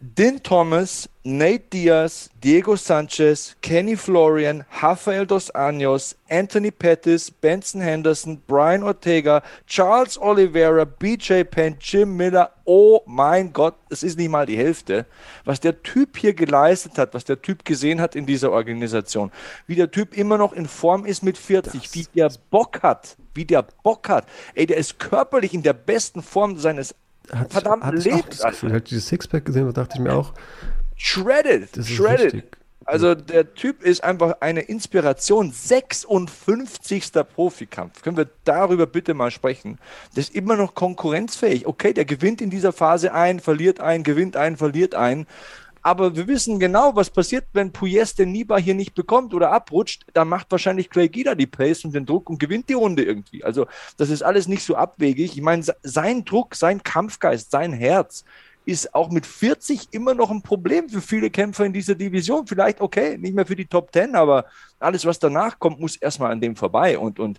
[0.00, 8.42] Din Thomas, Nate Diaz, Diego Sanchez, Kenny Florian, Rafael Dos Anjos, Anthony Pettis, Benson Henderson,
[8.46, 12.50] Brian Ortega, Charles Oliveira, BJ Penn, Jim Miller.
[12.64, 15.06] Oh mein Gott, es ist nicht mal die Hälfte,
[15.44, 19.30] was der Typ hier geleistet hat, was der Typ gesehen hat in dieser Organisation.
[19.68, 23.16] Wie der Typ immer noch in Form ist mit 40, das wie der Bock hat,
[23.32, 24.26] wie der Bock hat.
[24.54, 26.94] Ey, der ist körperlich in der besten Form seines
[27.32, 28.34] hat verdammt hat lebt.
[28.34, 30.34] Ich das Gefühl, als ich dieses Sixpack gesehen habe, dachte ich mir auch.
[30.96, 32.44] Shredded, shredded.
[32.86, 35.52] Also der Typ ist einfach eine Inspiration.
[35.52, 37.12] 56.
[37.34, 38.02] Profikampf.
[38.02, 39.78] Können wir darüber bitte mal sprechen?
[40.14, 41.66] Der ist immer noch konkurrenzfähig.
[41.66, 45.26] Okay, der gewinnt in dieser Phase ein, verliert ein, gewinnt ein, verliert ein.
[45.84, 50.06] Aber wir wissen genau, was passiert, wenn Pugliese den Niba hier nicht bekommt oder abrutscht.
[50.14, 53.44] Da macht wahrscheinlich Clay Guida die Pace und den Druck und gewinnt die Runde irgendwie.
[53.44, 53.66] Also
[53.98, 55.36] das ist alles nicht so abwegig.
[55.36, 58.24] Ich meine, sein Druck, sein Kampfgeist, sein Herz
[58.64, 62.46] ist auch mit 40 immer noch ein Problem für viele Kämpfer in dieser Division.
[62.46, 64.46] Vielleicht okay, nicht mehr für die Top 10, aber
[64.78, 66.98] alles, was danach kommt, muss erstmal an dem vorbei.
[66.98, 67.38] Und, und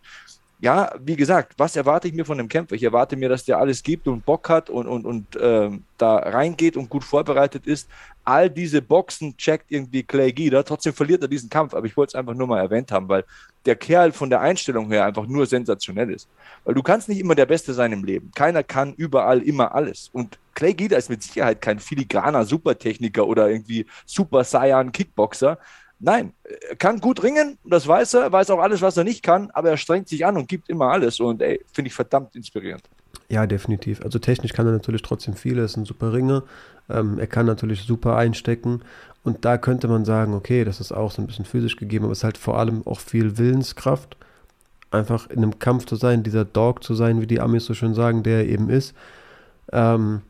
[0.66, 2.74] ja, wie gesagt, was erwarte ich mir von einem Kämpfer?
[2.74, 6.16] Ich erwarte mir, dass der alles gibt und Bock hat und, und, und äh, da
[6.16, 7.88] reingeht und gut vorbereitet ist.
[8.24, 10.64] All diese Boxen checkt irgendwie Clay Guida.
[10.64, 13.26] Trotzdem verliert er diesen Kampf, aber ich wollte es einfach nur mal erwähnt haben, weil
[13.68, 16.28] der Kerl von der Einstellung her einfach nur sensationell ist.
[16.64, 18.32] Weil du kannst nicht immer der Beste sein im Leben.
[18.34, 20.10] Keiner kann überall immer alles.
[20.14, 25.60] Und Clay Guida ist mit Sicherheit kein filigraner Supertechniker oder irgendwie Super Saiyan Kickboxer,
[26.00, 29.50] Nein, er kann gut ringen, das weiß er, weiß auch alles, was er nicht kann,
[29.52, 32.84] aber er strengt sich an und gibt immer alles und ey, finde ich verdammt inspirierend.
[33.30, 34.02] Ja, definitiv.
[34.02, 36.44] Also technisch kann er natürlich trotzdem viel, er ist ein super Ringer,
[36.90, 38.82] ähm, er kann natürlich super einstecken
[39.24, 42.12] und da könnte man sagen, okay, das ist auch so ein bisschen physisch gegeben, aber
[42.12, 44.18] es ist halt vor allem auch viel Willenskraft,
[44.92, 47.94] einfach in einem Kampf zu sein, dieser Dog zu sein, wie die Amis so schön
[47.94, 48.94] sagen, der er eben ist.
[49.72, 50.22] Ähm,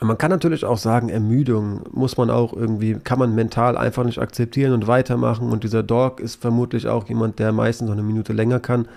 [0.00, 4.18] man kann natürlich auch sagen, Ermüdung muss man auch irgendwie, kann man mental einfach nicht
[4.18, 5.50] akzeptieren und weitermachen.
[5.50, 8.88] Und dieser Dog ist vermutlich auch jemand, der meistens noch eine Minute länger kann.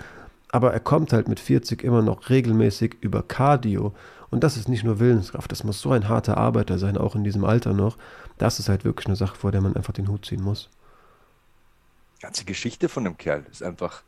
[0.51, 3.93] Aber er kommt halt mit 40 immer noch regelmäßig über Cardio.
[4.31, 7.23] Und das ist nicht nur Willenskraft, das muss so ein harter Arbeiter sein, auch in
[7.23, 7.97] diesem Alter noch.
[8.37, 10.69] Das ist halt wirklich eine Sache, vor der man einfach den Hut ziehen muss.
[12.17, 14.01] Die ganze Geschichte von dem Kerl ist einfach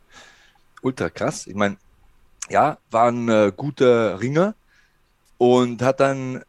[0.81, 1.47] ultra krass.
[1.47, 1.77] Ich meine,
[2.49, 4.55] ja, war ein äh, guter Ringer
[5.37, 6.43] und hat dann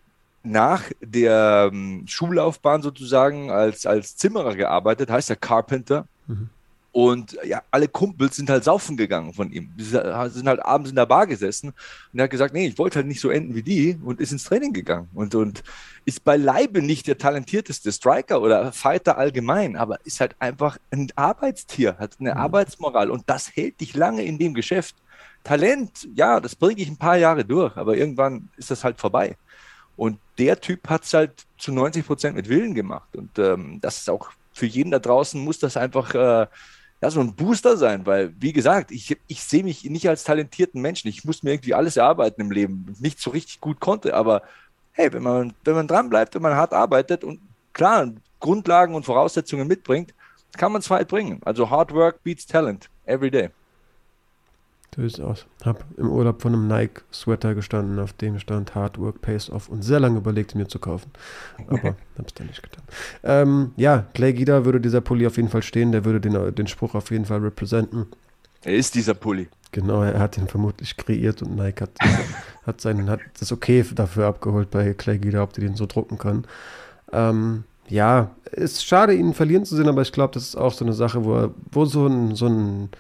[0.49, 6.07] nach der ähm, Schullaufbahn sozusagen als, als Zimmerer gearbeitet, heißt er Carpenter.
[6.27, 6.51] Mhm.
[6.91, 9.71] Und ja, alle Kumpels sind halt saufen gegangen von ihm.
[9.79, 11.75] Die sind halt abends in der Bar gesessen
[12.13, 14.33] und er hat gesagt, nee, ich wollte halt nicht so enden wie die und ist
[14.33, 15.63] ins Training gegangen und, und
[16.07, 21.99] ist beileibe nicht der talentierteste Striker oder Fighter allgemein, aber ist halt einfach ein Arbeitstier,
[21.99, 22.39] hat eine mhm.
[22.39, 24.97] Arbeitsmoral und das hält dich lange in dem Geschäft.
[25.45, 29.37] Talent, ja, das bringe ich ein paar Jahre durch, aber irgendwann ist das halt vorbei.
[29.99, 33.17] Und der Typ hat es halt zu 90 Prozent mit Willen gemacht.
[33.17, 36.47] Und ähm, das ist auch für jeden da draußen, muss das einfach äh,
[37.01, 40.81] ja, so ein Booster sein, weil, wie gesagt, ich, ich sehe mich nicht als talentierten
[40.81, 41.09] Menschen.
[41.09, 42.95] Ich muss mir irgendwie alles erarbeiten im Leben.
[43.01, 44.43] Nicht so richtig gut konnte, aber
[44.93, 47.41] hey, wenn man, wenn man dran bleibt, wenn man hart arbeitet und
[47.73, 50.15] klar Grundlagen und Voraussetzungen mitbringt,
[50.57, 51.41] kann man es weit bringen.
[51.45, 53.51] Also Hard Work beats Talent every day.
[54.97, 55.47] So ist aus.
[55.65, 59.83] Hab im Urlaub von einem Nike-Sweater gestanden, auf dem stand Hard Work Pays Off und
[59.83, 61.11] sehr lange überlegt, mir zu kaufen.
[61.69, 62.83] Aber hab's dann nicht getan.
[63.23, 66.67] Ähm, ja, Clay Guida würde dieser Pulli auf jeden Fall stehen, der würde den, den
[66.67, 68.07] Spruch auf jeden Fall representen.
[68.65, 69.49] Er ist dieser Pulli.
[69.71, 71.91] Genau, er hat ihn vermutlich kreiert und Nike hat,
[72.67, 76.19] hat, seinen, hat das okay dafür abgeholt bei Clay Guida, ob die den so drucken
[76.19, 76.45] können.
[77.13, 80.85] Ähm, ja, ist schade, ihn verlieren zu sehen, aber ich glaube, das ist auch so
[80.85, 82.91] eine Sache, wo, er, wo so ein, so ein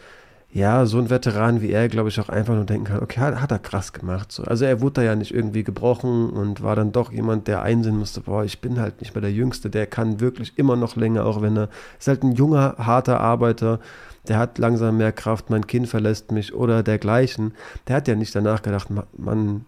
[0.50, 3.40] ja, so ein Veteran wie er, glaube ich, auch einfach nur denken kann, okay, hat,
[3.40, 4.32] hat er krass gemacht.
[4.32, 4.44] So.
[4.44, 7.98] Also er wurde da ja nicht irgendwie gebrochen und war dann doch jemand, der einsehen
[7.98, 11.26] musste, boah, ich bin halt nicht mehr der Jüngste, der kann wirklich immer noch länger,
[11.26, 11.68] auch wenn er,
[11.98, 13.78] ist halt ein junger, harter Arbeiter,
[14.26, 17.52] der hat langsam mehr Kraft, mein Kind verlässt mich oder dergleichen.
[17.86, 19.64] Der hat ja nicht danach gedacht, Mann,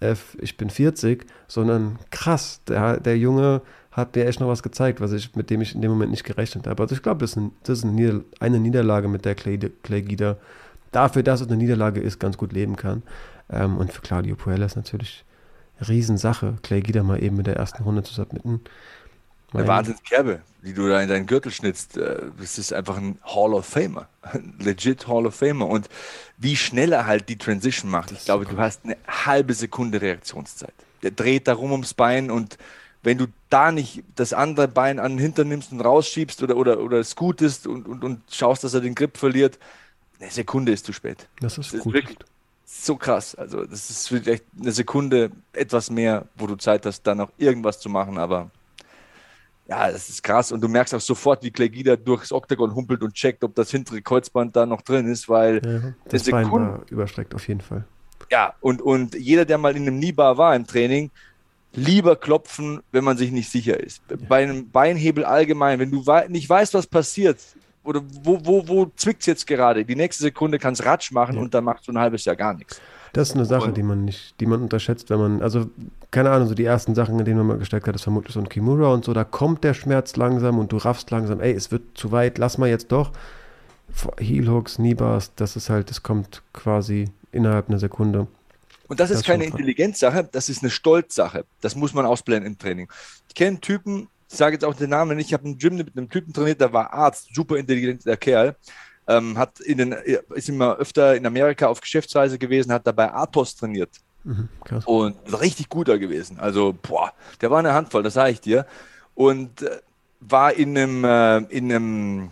[0.00, 3.62] F, ich bin 40, sondern krass, der, der Junge
[3.96, 6.24] hat mir echt noch was gezeigt, was ich, mit dem ich in dem Moment nicht
[6.24, 6.82] gerechnet habe.
[6.82, 10.36] Also ich glaube, das ist, ein, das ist eine Niederlage, mit der Clay, Clay Guida
[10.92, 13.02] dafür, dass es eine Niederlage ist, ganz gut leben kann.
[13.50, 15.24] Ähm, und für Claudio Puella ist natürlich
[15.78, 18.60] eine Riesensache, Clay Guida mal eben mit der ersten Runde zu submitten.
[19.54, 21.96] Eine Wahnsinnskerbe, die du da in deinen Gürtel schnitzt.
[21.96, 24.08] Äh, das ist einfach ein Hall of Famer.
[24.58, 25.68] Legit Hall of Famer.
[25.68, 25.88] Und
[26.36, 28.12] wie schnell er halt die Transition macht.
[28.12, 30.74] Ich glaube, du hast eine halbe Sekunde Reaktionszeit.
[31.02, 32.58] Der dreht da rum ums Bein und
[33.06, 36.80] wenn du da nicht das andere Bein an den Hintern nimmst und rausschiebst oder, oder,
[36.80, 39.60] oder scootest und, und, und schaust, dass er den Grip verliert,
[40.18, 41.28] eine Sekunde ist zu spät.
[41.38, 42.18] Das ist, das ist wirklich
[42.64, 43.36] so krass.
[43.36, 47.78] Also, das ist vielleicht eine Sekunde etwas mehr, wo du Zeit hast, dann noch irgendwas
[47.78, 48.50] zu machen, aber
[49.68, 50.50] ja, das ist krass.
[50.50, 53.70] Und du merkst auch sofort, wie Clay Guida durchs Oktagon humpelt und checkt, ob das
[53.70, 57.84] hintere Kreuzband da noch drin ist, weil ja, das Bein war überstreckt auf jeden Fall.
[58.32, 61.12] Ja, und, und jeder, der mal in einem Kniebar war im Training,
[61.76, 64.02] lieber klopfen, wenn man sich nicht sicher ist.
[64.10, 64.16] Ja.
[64.28, 67.38] Bei einem Beinhebel allgemein, wenn du nicht weißt, was passiert,
[67.84, 71.36] oder wo, wo, wo zwickt es jetzt gerade, die nächste Sekunde kann es Ratsch machen
[71.36, 71.42] ja.
[71.42, 72.80] und dann machst du ein halbes Jahr gar nichts.
[73.12, 75.70] Das ist eine Sache, die man nicht, die man unterschätzt, wenn man, also
[76.10, 78.40] keine Ahnung, so die ersten Sachen, in denen man mal gesteckt hat, ist vermutlich so
[78.40, 81.70] ein Kimura und so, da kommt der Schmerz langsam und du raffst langsam, ey, es
[81.70, 83.12] wird zu weit, lass mal jetzt doch.
[84.18, 88.26] Heel Hooks, Kniebars, das ist halt, das kommt quasi innerhalb einer Sekunde.
[88.88, 91.44] Und das ist das keine Intelligenzsache, das ist eine Stolzsache.
[91.60, 92.88] Das muss man ausblenden im Training.
[93.28, 95.96] Ich kenne Typen, ich sage jetzt auch den Namen nicht, ich habe einen Gym mit
[95.96, 98.56] einem Typen trainiert, der war Arzt, super intelligenter Kerl.
[99.08, 99.92] Ähm, hat in den,
[100.34, 103.90] ist immer öfter in Amerika auf Geschäftsreise gewesen, hat dabei Athos trainiert.
[104.24, 104.48] Mhm,
[104.86, 106.40] und richtig guter gewesen.
[106.40, 108.66] Also, boah, der war eine Handvoll, das sage ich dir.
[109.14, 109.78] Und äh,
[110.18, 112.30] war in einem, äh, in einem,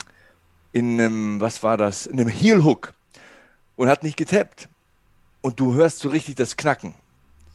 [0.72, 2.06] in einem, was war das?
[2.06, 2.92] In einem Heel Hook
[3.76, 4.68] und hat nicht getappt
[5.44, 6.94] und du hörst so richtig das Knacken.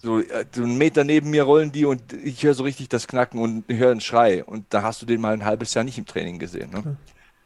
[0.04, 3.08] So, äh, so einen Meter neben mir rollen die und ich höre so richtig das
[3.08, 4.44] Knacken und höre einen Schrei.
[4.44, 6.70] Und da hast du den mal ein halbes Jahr nicht im Training gesehen.
[6.70, 6.98] Ne?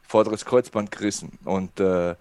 [0.02, 1.40] Vorderes Kreuzband gerissen.
[1.46, 2.16] Und äh,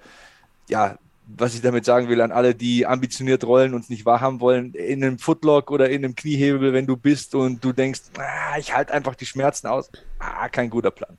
[0.68, 4.38] ja, was ich damit sagen will an alle, die ambitioniert rollen und es nicht wahrhaben
[4.38, 8.56] wollen, in einem Footlock oder in einem Kniehebel, wenn du bist und du denkst, ah,
[8.56, 11.18] ich halte einfach die Schmerzen aus, ah, kein guter Plan.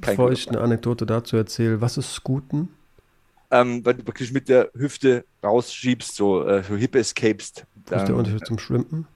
[0.00, 0.54] Kein Bevor ich Plan.
[0.54, 2.68] eine Anekdote dazu erzähle, was ist Scooten?
[3.54, 7.64] Ähm, weil du praktisch mit der Hüfte rausschiebst, so, äh, so Hip escapest.
[7.88, 9.06] Ist der Unterschied zum Schwimmen?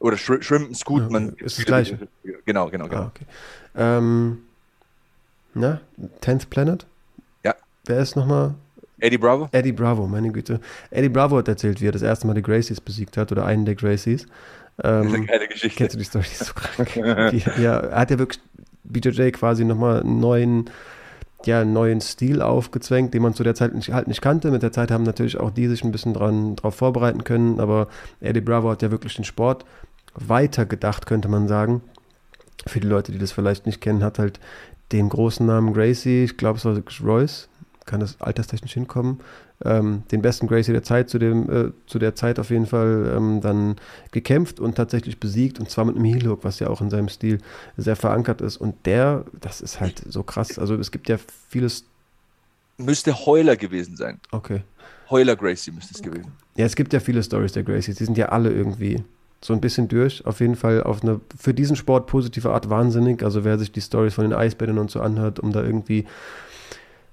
[0.00, 1.34] Oder Sch Schwimmen, Scoot, ja, man.
[1.36, 1.98] Ist das gleiche.
[2.46, 3.02] Genau, genau, genau.
[3.02, 3.26] Ah, okay.
[3.76, 4.38] ähm,
[5.54, 5.80] na,
[6.22, 6.86] 10th Planet?
[7.44, 7.54] Ja.
[7.84, 8.54] Wer ist nochmal?
[8.98, 9.48] Eddie Bravo?
[9.52, 10.60] Eddie Bravo, meine Güte.
[10.90, 13.66] Eddie Bravo hat erzählt, wie er das erste Mal die Gracies besiegt hat oder einen
[13.66, 14.26] der Gracies.
[14.82, 15.78] Ähm, das ist eine geile Geschichte.
[15.78, 16.24] Kennst du die Story?
[16.24, 16.96] Die ist so krank.
[17.58, 18.40] ja, er hat ja wirklich
[18.82, 20.70] BJJ quasi nochmal einen neuen
[21.46, 24.50] ja, einen neuen Stil aufgezwängt, den man zu der Zeit nicht, halt nicht kannte.
[24.50, 27.88] Mit der Zeit haben natürlich auch die sich ein bisschen dran, drauf vorbereiten können, aber
[28.20, 29.64] Eddie Bravo hat ja wirklich den Sport
[30.14, 31.82] weitergedacht, könnte man sagen.
[32.66, 34.38] Für die Leute, die das vielleicht nicht kennen, hat halt
[34.92, 37.48] den großen Namen Gracie, ich glaube es war Royce,
[37.86, 39.20] kann das alterstechnisch hinkommen,
[39.64, 43.12] ähm, den besten Gracie der Zeit, zu, dem, äh, zu der Zeit auf jeden Fall
[43.14, 43.76] ähm, dann
[44.10, 47.08] gekämpft und tatsächlich besiegt und zwar mit einem Heel Hook, was ja auch in seinem
[47.08, 47.38] Stil
[47.76, 48.56] sehr verankert ist.
[48.56, 50.58] Und der, das ist halt so krass.
[50.58, 51.84] Also es gibt ja vieles.
[52.78, 54.18] Müsste Heuler gewesen sein.
[54.30, 54.62] Okay.
[55.10, 56.32] Heuler Gracie müsste es gewesen.
[56.56, 59.02] Ja, es gibt ja viele Stories der Gracies, die sind ja alle irgendwie
[59.42, 60.24] so ein bisschen durch.
[60.26, 63.22] Auf jeden Fall auf eine für diesen Sport positive Art wahnsinnig.
[63.22, 66.06] Also wer sich die Stories von den Eisbären und so anhört, um da irgendwie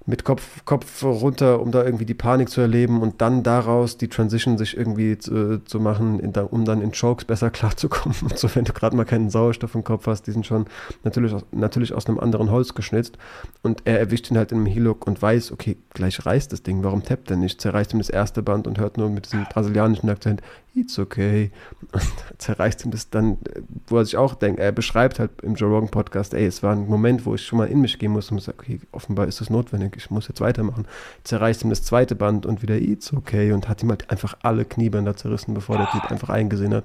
[0.08, 4.08] mit Kopf, Kopf runter, um da irgendwie die Panik zu erleben und dann daraus die
[4.08, 8.16] Transition sich irgendwie zu, zu machen, in, um dann in Chokes besser klarzukommen.
[8.22, 10.64] Und so, wenn du gerade mal keinen Sauerstoff im Kopf hast, die sind schon
[11.04, 13.18] natürlich, natürlich aus einem anderen Holz geschnitzt.
[13.60, 16.82] Und er erwischt ihn halt in einem Hillock und weiß, okay, gleich reißt das Ding,
[16.82, 17.60] warum tappt er nicht?
[17.60, 20.40] Zerreißt ihm das erste Band und hört nur mit diesem brasilianischen Akzent,
[20.80, 21.50] it's okay.
[21.92, 22.02] Und
[22.38, 23.38] zerreißt ihm das dann,
[23.86, 26.72] wo er sich auch denkt, er beschreibt halt im Joe Rogan Podcast, ey, es war
[26.72, 29.40] ein Moment, wo ich schon mal in mich gehen musste und sage, okay, offenbar ist
[29.40, 30.86] das notwendig, ich muss jetzt weitermachen.
[31.24, 33.52] Zerreißt ihm das zweite Band und wieder, it's okay.
[33.52, 36.84] Und hat ihm halt einfach alle Kniebänder zerrissen, bevor der Typ einfach eingesehen hat.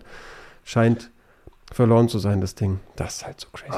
[0.63, 1.11] Scheint
[1.71, 2.79] verloren zu sein, das Ding.
[2.95, 3.77] Das ist halt so crazy.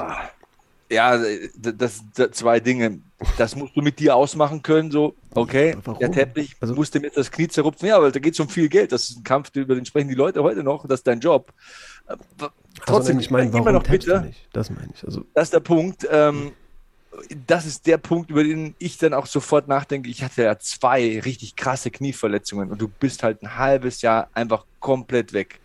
[0.89, 1.19] Ja,
[1.57, 2.99] das, das, zwei Dinge.
[3.37, 5.99] Das musst du mit dir ausmachen können, so, okay, Warum?
[5.99, 7.87] der Teppich also, musste mir das Knie zerrupfen.
[7.87, 8.91] Ja, weil da geht es um viel Geld.
[8.91, 10.85] Das ist ein Kampf, über den sprechen die Leute heute noch.
[10.87, 11.53] Das ist dein Job.
[12.07, 12.15] Äh,
[12.85, 14.21] trotzdem, also, ich meine, warum noch bitte.
[14.21, 14.47] Nicht?
[14.53, 15.03] Das meine ich.
[15.03, 16.07] Also, das ist der Punkt.
[16.11, 16.51] Ähm,
[17.47, 20.09] das ist der Punkt, über den ich dann auch sofort nachdenke.
[20.09, 24.65] Ich hatte ja zwei richtig krasse Knieverletzungen und du bist halt ein halbes Jahr einfach
[24.79, 25.59] komplett weg.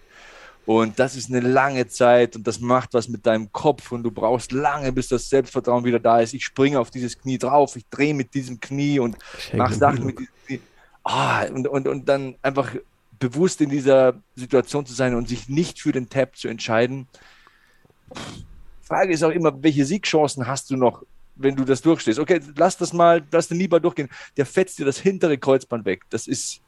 [0.71, 4.13] Und das ist eine lange Zeit und das macht was mit deinem Kopf und du
[4.13, 6.33] brauchst lange, bis das Selbstvertrauen wieder da ist.
[6.33, 9.17] Ich springe auf dieses Knie drauf, ich drehe mit diesem Knie und
[9.53, 10.61] mache Sachen mit diesem Knie.
[11.03, 12.73] Ah, und, und, und dann einfach
[13.19, 17.09] bewusst in dieser Situation zu sein und sich nicht für den Tap zu entscheiden.
[18.81, 21.03] Frage ist auch immer, welche Siegchancen hast du noch,
[21.35, 22.21] wenn du das durchstehst?
[22.21, 24.09] Okay, lass das mal, lass den lieber durchgehen.
[24.37, 26.03] Der fetzt dir das hintere Kreuzband weg.
[26.11, 26.61] Das ist,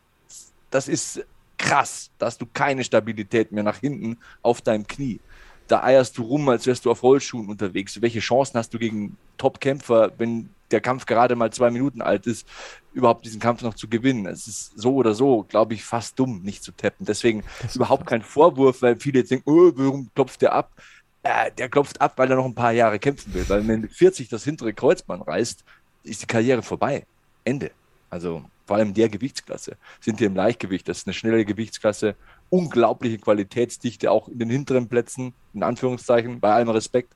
[0.70, 1.24] das ist
[1.62, 5.20] krass, da hast du keine Stabilität mehr nach hinten auf deinem Knie.
[5.68, 8.02] Da eierst du rum, als wärst du auf Rollschuhen unterwegs.
[8.02, 12.46] Welche Chancen hast du gegen Top-Kämpfer, wenn der Kampf gerade mal zwei Minuten alt ist,
[12.92, 14.26] überhaupt diesen Kampf noch zu gewinnen?
[14.26, 17.06] Es ist so oder so, glaube ich, fast dumm, nicht zu tappen.
[17.06, 17.44] Deswegen
[17.74, 20.72] überhaupt kein Vorwurf, weil viele jetzt denken, oh, warum klopft der ab?
[21.22, 23.48] Äh, der klopft ab, weil er noch ein paar Jahre kämpfen will.
[23.48, 25.64] Weil wenn 40 das hintere Kreuzband reißt,
[26.02, 27.06] ist die Karriere vorbei.
[27.44, 27.70] Ende.
[28.10, 30.88] Also vor allem der Gewichtsklasse, sind hier im Leichtgewicht.
[30.88, 32.16] Das ist eine schnelle Gewichtsklasse,
[32.48, 37.12] unglaubliche Qualitätsdichte, auch in den hinteren Plätzen, in Anführungszeichen, bei allem Respekt.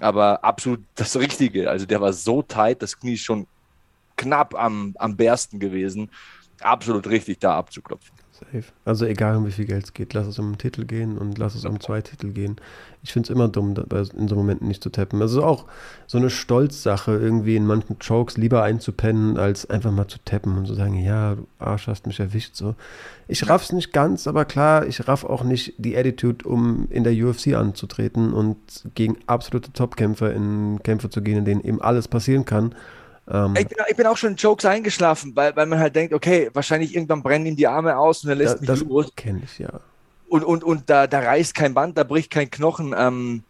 [0.00, 1.70] aber absolut das Richtige.
[1.70, 3.46] Also der war so tight, das Knie ist schon
[4.16, 6.10] knapp am, am bersten gewesen.
[6.62, 8.16] Absolut richtig, da abzuklopfen.
[8.38, 8.64] Safe.
[8.84, 11.38] Also egal um wie viel Geld es geht, lass es um einen Titel gehen und
[11.38, 12.56] lass es um zwei Titel gehen.
[13.02, 13.74] Ich finde es immer dumm,
[14.16, 15.20] in so Momenten nicht zu tappen.
[15.20, 15.66] Also auch
[16.06, 20.66] so eine Stolzsache, irgendwie in manchen Chokes lieber einzupennen, als einfach mal zu tappen und
[20.66, 22.54] zu sagen, ja, du Arsch hast mich erwischt.
[22.54, 22.74] So.
[23.26, 27.12] Ich raff's nicht ganz, aber klar, ich raff auch nicht die Attitude, um in der
[27.12, 28.56] UFC anzutreten und
[28.94, 32.74] gegen absolute Topkämpfer in Kämpfe zu gehen, in denen eben alles passieren kann.
[33.30, 36.14] Ähm, ich, bin, ich, bin, auch schon in Jokes eingeschlafen, weil, weil man halt denkt,
[36.14, 39.12] okay, wahrscheinlich irgendwann brennen ihm die Arme aus und er lässt da, mich das los.
[39.14, 39.80] kenne ich, ja.
[40.28, 42.94] Und, und, und da, da reißt kein Band, da bricht kein Knochen.
[42.96, 43.42] Ähm,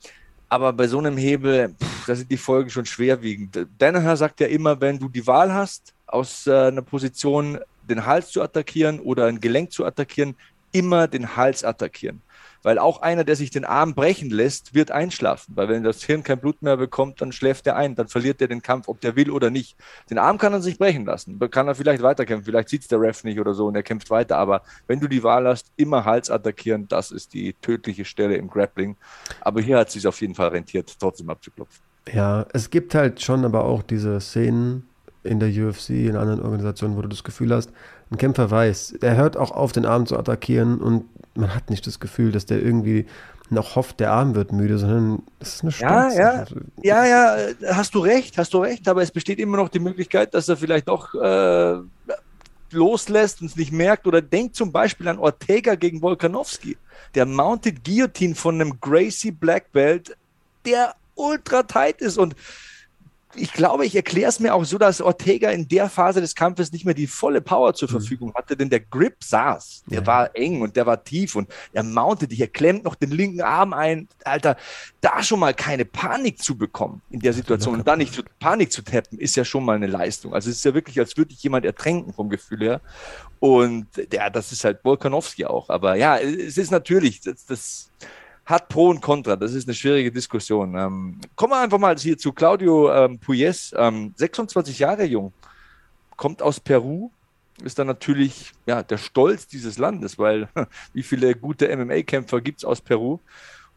[0.49, 3.67] aber bei so einem Hebel, pff, da sind die Folgen schon schwerwiegend.
[3.79, 7.59] Danaher sagt ja immer, wenn du die Wahl hast, aus äh, einer Position
[7.89, 10.35] den Hals zu attackieren oder ein Gelenk zu attackieren,
[10.73, 12.23] immer den Hals attackieren.
[12.63, 15.57] Weil auch einer, der sich den Arm brechen lässt, wird einschlafen.
[15.57, 18.49] Weil wenn das Hirn kein Blut mehr bekommt, dann schläft er ein, dann verliert er
[18.49, 19.77] den Kampf, ob der will oder nicht.
[20.11, 23.01] Den Arm kann er sich brechen lassen, kann er vielleicht weiterkämpfen, vielleicht sieht es der
[23.01, 24.37] Ref nicht oder so und er kämpft weiter.
[24.37, 28.49] Aber wenn du die Wahl hast, immer Hals attackieren, das ist die tödliche Stelle im
[28.49, 28.97] Grappling.
[29.41, 31.83] Aber hier hat es sich auf jeden Fall rentiert, trotzdem abzuklopfen.
[32.13, 34.89] Ja, es gibt halt schon aber auch diese Szenen
[35.25, 37.71] in der UFC, in anderen Organisationen, wo du das Gefühl hast,
[38.11, 41.05] ein Kämpfer weiß, er hört auch auf, den Arm zu attackieren und
[41.35, 43.07] man hat nicht das Gefühl, dass der irgendwie
[43.51, 46.17] noch hofft, der Arm wird müde, sondern das ist eine Stolz.
[46.17, 46.45] Ja,
[46.83, 49.79] ja, ja, ja, hast du recht, hast du recht, aber es besteht immer noch die
[49.79, 51.79] Möglichkeit, dass er vielleicht doch äh,
[52.71, 56.77] loslässt und es nicht merkt oder denkt zum Beispiel an Ortega gegen Volkanowski,
[57.15, 60.17] der Mounted Guillotine von einem Gracie Black Belt,
[60.67, 62.35] der ultra tight ist und
[63.35, 66.73] ich glaube, ich erkläre es mir auch so, dass Ortega in der Phase des Kampfes
[66.73, 67.93] nicht mehr die volle Power zur mhm.
[67.93, 69.85] Verfügung hatte, denn der Grip saß.
[69.87, 70.07] Der ja.
[70.07, 73.43] war eng und der war tief und er mountet dich, er klemmt noch den linken
[73.43, 74.09] Arm ein.
[74.25, 74.57] Alter,
[75.01, 78.73] da schon mal keine Panik zu bekommen in der Situation und dann nicht für Panik
[78.73, 80.33] zu tappen, ist ja schon mal eine Leistung.
[80.33, 82.81] Also es ist ja wirklich, als würde ich jemand ertränken vom Gefühl her.
[83.41, 85.69] Und ja, das ist halt Volkanowski auch.
[85.69, 87.91] Aber ja, es ist natürlich, das, das
[88.49, 89.37] hat Pro und Contra.
[89.37, 90.75] Das ist eine schwierige Diskussion.
[90.75, 95.35] Ähm, kommen wir einfach mal hier zu Claudio ähm, Puyes, ähm, 26 Jahre jung,
[96.17, 97.11] kommt aus Peru,
[97.63, 100.49] ist dann natürlich ja, der Stolz dieses Landes, weil
[100.95, 103.19] wie viele gute MMA-Kämpfer gibt es aus Peru?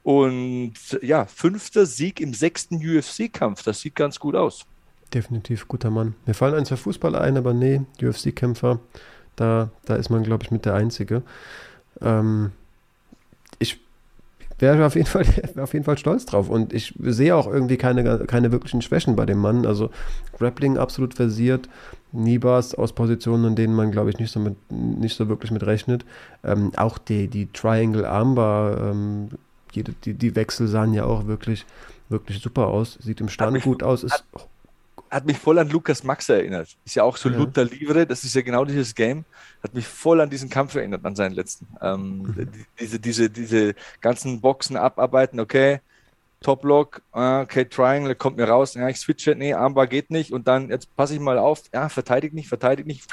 [0.04, 3.64] Und ja, fünfter Sieg im sechsten UFC-Kampf.
[3.64, 4.66] Das sieht ganz gut aus.
[5.14, 6.16] Definitiv guter Mann.
[6.26, 8.80] Mir fallen ein, zwei Fußballer ein, aber nee, UFC-Kämpfer,
[9.36, 11.24] da, da ist man, glaube ich, mit der Einzige.
[12.00, 12.52] Ähm,
[14.62, 15.26] wäre auf jeden Fall
[15.58, 16.50] auf jeden Fall stolz drauf.
[16.50, 19.66] Und ich sehe auch irgendwie keine, keine wirklichen Schwächen bei dem Mann.
[19.66, 19.90] Also
[20.38, 21.68] Grappling absolut versiert,
[22.12, 25.66] Nibas aus Positionen, in denen man, glaube ich, nicht so, mit, nicht so wirklich mit
[25.66, 26.06] rechnet.
[26.44, 29.30] Ähm, auch die, die Triangle Armbar, ähm,
[29.76, 31.66] die, die, die Wechsel sahen ja auch wirklich,
[32.10, 32.98] wirklich super aus.
[33.02, 34.26] Sieht im Stand gut aus, ist
[35.12, 36.70] hat mich voll an Lukas Max erinnert.
[36.86, 37.38] Ist ja auch so ja.
[37.38, 39.26] Luther Livre, das ist ja genau dieses Game.
[39.62, 41.68] Hat mich voll an diesen Kampf erinnert, an seinen letzten.
[41.82, 42.48] Ähm,
[42.80, 45.82] diese, diese, diese ganzen Boxen abarbeiten, okay,
[46.40, 50.32] Top Lock, ah, okay, Triangle kommt mir raus, ja, ich switche, nee, Armbar geht nicht
[50.32, 53.06] und dann, jetzt passe ich mal auf, ja, verteidigt nicht, verteidigt nicht,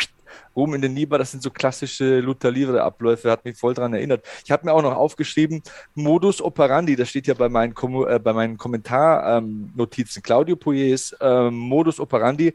[0.55, 4.25] oben in den Niber, das sind so klassische Luther Livre-Abläufe, hat mich voll daran erinnert.
[4.45, 5.63] Ich habe mir auch noch aufgeschrieben,
[5.95, 10.21] Modus operandi, das steht ja bei meinen, Kom äh, bei meinen Kommentarnotizen.
[10.21, 12.55] Ähm, Claudio Poyes ähm, Modus operandi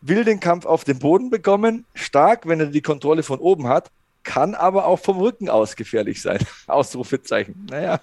[0.00, 3.90] will den Kampf auf den Boden bekommen, stark, wenn er die Kontrolle von oben hat,
[4.22, 6.38] kann aber auch vom Rücken aus gefährlich sein.
[6.66, 7.66] Ausrufezeichen.
[7.70, 8.00] Naja,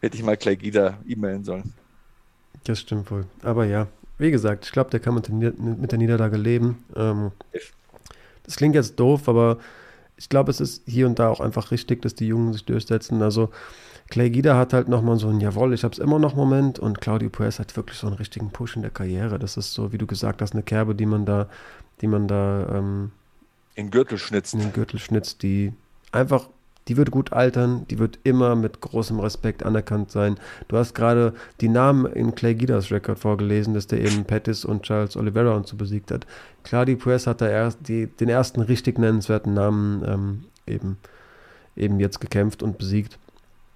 [0.00, 1.74] hätte ich mal gleich Gida e-mailen sollen.
[2.64, 3.26] Das stimmt wohl.
[3.42, 3.86] Aber ja,
[4.18, 6.84] wie gesagt, ich glaube, der kann mit, mit der Niederlage leben.
[6.96, 7.32] Ähm,
[8.50, 9.58] das klingt jetzt doof, aber
[10.16, 13.22] ich glaube, es ist hier und da auch einfach richtig, dass die Jungen sich durchsetzen.
[13.22, 13.50] Also
[14.10, 17.00] Clay Guida hat halt nochmal so ein Jawohl, ich habe es immer noch Moment und
[17.00, 19.38] Claudio Puez hat wirklich so einen richtigen Push in der Karriere.
[19.38, 21.48] Das ist so, wie du gesagt hast, eine Kerbe, die man da,
[22.00, 23.12] die man da ähm,
[23.76, 24.54] in Gürtel schnitzt.
[24.54, 25.72] In den Gürtel schnitzt, die
[26.10, 26.48] einfach
[26.90, 30.34] die wird gut altern, die wird immer mit großem Respekt anerkannt sein.
[30.66, 34.82] Du hast gerade die Namen in Clay Gidas Rekord vorgelesen, dass der eben Pettis und
[34.82, 36.26] Charles Oliveira und so besiegt hat.
[36.64, 40.96] Klar, die Press hat da erst die, den ersten richtig nennenswerten Namen ähm, eben,
[41.76, 43.20] eben jetzt gekämpft und besiegt.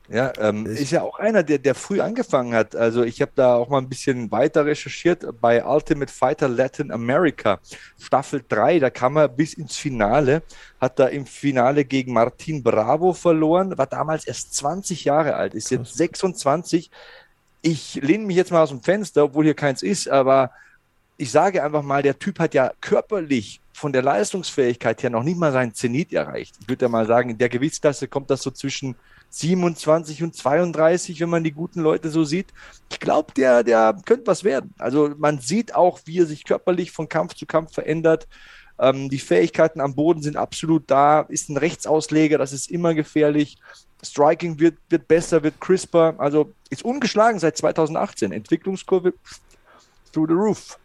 [0.09, 2.77] Ja, ähm, ist ja auch einer, der, der früh angefangen hat.
[2.77, 7.59] Also ich habe da auch mal ein bisschen weiter recherchiert bei Ultimate Fighter Latin America,
[7.99, 10.43] Staffel 3, da kam er bis ins Finale,
[10.79, 15.71] hat da im Finale gegen Martin Bravo verloren, war damals erst 20 Jahre alt, ist
[15.71, 16.91] jetzt 26.
[17.63, 20.51] Ich lehne mich jetzt mal aus dem Fenster, obwohl hier keins ist, aber
[21.17, 25.39] ich sage einfach mal, der Typ hat ja körperlich von der Leistungsfähigkeit her noch nicht
[25.39, 26.57] mal seinen Zenit erreicht.
[26.61, 28.97] Ich würde ja mal sagen, in der Gewichtsklasse kommt das so zwischen
[29.39, 32.53] 27 und 32, wenn man die guten Leute so sieht.
[32.91, 34.75] Ich glaube, der, der könnte was werden.
[34.79, 38.29] Also man sieht auch, wie er sich körperlich von Kampf zu Kampf verändert.
[38.79, 41.21] Ähm, die Fähigkeiten am Boden sind absolut da.
[41.23, 43.59] Ist ein Rechtsausleger, das ist immer gefährlich.
[44.05, 46.15] Striking wird, wird besser, wird crisper.
[46.19, 48.33] Also ist ungeschlagen seit 2018.
[48.33, 49.15] Entwicklungskurve
[50.13, 50.79] through the roof.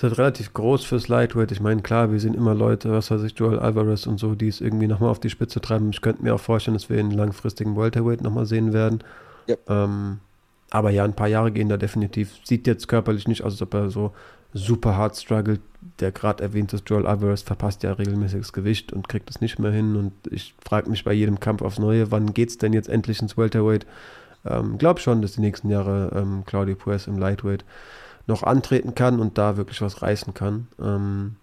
[0.00, 1.52] Ist halt relativ groß fürs Lightweight.
[1.52, 4.48] Ich meine, klar, wir sind immer Leute, was weiß ich, Joel Alvarez und so, die
[4.48, 5.90] es irgendwie nochmal auf die Spitze treiben.
[5.90, 9.04] Ich könnte mir auch vorstellen, dass wir einen langfristigen Welterweight nochmal sehen werden.
[9.46, 9.56] Ja.
[9.68, 10.20] Ähm,
[10.70, 12.38] aber ja, ein paar Jahre gehen da definitiv.
[12.44, 14.12] Sieht jetzt körperlich nicht aus, als ob er so
[14.54, 15.60] super hart struggelt.
[15.98, 19.96] Der gerade erwähnte Joel Alvarez verpasst ja regelmäßiges Gewicht und kriegt es nicht mehr hin.
[19.96, 23.20] Und ich frage mich bei jedem Kampf aufs Neue, wann geht es denn jetzt endlich
[23.20, 23.84] ins Welterweight?
[24.46, 27.66] Ähm, Glaube schon, dass die nächsten Jahre ähm, Claudio Puez im Lightweight
[28.26, 30.68] noch antreten kann und da wirklich was reißen kann.
[30.80, 31.36] Ähm,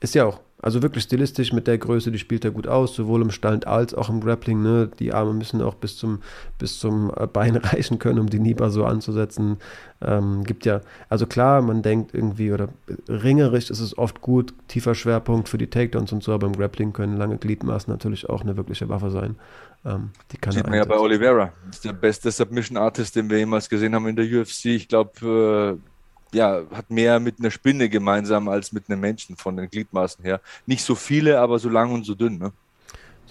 [0.00, 3.22] ist ja auch also wirklich stilistisch mit der Größe, die spielt er gut aus, sowohl
[3.22, 4.62] im Stand als auch im Grappling.
[4.62, 4.90] Ne?
[4.98, 6.20] Die Arme müssen auch bis zum,
[6.58, 9.56] bis zum äh, Bein reichen können, um die Niba so anzusetzen.
[10.02, 12.68] Ähm, gibt ja, also klar, man denkt irgendwie, oder
[13.08, 16.92] ringerisch ist es oft gut, tiefer Schwerpunkt für die Takedowns und so, aber im Grappling
[16.92, 19.36] können lange Gliedmaßen natürlich auch eine wirkliche Waffe sein.
[19.86, 21.52] Ähm, die kann Sieht man ja bei Oliveira.
[21.66, 24.66] Das ist der beste Submission Artist, den wir jemals gesehen haben in der UFC.
[24.66, 25.89] Ich glaube, äh,
[26.32, 30.40] ja, hat mehr mit einer Spinne gemeinsam als mit einem Menschen von den Gliedmaßen her.
[30.66, 32.38] Nicht so viele, aber so lang und so dünn.
[32.38, 32.52] Ne?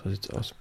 [0.02, 0.56] So sieht's aus.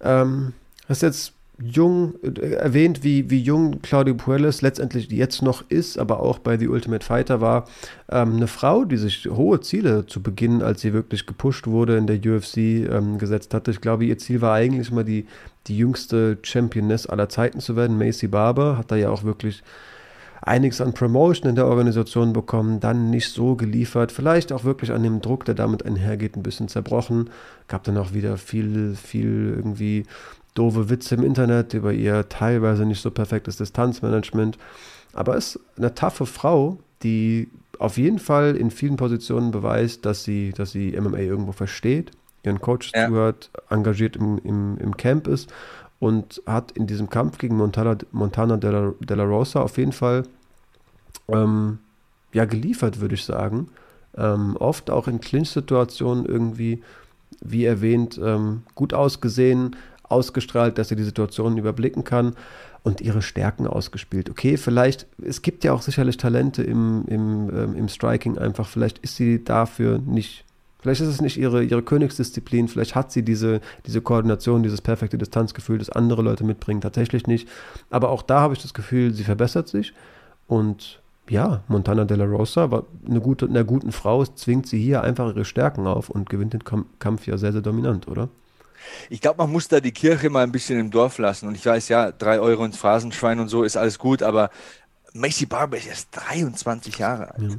[0.00, 0.52] Ähm,
[0.88, 6.20] hast jetzt jung äh, erwähnt, wie, wie jung Claudio Puelles letztendlich jetzt noch ist, aber
[6.20, 7.66] auch bei The Ultimate Fighter war.
[8.10, 12.06] Ähm, eine Frau, die sich hohe Ziele zu Beginn, als sie wirklich gepusht wurde in
[12.06, 13.70] der UFC, ähm, gesetzt hatte.
[13.70, 15.26] Ich glaube, ihr Ziel war eigentlich mal die,
[15.66, 17.98] die jüngste Championess aller Zeiten zu werden.
[17.98, 19.62] Macy Barber hat da ja auch wirklich
[20.42, 25.02] einiges an Promotion in der Organisation bekommen, dann nicht so geliefert, vielleicht auch wirklich an
[25.02, 27.30] dem Druck, der damit einhergeht, ein bisschen zerbrochen.
[27.66, 30.04] Gab dann auch wieder viel, viel irgendwie
[30.54, 34.58] doofe Witze im Internet über ihr teilweise nicht so perfektes Distanzmanagement.
[35.12, 40.52] Aber ist eine taffe Frau, die auf jeden Fall in vielen Positionen beweist, dass sie,
[40.52, 42.10] dass sie MMA irgendwo versteht,
[42.42, 43.06] ihren Coach ja.
[43.06, 45.52] zuhört, engagiert im, im, im Camp ist
[46.00, 49.92] und hat in diesem Kampf gegen Montana, Montana de, la, de la Rosa auf jeden
[49.92, 50.24] Fall
[51.28, 51.78] ähm,
[52.32, 53.68] ja, geliefert, würde ich sagen.
[54.16, 56.82] Ähm, oft auch in Clinch-Situationen irgendwie,
[57.40, 62.34] wie erwähnt, ähm, gut ausgesehen, ausgestrahlt, dass sie die Situation überblicken kann
[62.82, 64.30] und ihre Stärken ausgespielt.
[64.30, 68.98] Okay, vielleicht, es gibt ja auch sicherlich Talente im, im, ähm, im Striking einfach, vielleicht
[68.98, 70.44] ist sie dafür nicht
[70.88, 75.18] Vielleicht ist es nicht ihre, ihre Königsdisziplin, vielleicht hat sie diese, diese Koordination, dieses perfekte
[75.18, 77.46] Distanzgefühl, das andere Leute mitbringen, tatsächlich nicht.
[77.90, 79.92] Aber auch da habe ich das Gefühl, sie verbessert sich.
[80.46, 85.02] Und ja, Montana de la Rosa war eine gute, einer guten Frau, zwingt sie hier
[85.02, 88.30] einfach ihre Stärken auf und gewinnt den Kampf ja sehr, sehr dominant, oder?
[89.10, 91.48] Ich glaube, man muss da die Kirche mal ein bisschen im Dorf lassen.
[91.48, 94.48] Und ich weiß, ja, drei Euro ins Phrasenschwein und so ist alles gut, aber
[95.12, 97.42] Macy Barber ist erst 23 Jahre alt.
[97.42, 97.58] Ja.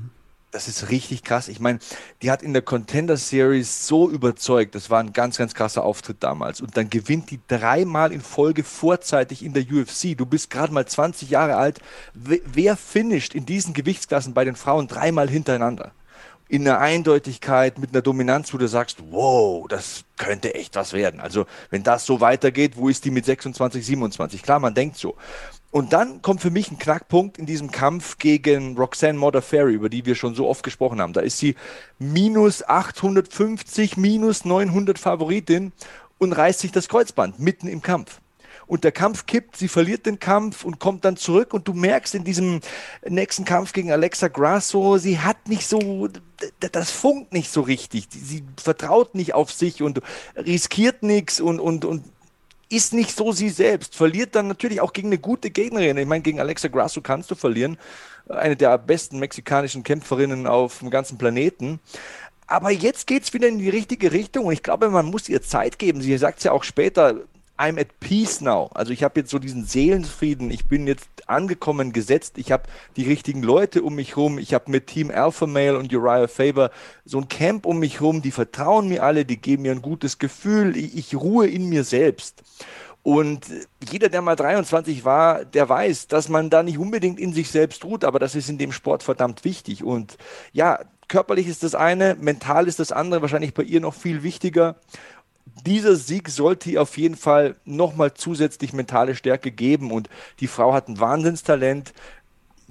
[0.52, 1.47] Das ist richtig krass.
[1.47, 1.78] Ich meine,
[2.24, 4.74] die hat in der Contender Series so überzeugt.
[4.74, 6.60] Das war ein ganz, ganz krasser Auftritt damals.
[6.60, 10.18] Und dann gewinnt die dreimal in Folge vorzeitig in der UFC.
[10.18, 11.80] Du bist gerade mal 20 Jahre alt.
[12.16, 15.91] Wer finisht in diesen Gewichtsklassen bei den Frauen dreimal hintereinander?
[16.47, 21.20] In einer Eindeutigkeit, mit einer Dominanz, wo du sagst, wow, das könnte echt was werden.
[21.20, 24.41] Also, wenn das so weitergeht, wo ist die mit 26, 27?
[24.41, 25.16] Klar, man denkt so.
[25.72, 30.05] Und dann kommt für mich ein Knackpunkt in diesem Kampf gegen Roxanne Modafferi, über die
[30.05, 31.13] wir schon so oft gesprochen haben.
[31.13, 31.55] Da ist sie
[31.99, 35.72] minus 850, minus 900 Favoritin
[36.17, 38.20] und reißt sich das Kreuzband mitten im Kampf.
[38.65, 42.13] Und der Kampf kippt, sie verliert den Kampf und kommt dann zurück und du merkst
[42.13, 42.61] in diesem
[43.07, 46.07] nächsten Kampf gegen Alexa Grasso, sie hat nicht so,
[46.59, 48.07] das funkt nicht so richtig.
[48.11, 50.01] Sie vertraut nicht auf sich und
[50.36, 52.03] riskiert nichts und, und, und
[52.70, 55.97] ist nicht so sie selbst, verliert dann natürlich auch gegen eine gute Gegnerin.
[55.97, 57.78] Ich meine, gegen Alexa Grasso kannst du verlieren,
[58.28, 61.80] eine der besten mexikanischen Kämpferinnen auf dem ganzen Planeten.
[62.45, 65.41] Aber jetzt geht es wieder in die richtige Richtung und ich glaube, man muss ihr
[65.41, 66.01] Zeit geben.
[66.01, 67.15] Sie sagt es ja auch später,
[67.60, 68.70] I'm at peace now.
[68.74, 70.49] Also ich habe jetzt so diesen Seelenfrieden.
[70.49, 72.38] Ich bin jetzt angekommen, gesetzt.
[72.38, 72.64] Ich habe
[72.95, 74.39] die richtigen Leute um mich herum.
[74.39, 76.72] Ich habe mit Team Alpha Male und Uriah Faber
[77.03, 78.22] so ein Camp um mich herum.
[78.22, 80.78] Die vertrauen mir alle, die geben mir ein gutes Gefühl.
[80.78, 82.43] Ich, ich ruhe in mir selbst.
[83.03, 83.45] Und
[83.89, 87.84] jeder, der mal 23 war, der weiß, dass man da nicht unbedingt in sich selbst
[87.84, 89.84] ruht, aber das ist in dem Sport verdammt wichtig.
[89.84, 90.18] Und
[90.53, 90.80] ja,
[91.10, 94.76] körperlich ist das eine, mental ist das andere, wahrscheinlich bei ihr noch viel wichtiger
[95.66, 100.74] dieser Sieg sollte ihr auf jeden Fall nochmal zusätzlich mentale Stärke geben und die Frau
[100.74, 101.93] hat ein Wahnsinnstalent.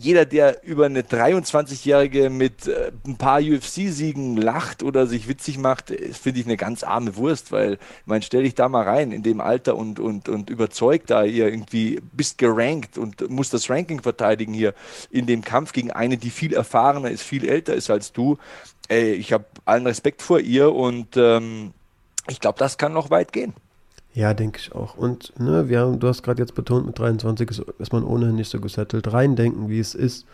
[0.01, 5.89] jeder, der über eine 23-Jährige mit äh, ein paar UFC-Siegen lacht oder sich witzig macht,
[5.89, 9.25] finde ich eine ganz arme Wurst, weil, ich meine, stell dich da mal rein in
[9.25, 14.01] dem Alter und, und, und überzeug da ihr irgendwie, bist gerankt und musst das Ranking
[14.01, 14.73] verteidigen hier
[15.11, 18.39] in dem Kampf gegen eine, die viel erfahrener ist, viel älter ist als du.
[18.87, 21.73] Ey, ich habe allen Respekt vor ihr und ähm,
[22.29, 23.55] ich glaube, das kann noch weit gehen.
[24.15, 24.97] Ja, denke ich auch.
[24.97, 28.35] Und ne, wir haben, du hast gerade jetzt betont, mit 23 ist, ist man ohnehin
[28.35, 29.13] nicht so gesettelt.
[29.13, 30.27] Reindenken, wie es ist,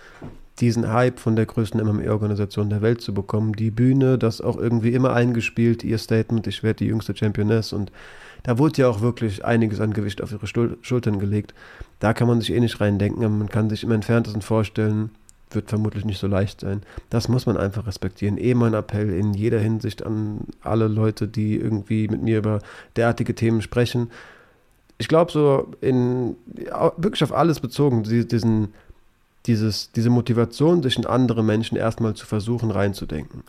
[0.60, 3.52] diesen Hype von der größten MMA-Organisation der Welt zu bekommen.
[3.52, 7.72] Die Bühne, das auch irgendwie immer eingespielt, ihr Statement, ich werde die jüngste Championess.
[7.72, 7.90] Und
[8.44, 11.52] da wurde ja auch wirklich einiges an Gewicht auf ihre Schultern gelegt.
[11.98, 15.10] Da kann man sich eh nicht reindenken, aber man kann sich im Entferntesten vorstellen,
[15.50, 16.82] wird vermutlich nicht so leicht sein.
[17.10, 18.38] Das muss man einfach respektieren.
[18.38, 22.60] Eh mein Appell in jeder Hinsicht an alle Leute, die irgendwie mit mir über
[22.96, 24.10] derartige Themen sprechen.
[24.98, 26.36] Ich glaube, so in
[26.96, 28.74] wirklich auf alles bezogen, diesen,
[29.46, 33.42] dieses, diese Motivation, sich in andere Menschen erstmal zu versuchen reinzudenken.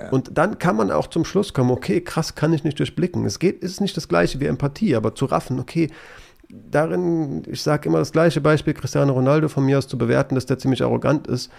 [0.00, 0.10] Ja.
[0.10, 3.24] Und dann kann man auch zum Schluss kommen, okay, krass, kann ich nicht durchblicken.
[3.24, 5.90] Es geht, ist nicht das gleiche wie Empathie, aber zu raffen, okay,
[6.48, 10.46] darin, ich sage immer das gleiche Beispiel, Cristiano Ronaldo von mir aus zu bewerten, dass
[10.46, 11.50] der ziemlich arrogant ist.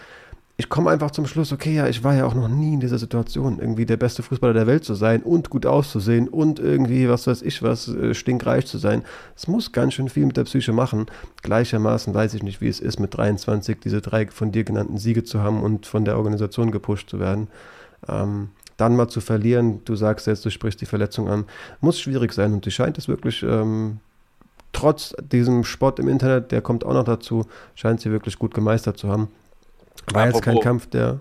[0.57, 2.97] Ich komme einfach zum Schluss, okay, ja, ich war ja auch noch nie in dieser
[2.97, 7.27] Situation, irgendwie der beste Fußballer der Welt zu sein und gut auszusehen und irgendwie, was
[7.27, 9.03] weiß ich was, äh, stinkreich zu sein.
[9.37, 11.05] Es muss ganz schön viel mit der Psyche machen.
[11.43, 15.23] Gleichermaßen weiß ich nicht, wie es ist, mit 23 diese drei von dir genannten Siege
[15.23, 17.47] zu haben und von der Organisation gepusht zu werden.
[18.09, 21.45] Ähm, dann mal zu verlieren, du sagst jetzt, du sprichst die Verletzung an,
[21.79, 23.99] muss schwierig sein und die scheint es wirklich ähm,
[24.73, 27.45] trotz diesem Spott im Internet, der kommt auch noch dazu,
[27.75, 29.29] scheint sie wirklich gut gemeistert zu haben.
[30.11, 31.19] War apropos, jetzt kein Kampf, der.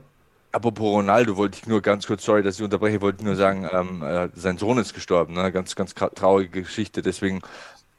[0.52, 4.02] Apropos Ronaldo, wollte ich nur ganz kurz, sorry, dass ich unterbreche, wollte nur sagen, ähm,
[4.02, 5.52] äh, sein Sohn ist gestorben, ne?
[5.52, 7.02] ganz, ganz traurige Geschichte.
[7.02, 7.40] Deswegen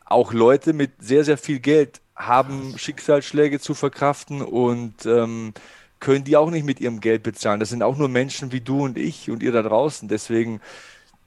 [0.06, 5.54] auch Leute mit sehr, sehr viel Geld haben Schicksalsschläge zu verkraften und ähm,
[6.00, 7.60] können die auch nicht mit ihrem Geld bezahlen.
[7.60, 10.08] Das sind auch nur Menschen wie du und ich und ihr da draußen.
[10.10, 10.62] Deswegen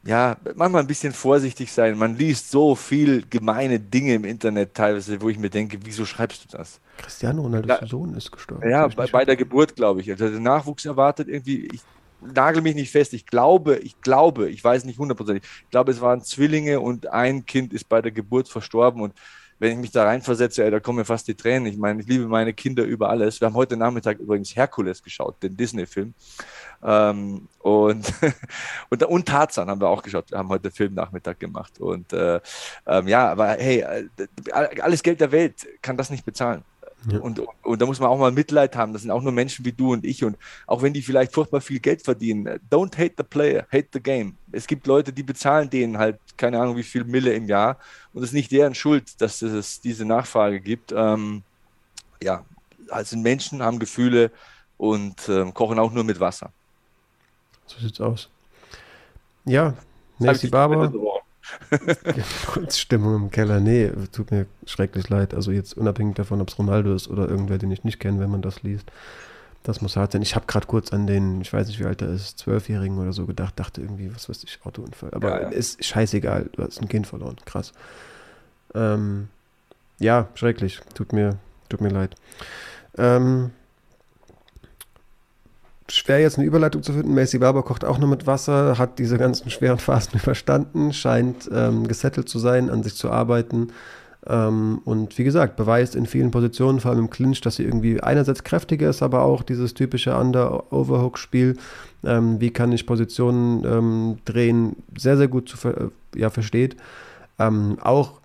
[0.04, 1.96] ja, manchmal ein bisschen vorsichtig sein.
[1.96, 6.44] Man liest so viel gemeine Dinge im Internet teilweise, wo ich mir denke, wieso schreibst
[6.44, 6.80] du das?
[6.98, 8.68] Cristiano Ronaldos ja, Sohn ist gestorben.
[8.68, 10.10] Ja, bei, bei der Geburt, glaube ich.
[10.10, 11.80] Also der Nachwuchs erwartet irgendwie, ich
[12.20, 13.12] nagel mich nicht fest.
[13.12, 15.44] Ich glaube, ich glaube, ich weiß nicht hundertprozentig.
[15.64, 19.14] Ich glaube, es waren Zwillinge und ein Kind ist bei der Geburt verstorben und
[19.62, 21.66] wenn ich mich da reinversetze, ey, da kommen mir fast die Tränen.
[21.66, 23.40] Ich meine, ich liebe meine Kinder über alles.
[23.40, 26.14] Wir haben heute Nachmittag übrigens Herkules geschaut, den Disney-Film.
[26.84, 28.12] Ähm, und,
[28.90, 30.30] und, und Tarzan haben wir auch geschaut.
[30.30, 31.80] Wir haben heute Filmnachmittag gemacht.
[31.80, 32.40] Und äh,
[32.86, 36.64] ähm, ja, aber hey, äh, alles Geld der Welt kann das nicht bezahlen.
[37.10, 37.18] Ja.
[37.18, 38.92] Und, und da muss man auch mal Mitleid haben.
[38.92, 40.24] Das sind auch nur Menschen wie du und ich.
[40.24, 44.00] Und auch wenn die vielleicht furchtbar viel Geld verdienen, don't hate the player, hate the
[44.00, 44.36] game.
[44.52, 47.78] Es gibt Leute, die bezahlen denen halt keine Ahnung wie viel Mille im Jahr.
[48.12, 50.92] Und es ist nicht deren Schuld, dass es diese Nachfrage gibt.
[50.96, 51.42] Ähm,
[52.22, 52.44] ja,
[52.88, 54.30] also Menschen haben Gefühle
[54.76, 56.52] und ähm, kochen auch nur mit Wasser.
[57.74, 58.28] So sieht's aus.
[59.44, 59.74] Ja,
[60.18, 60.92] Nancy Barber.
[62.46, 63.60] Kurz Stimmung im Keller.
[63.60, 65.34] Nee, tut mir schrecklich leid.
[65.34, 68.30] Also jetzt unabhängig davon, ob es Ronaldo ist oder irgendwer, den ich nicht kenne, wenn
[68.30, 68.90] man das liest.
[69.62, 70.22] Das muss hart sein.
[70.22, 73.12] Ich habe gerade kurz an den, ich weiß nicht, wie alt er ist, Zwölfjährigen oder
[73.12, 75.10] so gedacht, dachte irgendwie, was weiß ich, Autounfall.
[75.12, 75.48] Aber ja, ja.
[75.50, 77.36] ist scheißegal, du hast ein Kind verloren.
[77.44, 77.72] Krass.
[78.74, 79.28] Ähm,
[79.98, 80.80] ja, schrecklich.
[80.94, 82.16] Tut mir, tut mir leid.
[82.98, 83.52] Ähm,
[85.92, 87.14] schwer jetzt eine Überleitung zu finden.
[87.14, 91.86] Macy Barber kocht auch nur mit Wasser, hat diese ganzen schweren Phasen überstanden, scheint ähm,
[91.86, 93.68] gesettelt zu sein, an sich zu arbeiten.
[94.26, 98.00] Ähm, und wie gesagt, beweist in vielen Positionen, vor allem im Clinch, dass sie irgendwie
[98.00, 101.58] einerseits kräftiger ist, aber auch dieses typische Under-Overhook-Spiel.
[102.04, 106.76] Ähm, wie kann ich Positionen ähm, drehen, sehr, sehr gut zu ver ja, versteht.
[107.38, 108.21] Ähm, auch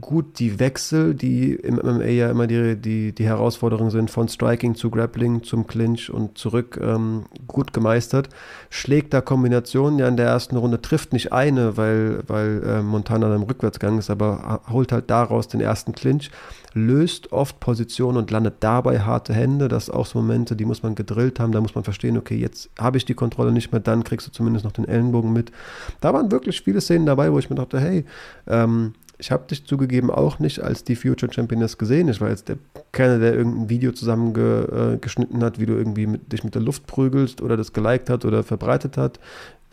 [0.00, 4.74] gut die Wechsel, die im MMA ja immer die, die, die Herausforderungen sind, von Striking
[4.74, 8.28] zu Grappling zum Clinch und zurück, ähm, gut gemeistert.
[8.68, 13.28] Schlägt da Kombinationen ja in der ersten Runde, trifft nicht eine, weil, weil äh, Montana
[13.28, 16.30] dann im Rückwärtsgang ist, aber holt halt daraus den ersten Clinch,
[16.74, 19.68] löst oft Positionen und landet dabei harte Hände.
[19.68, 22.36] Das sind auch so Momente, die muss man gedrillt haben, da muss man verstehen, okay,
[22.36, 25.52] jetzt habe ich die Kontrolle nicht mehr, dann kriegst du zumindest noch den Ellenbogen mit.
[26.00, 28.04] Da waren wirklich viele Szenen dabei, wo ich mir dachte, hey,
[28.46, 32.08] ähm, ich habe dich zugegeben auch nicht als die Future Championess gesehen.
[32.08, 32.58] Ich war jetzt der,
[32.92, 37.40] keiner, der irgendein Video zusammengeschnitten hat, wie du irgendwie mit, dich mit der Luft prügelst
[37.40, 39.18] oder das geliked hat oder verbreitet hat.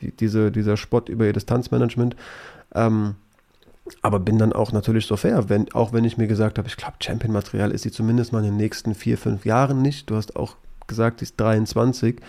[0.01, 2.15] Die, diese, dieser Spott über ihr Distanzmanagement.
[2.73, 3.15] Ähm,
[4.01, 6.77] aber bin dann auch natürlich so fair, wenn, auch wenn ich mir gesagt habe, ich
[6.77, 10.09] glaube, Champion-Material ist sie zumindest mal in den nächsten vier, fünf Jahren nicht.
[10.09, 10.55] Du hast auch
[10.87, 12.21] gesagt, sie ist 23.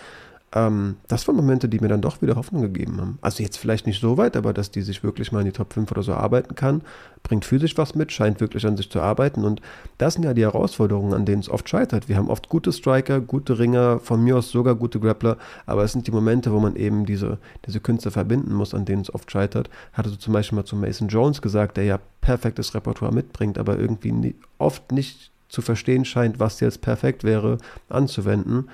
[0.55, 3.19] ähm, das waren Momente, die mir dann doch wieder Hoffnung gegeben haben.
[3.21, 5.73] Also jetzt vielleicht nicht so weit, aber dass die sich wirklich mal in die Top
[5.73, 6.83] 5 oder so arbeiten kann,
[7.25, 9.45] bringt physisch was mit, scheint wirklich an sich zu arbeiten.
[9.45, 9.61] Und
[9.99, 12.09] das sind ja die Herausforderungen, an denen es oft scheitert.
[12.09, 15.93] Wir haben oft gute Striker, gute Ringer, von mir aus sogar gute Grappler, aber es
[15.93, 19.29] sind die Momente, wo man eben diese, diese Künste verbinden muss, an denen es oft
[19.31, 19.69] scheitert.
[19.93, 23.77] Hatte so zum Beispiel mal zu Mason Jones gesagt, der ja perfektes Repertoire mitbringt, aber
[23.77, 28.69] irgendwie nie, oft nicht zu verstehen scheint, was jetzt perfekt wäre, anzuwenden.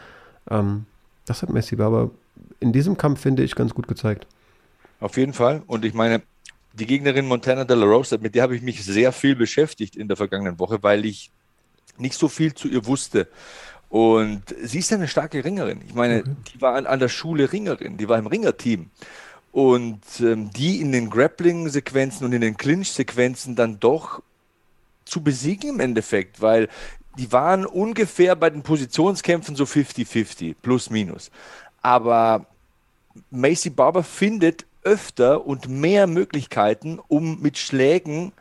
[0.51, 0.87] Ähm,
[1.31, 2.11] das hat Messi aber
[2.59, 4.27] in diesem Kampf, finde ich, ganz gut gezeigt.
[4.99, 5.63] Auf jeden Fall.
[5.69, 6.23] Und ich meine,
[6.73, 10.09] die Gegnerin Montana de la Rosa, mit der habe ich mich sehr viel beschäftigt in
[10.09, 11.31] der vergangenen Woche, weil ich
[11.99, 13.29] nicht so viel zu ihr wusste.
[13.89, 15.83] Und sie ist eine starke Ringerin.
[15.87, 16.35] Ich meine, okay.
[16.53, 18.91] die war an, an, der Schule Ringerin, die war im Ringerteam.
[19.53, 24.21] Und ähm, die in den Grappling-Sequenzen und in den Clinch-Sequenzen dann doch
[25.05, 26.69] zu besiegen im Endeffekt, weil
[27.19, 31.31] die waren ungefähr bei den Positionskämpfen so 50-50, plus minus.
[31.83, 32.47] Aber
[33.31, 38.33] Macy Barber findet öfter und mehr Möglichkeiten, um mit Schlägen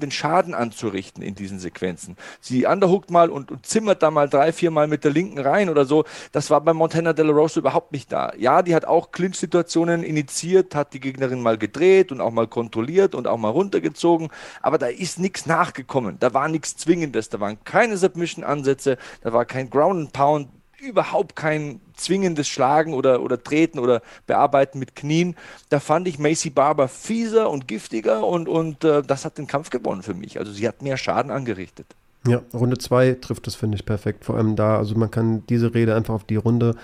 [0.00, 2.16] den Schaden anzurichten in diesen Sequenzen.
[2.40, 5.68] Sie underhookt mal und, und zimmert da mal drei, vier Mal mit der linken rein
[5.68, 6.04] oder so.
[6.32, 8.32] Das war bei Montana De La Rosa überhaupt nicht da.
[8.36, 13.14] Ja, die hat auch Clinch-Situationen initiiert, hat die Gegnerin mal gedreht und auch mal kontrolliert
[13.14, 14.28] und auch mal runtergezogen,
[14.60, 16.16] aber da ist nichts nachgekommen.
[16.18, 20.48] Da war nichts Zwingendes, da waren keine Submission-Ansätze, da war kein Ground and Pound,
[20.82, 25.36] überhaupt kein zwingendes Schlagen oder, oder Treten oder Bearbeiten mit Knien.
[25.68, 29.70] Da fand ich Macy Barber fieser und giftiger und, und äh, das hat den Kampf
[29.70, 30.38] gewonnen für mich.
[30.38, 31.86] Also sie hat mehr Schaden angerichtet.
[32.26, 34.24] Ja, Runde 2 trifft das, finde ich, perfekt.
[34.24, 36.76] Vor allem da, also man kann diese Rede einfach auf die Runde,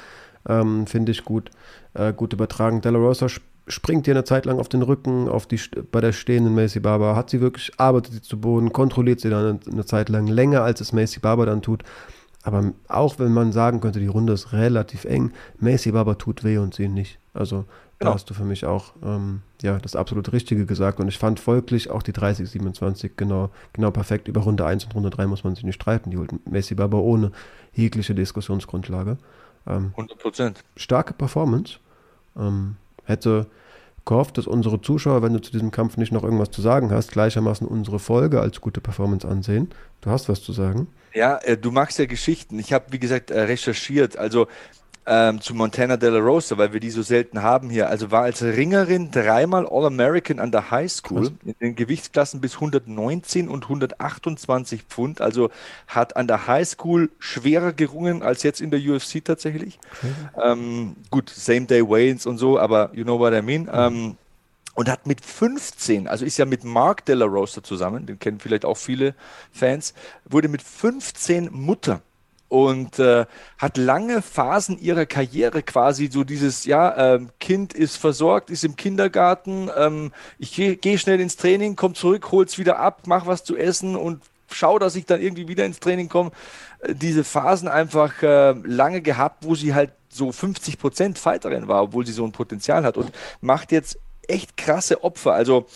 [0.49, 1.51] ähm, finde ich, gut,
[1.95, 2.81] äh, gut übertragen.
[2.81, 3.29] Della Rosa
[3.69, 5.61] springt ihr eine Zeit lang auf den Rücken, auf die,
[5.93, 9.61] bei der stehenden Macy Barber, hat sie wirklich, arbeitet sie zu Boden, kontrolliert sie dann
[9.67, 11.85] eine, eine Zeit lang länger, als es Macy Barber dann tut.
[12.43, 16.59] Aber auch wenn man sagen könnte, die Runde ist relativ eng, Macy Barber tut weh
[16.59, 17.19] und sie nicht.
[17.35, 17.65] Also
[17.99, 18.11] genau.
[18.11, 21.01] da hast du für mich auch ähm, ja, das absolut Richtige gesagt.
[21.01, 24.29] Und ich fand folglich auch die 30-27 genau, genau perfekt.
[24.29, 26.11] Über Runde 1 und Runde 3 muss man sich nicht streiten.
[26.11, 27.33] Die holt Macy Barber ohne
[27.73, 29.19] jegliche Diskussionsgrundlage.
[29.67, 30.65] Ähm, 100 Prozent.
[30.77, 31.79] Starke Performance.
[32.37, 33.47] Ähm, hätte
[34.05, 37.13] gehofft, dass unsere Zuschauer, wenn du zu diesem Kampf nicht noch irgendwas zu sagen hast,
[37.13, 39.71] gleichermaßen unsere Folge als gute Performance ansehen.
[40.01, 40.89] Du hast was zu sagen.
[41.15, 42.59] Ja, äh, du magst ja Geschichten.
[42.59, 44.17] Ich habe, wie gesagt, äh, recherchiert.
[44.17, 44.49] Also
[45.11, 47.89] ähm, zu Montana De La Rosa, weil wir die so selten haben hier.
[47.89, 53.49] Also war als Ringerin dreimal All-American an der High School in den Gewichtsklassen bis 119
[53.49, 55.23] und 128 Pfund.
[55.23, 55.49] Also
[55.87, 59.79] hat an der High School schwerer gerungen als jetzt in der UFC tatsächlich.
[60.43, 63.67] Ähm, gut, Same Day Waynes und so, aber you know what I mean.
[63.73, 64.17] Ähm,
[64.79, 68.39] und hat mit 15, also ist ja mit Mark De La Rosa zusammen, den kennen
[68.39, 69.17] vielleicht auch viele
[69.51, 69.93] Fans,
[70.25, 72.01] wurde mit 15 Mutter
[72.47, 73.27] und äh,
[73.59, 78.77] hat lange Phasen ihrer Karriere quasi so dieses, ja, ähm, Kind ist versorgt, ist im
[78.77, 83.43] Kindergarten, ähm, ich gehe geh schnell ins Training, komm zurück, hol's wieder ab, mach was
[83.43, 86.31] zu essen und schau, dass ich dann irgendwie wieder ins Training komme.
[86.83, 91.83] Äh, diese Phasen einfach äh, lange gehabt, wo sie halt so 50 Prozent Fighterin war,
[91.83, 93.11] obwohl sie so ein Potenzial hat und
[93.41, 93.99] macht jetzt
[94.29, 95.33] echt krasse Opfer.
[95.33, 95.67] Also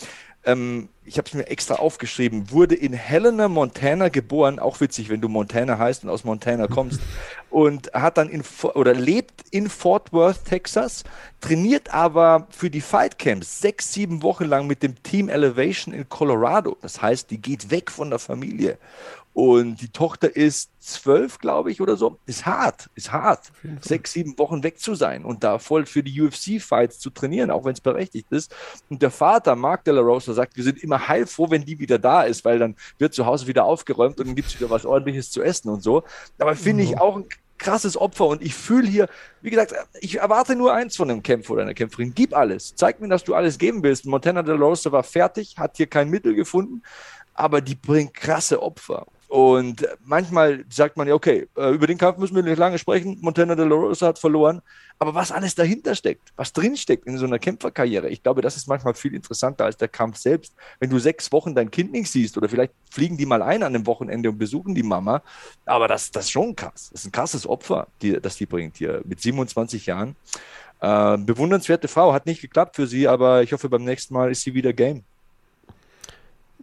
[0.45, 5.21] ähm, ich habe es mir extra aufgeschrieben, wurde in Helena, Montana geboren, auch witzig, wenn
[5.21, 7.01] du Montana heißt und aus Montana kommst,
[7.49, 8.43] und hat dann in
[8.73, 11.03] oder lebt in Fort Worth, Texas,
[11.41, 16.07] trainiert aber für die Fight Camps sechs, sieben Wochen lang mit dem Team Elevation in
[16.09, 16.77] Colorado.
[16.81, 18.77] Das heißt, die geht weg von der Familie
[19.33, 22.19] und die Tochter ist zwölf, glaube ich, oder so.
[22.27, 26.21] Ist hart, ist hart, sechs, sieben Wochen weg zu sein und da voll für die
[26.21, 28.55] UFC-Fights zu trainieren, auch wenn es berechtigt ist.
[28.89, 31.97] Und der Vater, Mark De La Rosa, sagt, wir sind immer heilfroh, wenn die wieder
[31.97, 34.85] da ist, weil dann wird zu Hause wieder aufgeräumt und dann gibt es wieder was
[34.85, 36.03] Ordentliches zu essen und so.
[36.37, 37.25] Aber finde ich auch ein
[37.57, 39.07] krasses Opfer und ich fühle hier,
[39.41, 42.13] wie gesagt, ich erwarte nur eins von einem Kämpfer oder einer Kämpferin.
[42.13, 42.75] Gib alles.
[42.75, 44.05] Zeig mir, dass du alles geben willst.
[44.05, 46.83] Montana De La Rosa war fertig, hat hier kein Mittel gefunden,
[47.33, 49.07] aber die bringt krasse Opfer.
[49.33, 53.17] Und manchmal sagt man ja, okay, äh, über den Kampf müssen wir nicht lange sprechen.
[53.19, 54.61] Montana De La Rosa hat verloren.
[54.99, 58.67] Aber was alles dahinter steckt, was drinsteckt in so einer Kämpferkarriere, ich glaube, das ist
[58.67, 60.53] manchmal viel interessanter als der Kampf selbst.
[60.79, 63.73] Wenn du sechs Wochen dein Kind nicht siehst oder vielleicht fliegen die mal ein an
[63.73, 65.23] dem Wochenende und besuchen die Mama.
[65.65, 66.91] Aber das, das ist schon krass.
[66.91, 70.15] Das ist ein krasses Opfer, die, das die bringt hier mit 27 Jahren.
[70.79, 74.43] Äh, bewundernswerte Frau, hat nicht geklappt für sie, aber ich hoffe, beim nächsten Mal ist
[74.43, 75.03] sie wieder Game.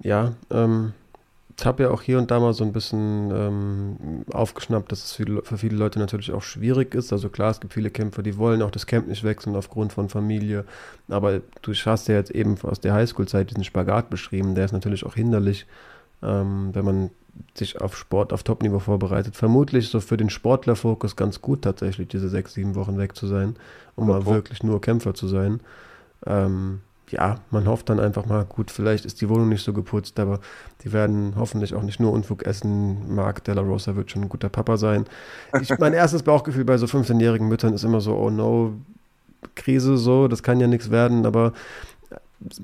[0.03, 0.93] Ja, ähm,
[1.65, 5.43] habe ja auch hier und da mal so ein bisschen ähm, aufgeschnappt, dass es für,
[5.43, 7.13] für, viele Leute natürlich auch schwierig ist.
[7.13, 10.09] Also klar, es gibt viele Kämpfer, die wollen auch das Camp nicht wechseln aufgrund von
[10.09, 10.65] Familie.
[11.09, 15.05] Aber du hast ja jetzt eben aus der Highschool-Zeit diesen Spagat beschrieben, der ist natürlich
[15.05, 15.67] auch hinderlich
[16.23, 17.11] ähm, wenn man
[17.55, 19.37] sich auf Sport auf Topniveau vorbereitet.
[19.37, 23.57] Vermutlich so für den Sportlerfokus ganz gut tatsächlich, diese sechs, sieben Wochen weg zu sein,
[23.97, 25.61] um mal wirklich nur Kämpfer zu sein.
[26.27, 26.81] Ähm,
[27.11, 30.41] ja, man hofft dann einfach mal, gut, vielleicht ist die Wohnung nicht so geputzt, aber
[30.83, 33.15] die werden hoffentlich auch nicht nur Unfug essen.
[33.15, 35.07] Marc Della Rosa wird schon ein guter Papa sein.
[35.61, 38.75] Ich, mein erstes Bauchgefühl bei so 15-jährigen Müttern ist immer so, oh no,
[39.55, 41.53] Krise so, das kann ja nichts werden, aber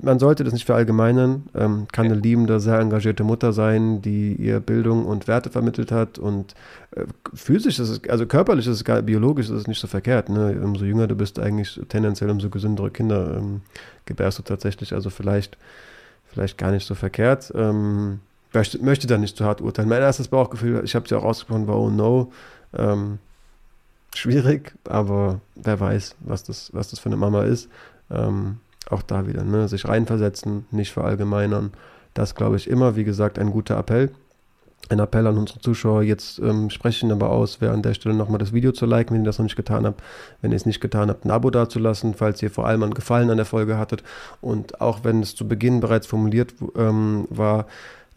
[0.01, 4.59] man sollte das nicht verallgemeinern, ähm, kann eine liebende, sehr engagierte Mutter sein, die ihr
[4.59, 6.55] Bildung und Werte vermittelt hat und
[6.95, 10.29] äh, physisch ist es, also körperlich ist es, biologisch ist es nicht so verkehrt.
[10.29, 10.59] Ne?
[10.63, 13.61] Umso jünger du bist, eigentlich tendenziell umso gesündere Kinder ähm,
[14.05, 15.57] gebärst du tatsächlich, also vielleicht,
[16.25, 17.51] vielleicht gar nicht so verkehrt.
[17.53, 18.19] Ähm,
[18.53, 19.89] möchte, möchte da nicht zu hart urteilen.
[19.89, 22.31] Mein erstes Bauchgefühl, ich habe es ja auch ausgesprochen, war oh no.
[22.75, 23.19] Ähm,
[24.15, 27.69] schwierig, aber wer weiß, was das, was das für eine Mama ist.
[28.09, 28.57] Ähm,
[28.89, 31.71] auch da wieder, ne, sich reinversetzen, nicht verallgemeinern.
[32.13, 34.11] Das glaube ich immer, wie gesagt, ein guter Appell.
[34.89, 36.03] Ein Appell an unsere Zuschauer.
[36.03, 38.85] Jetzt ähm, spreche ich Ihnen aber aus, wer an der Stelle nochmal das Video zu
[38.85, 40.01] liken, wenn ihr das noch nicht getan habt.
[40.41, 43.29] Wenn ihr es nicht getan habt, ein Abo dazulassen, falls ihr vor allem einen Gefallen
[43.29, 44.03] an der Folge hattet.
[44.39, 47.65] Und auch wenn es zu Beginn bereits formuliert ähm, war,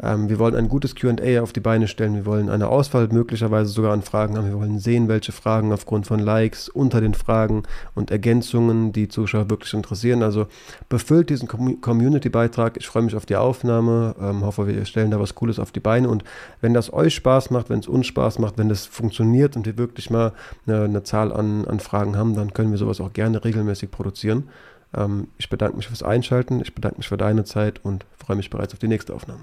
[0.02, 2.14] ähm, wir wollen ein gutes QA auf die Beine stellen.
[2.14, 4.46] Wir wollen eine Auswahl möglicherweise sogar an Fragen haben.
[4.46, 7.64] Wir wollen sehen, welche Fragen aufgrund von Likes unter den Fragen
[7.94, 10.22] und Ergänzungen die Zuschauer wirklich interessieren.
[10.22, 10.46] Also
[10.88, 12.76] befüllt diesen Community-Beitrag.
[12.78, 14.14] Ich freue mich auf die Aufnahme.
[14.20, 16.08] Ähm, hoffe, wir stellen da was Cooles auf die Beine.
[16.08, 16.24] Und
[16.60, 19.76] wenn das euch Spaß macht, wenn es uns Spaß macht, wenn das funktioniert und wir
[19.76, 20.32] wirklich mal
[20.66, 24.48] eine, eine Zahl an, an Fragen haben, dann können wir sowas auch gerne regelmäßig produzieren.
[24.96, 26.60] Ähm, ich bedanke mich fürs Einschalten.
[26.60, 29.42] Ich bedanke mich für deine Zeit und freue mich bereits auf die nächste Aufnahme.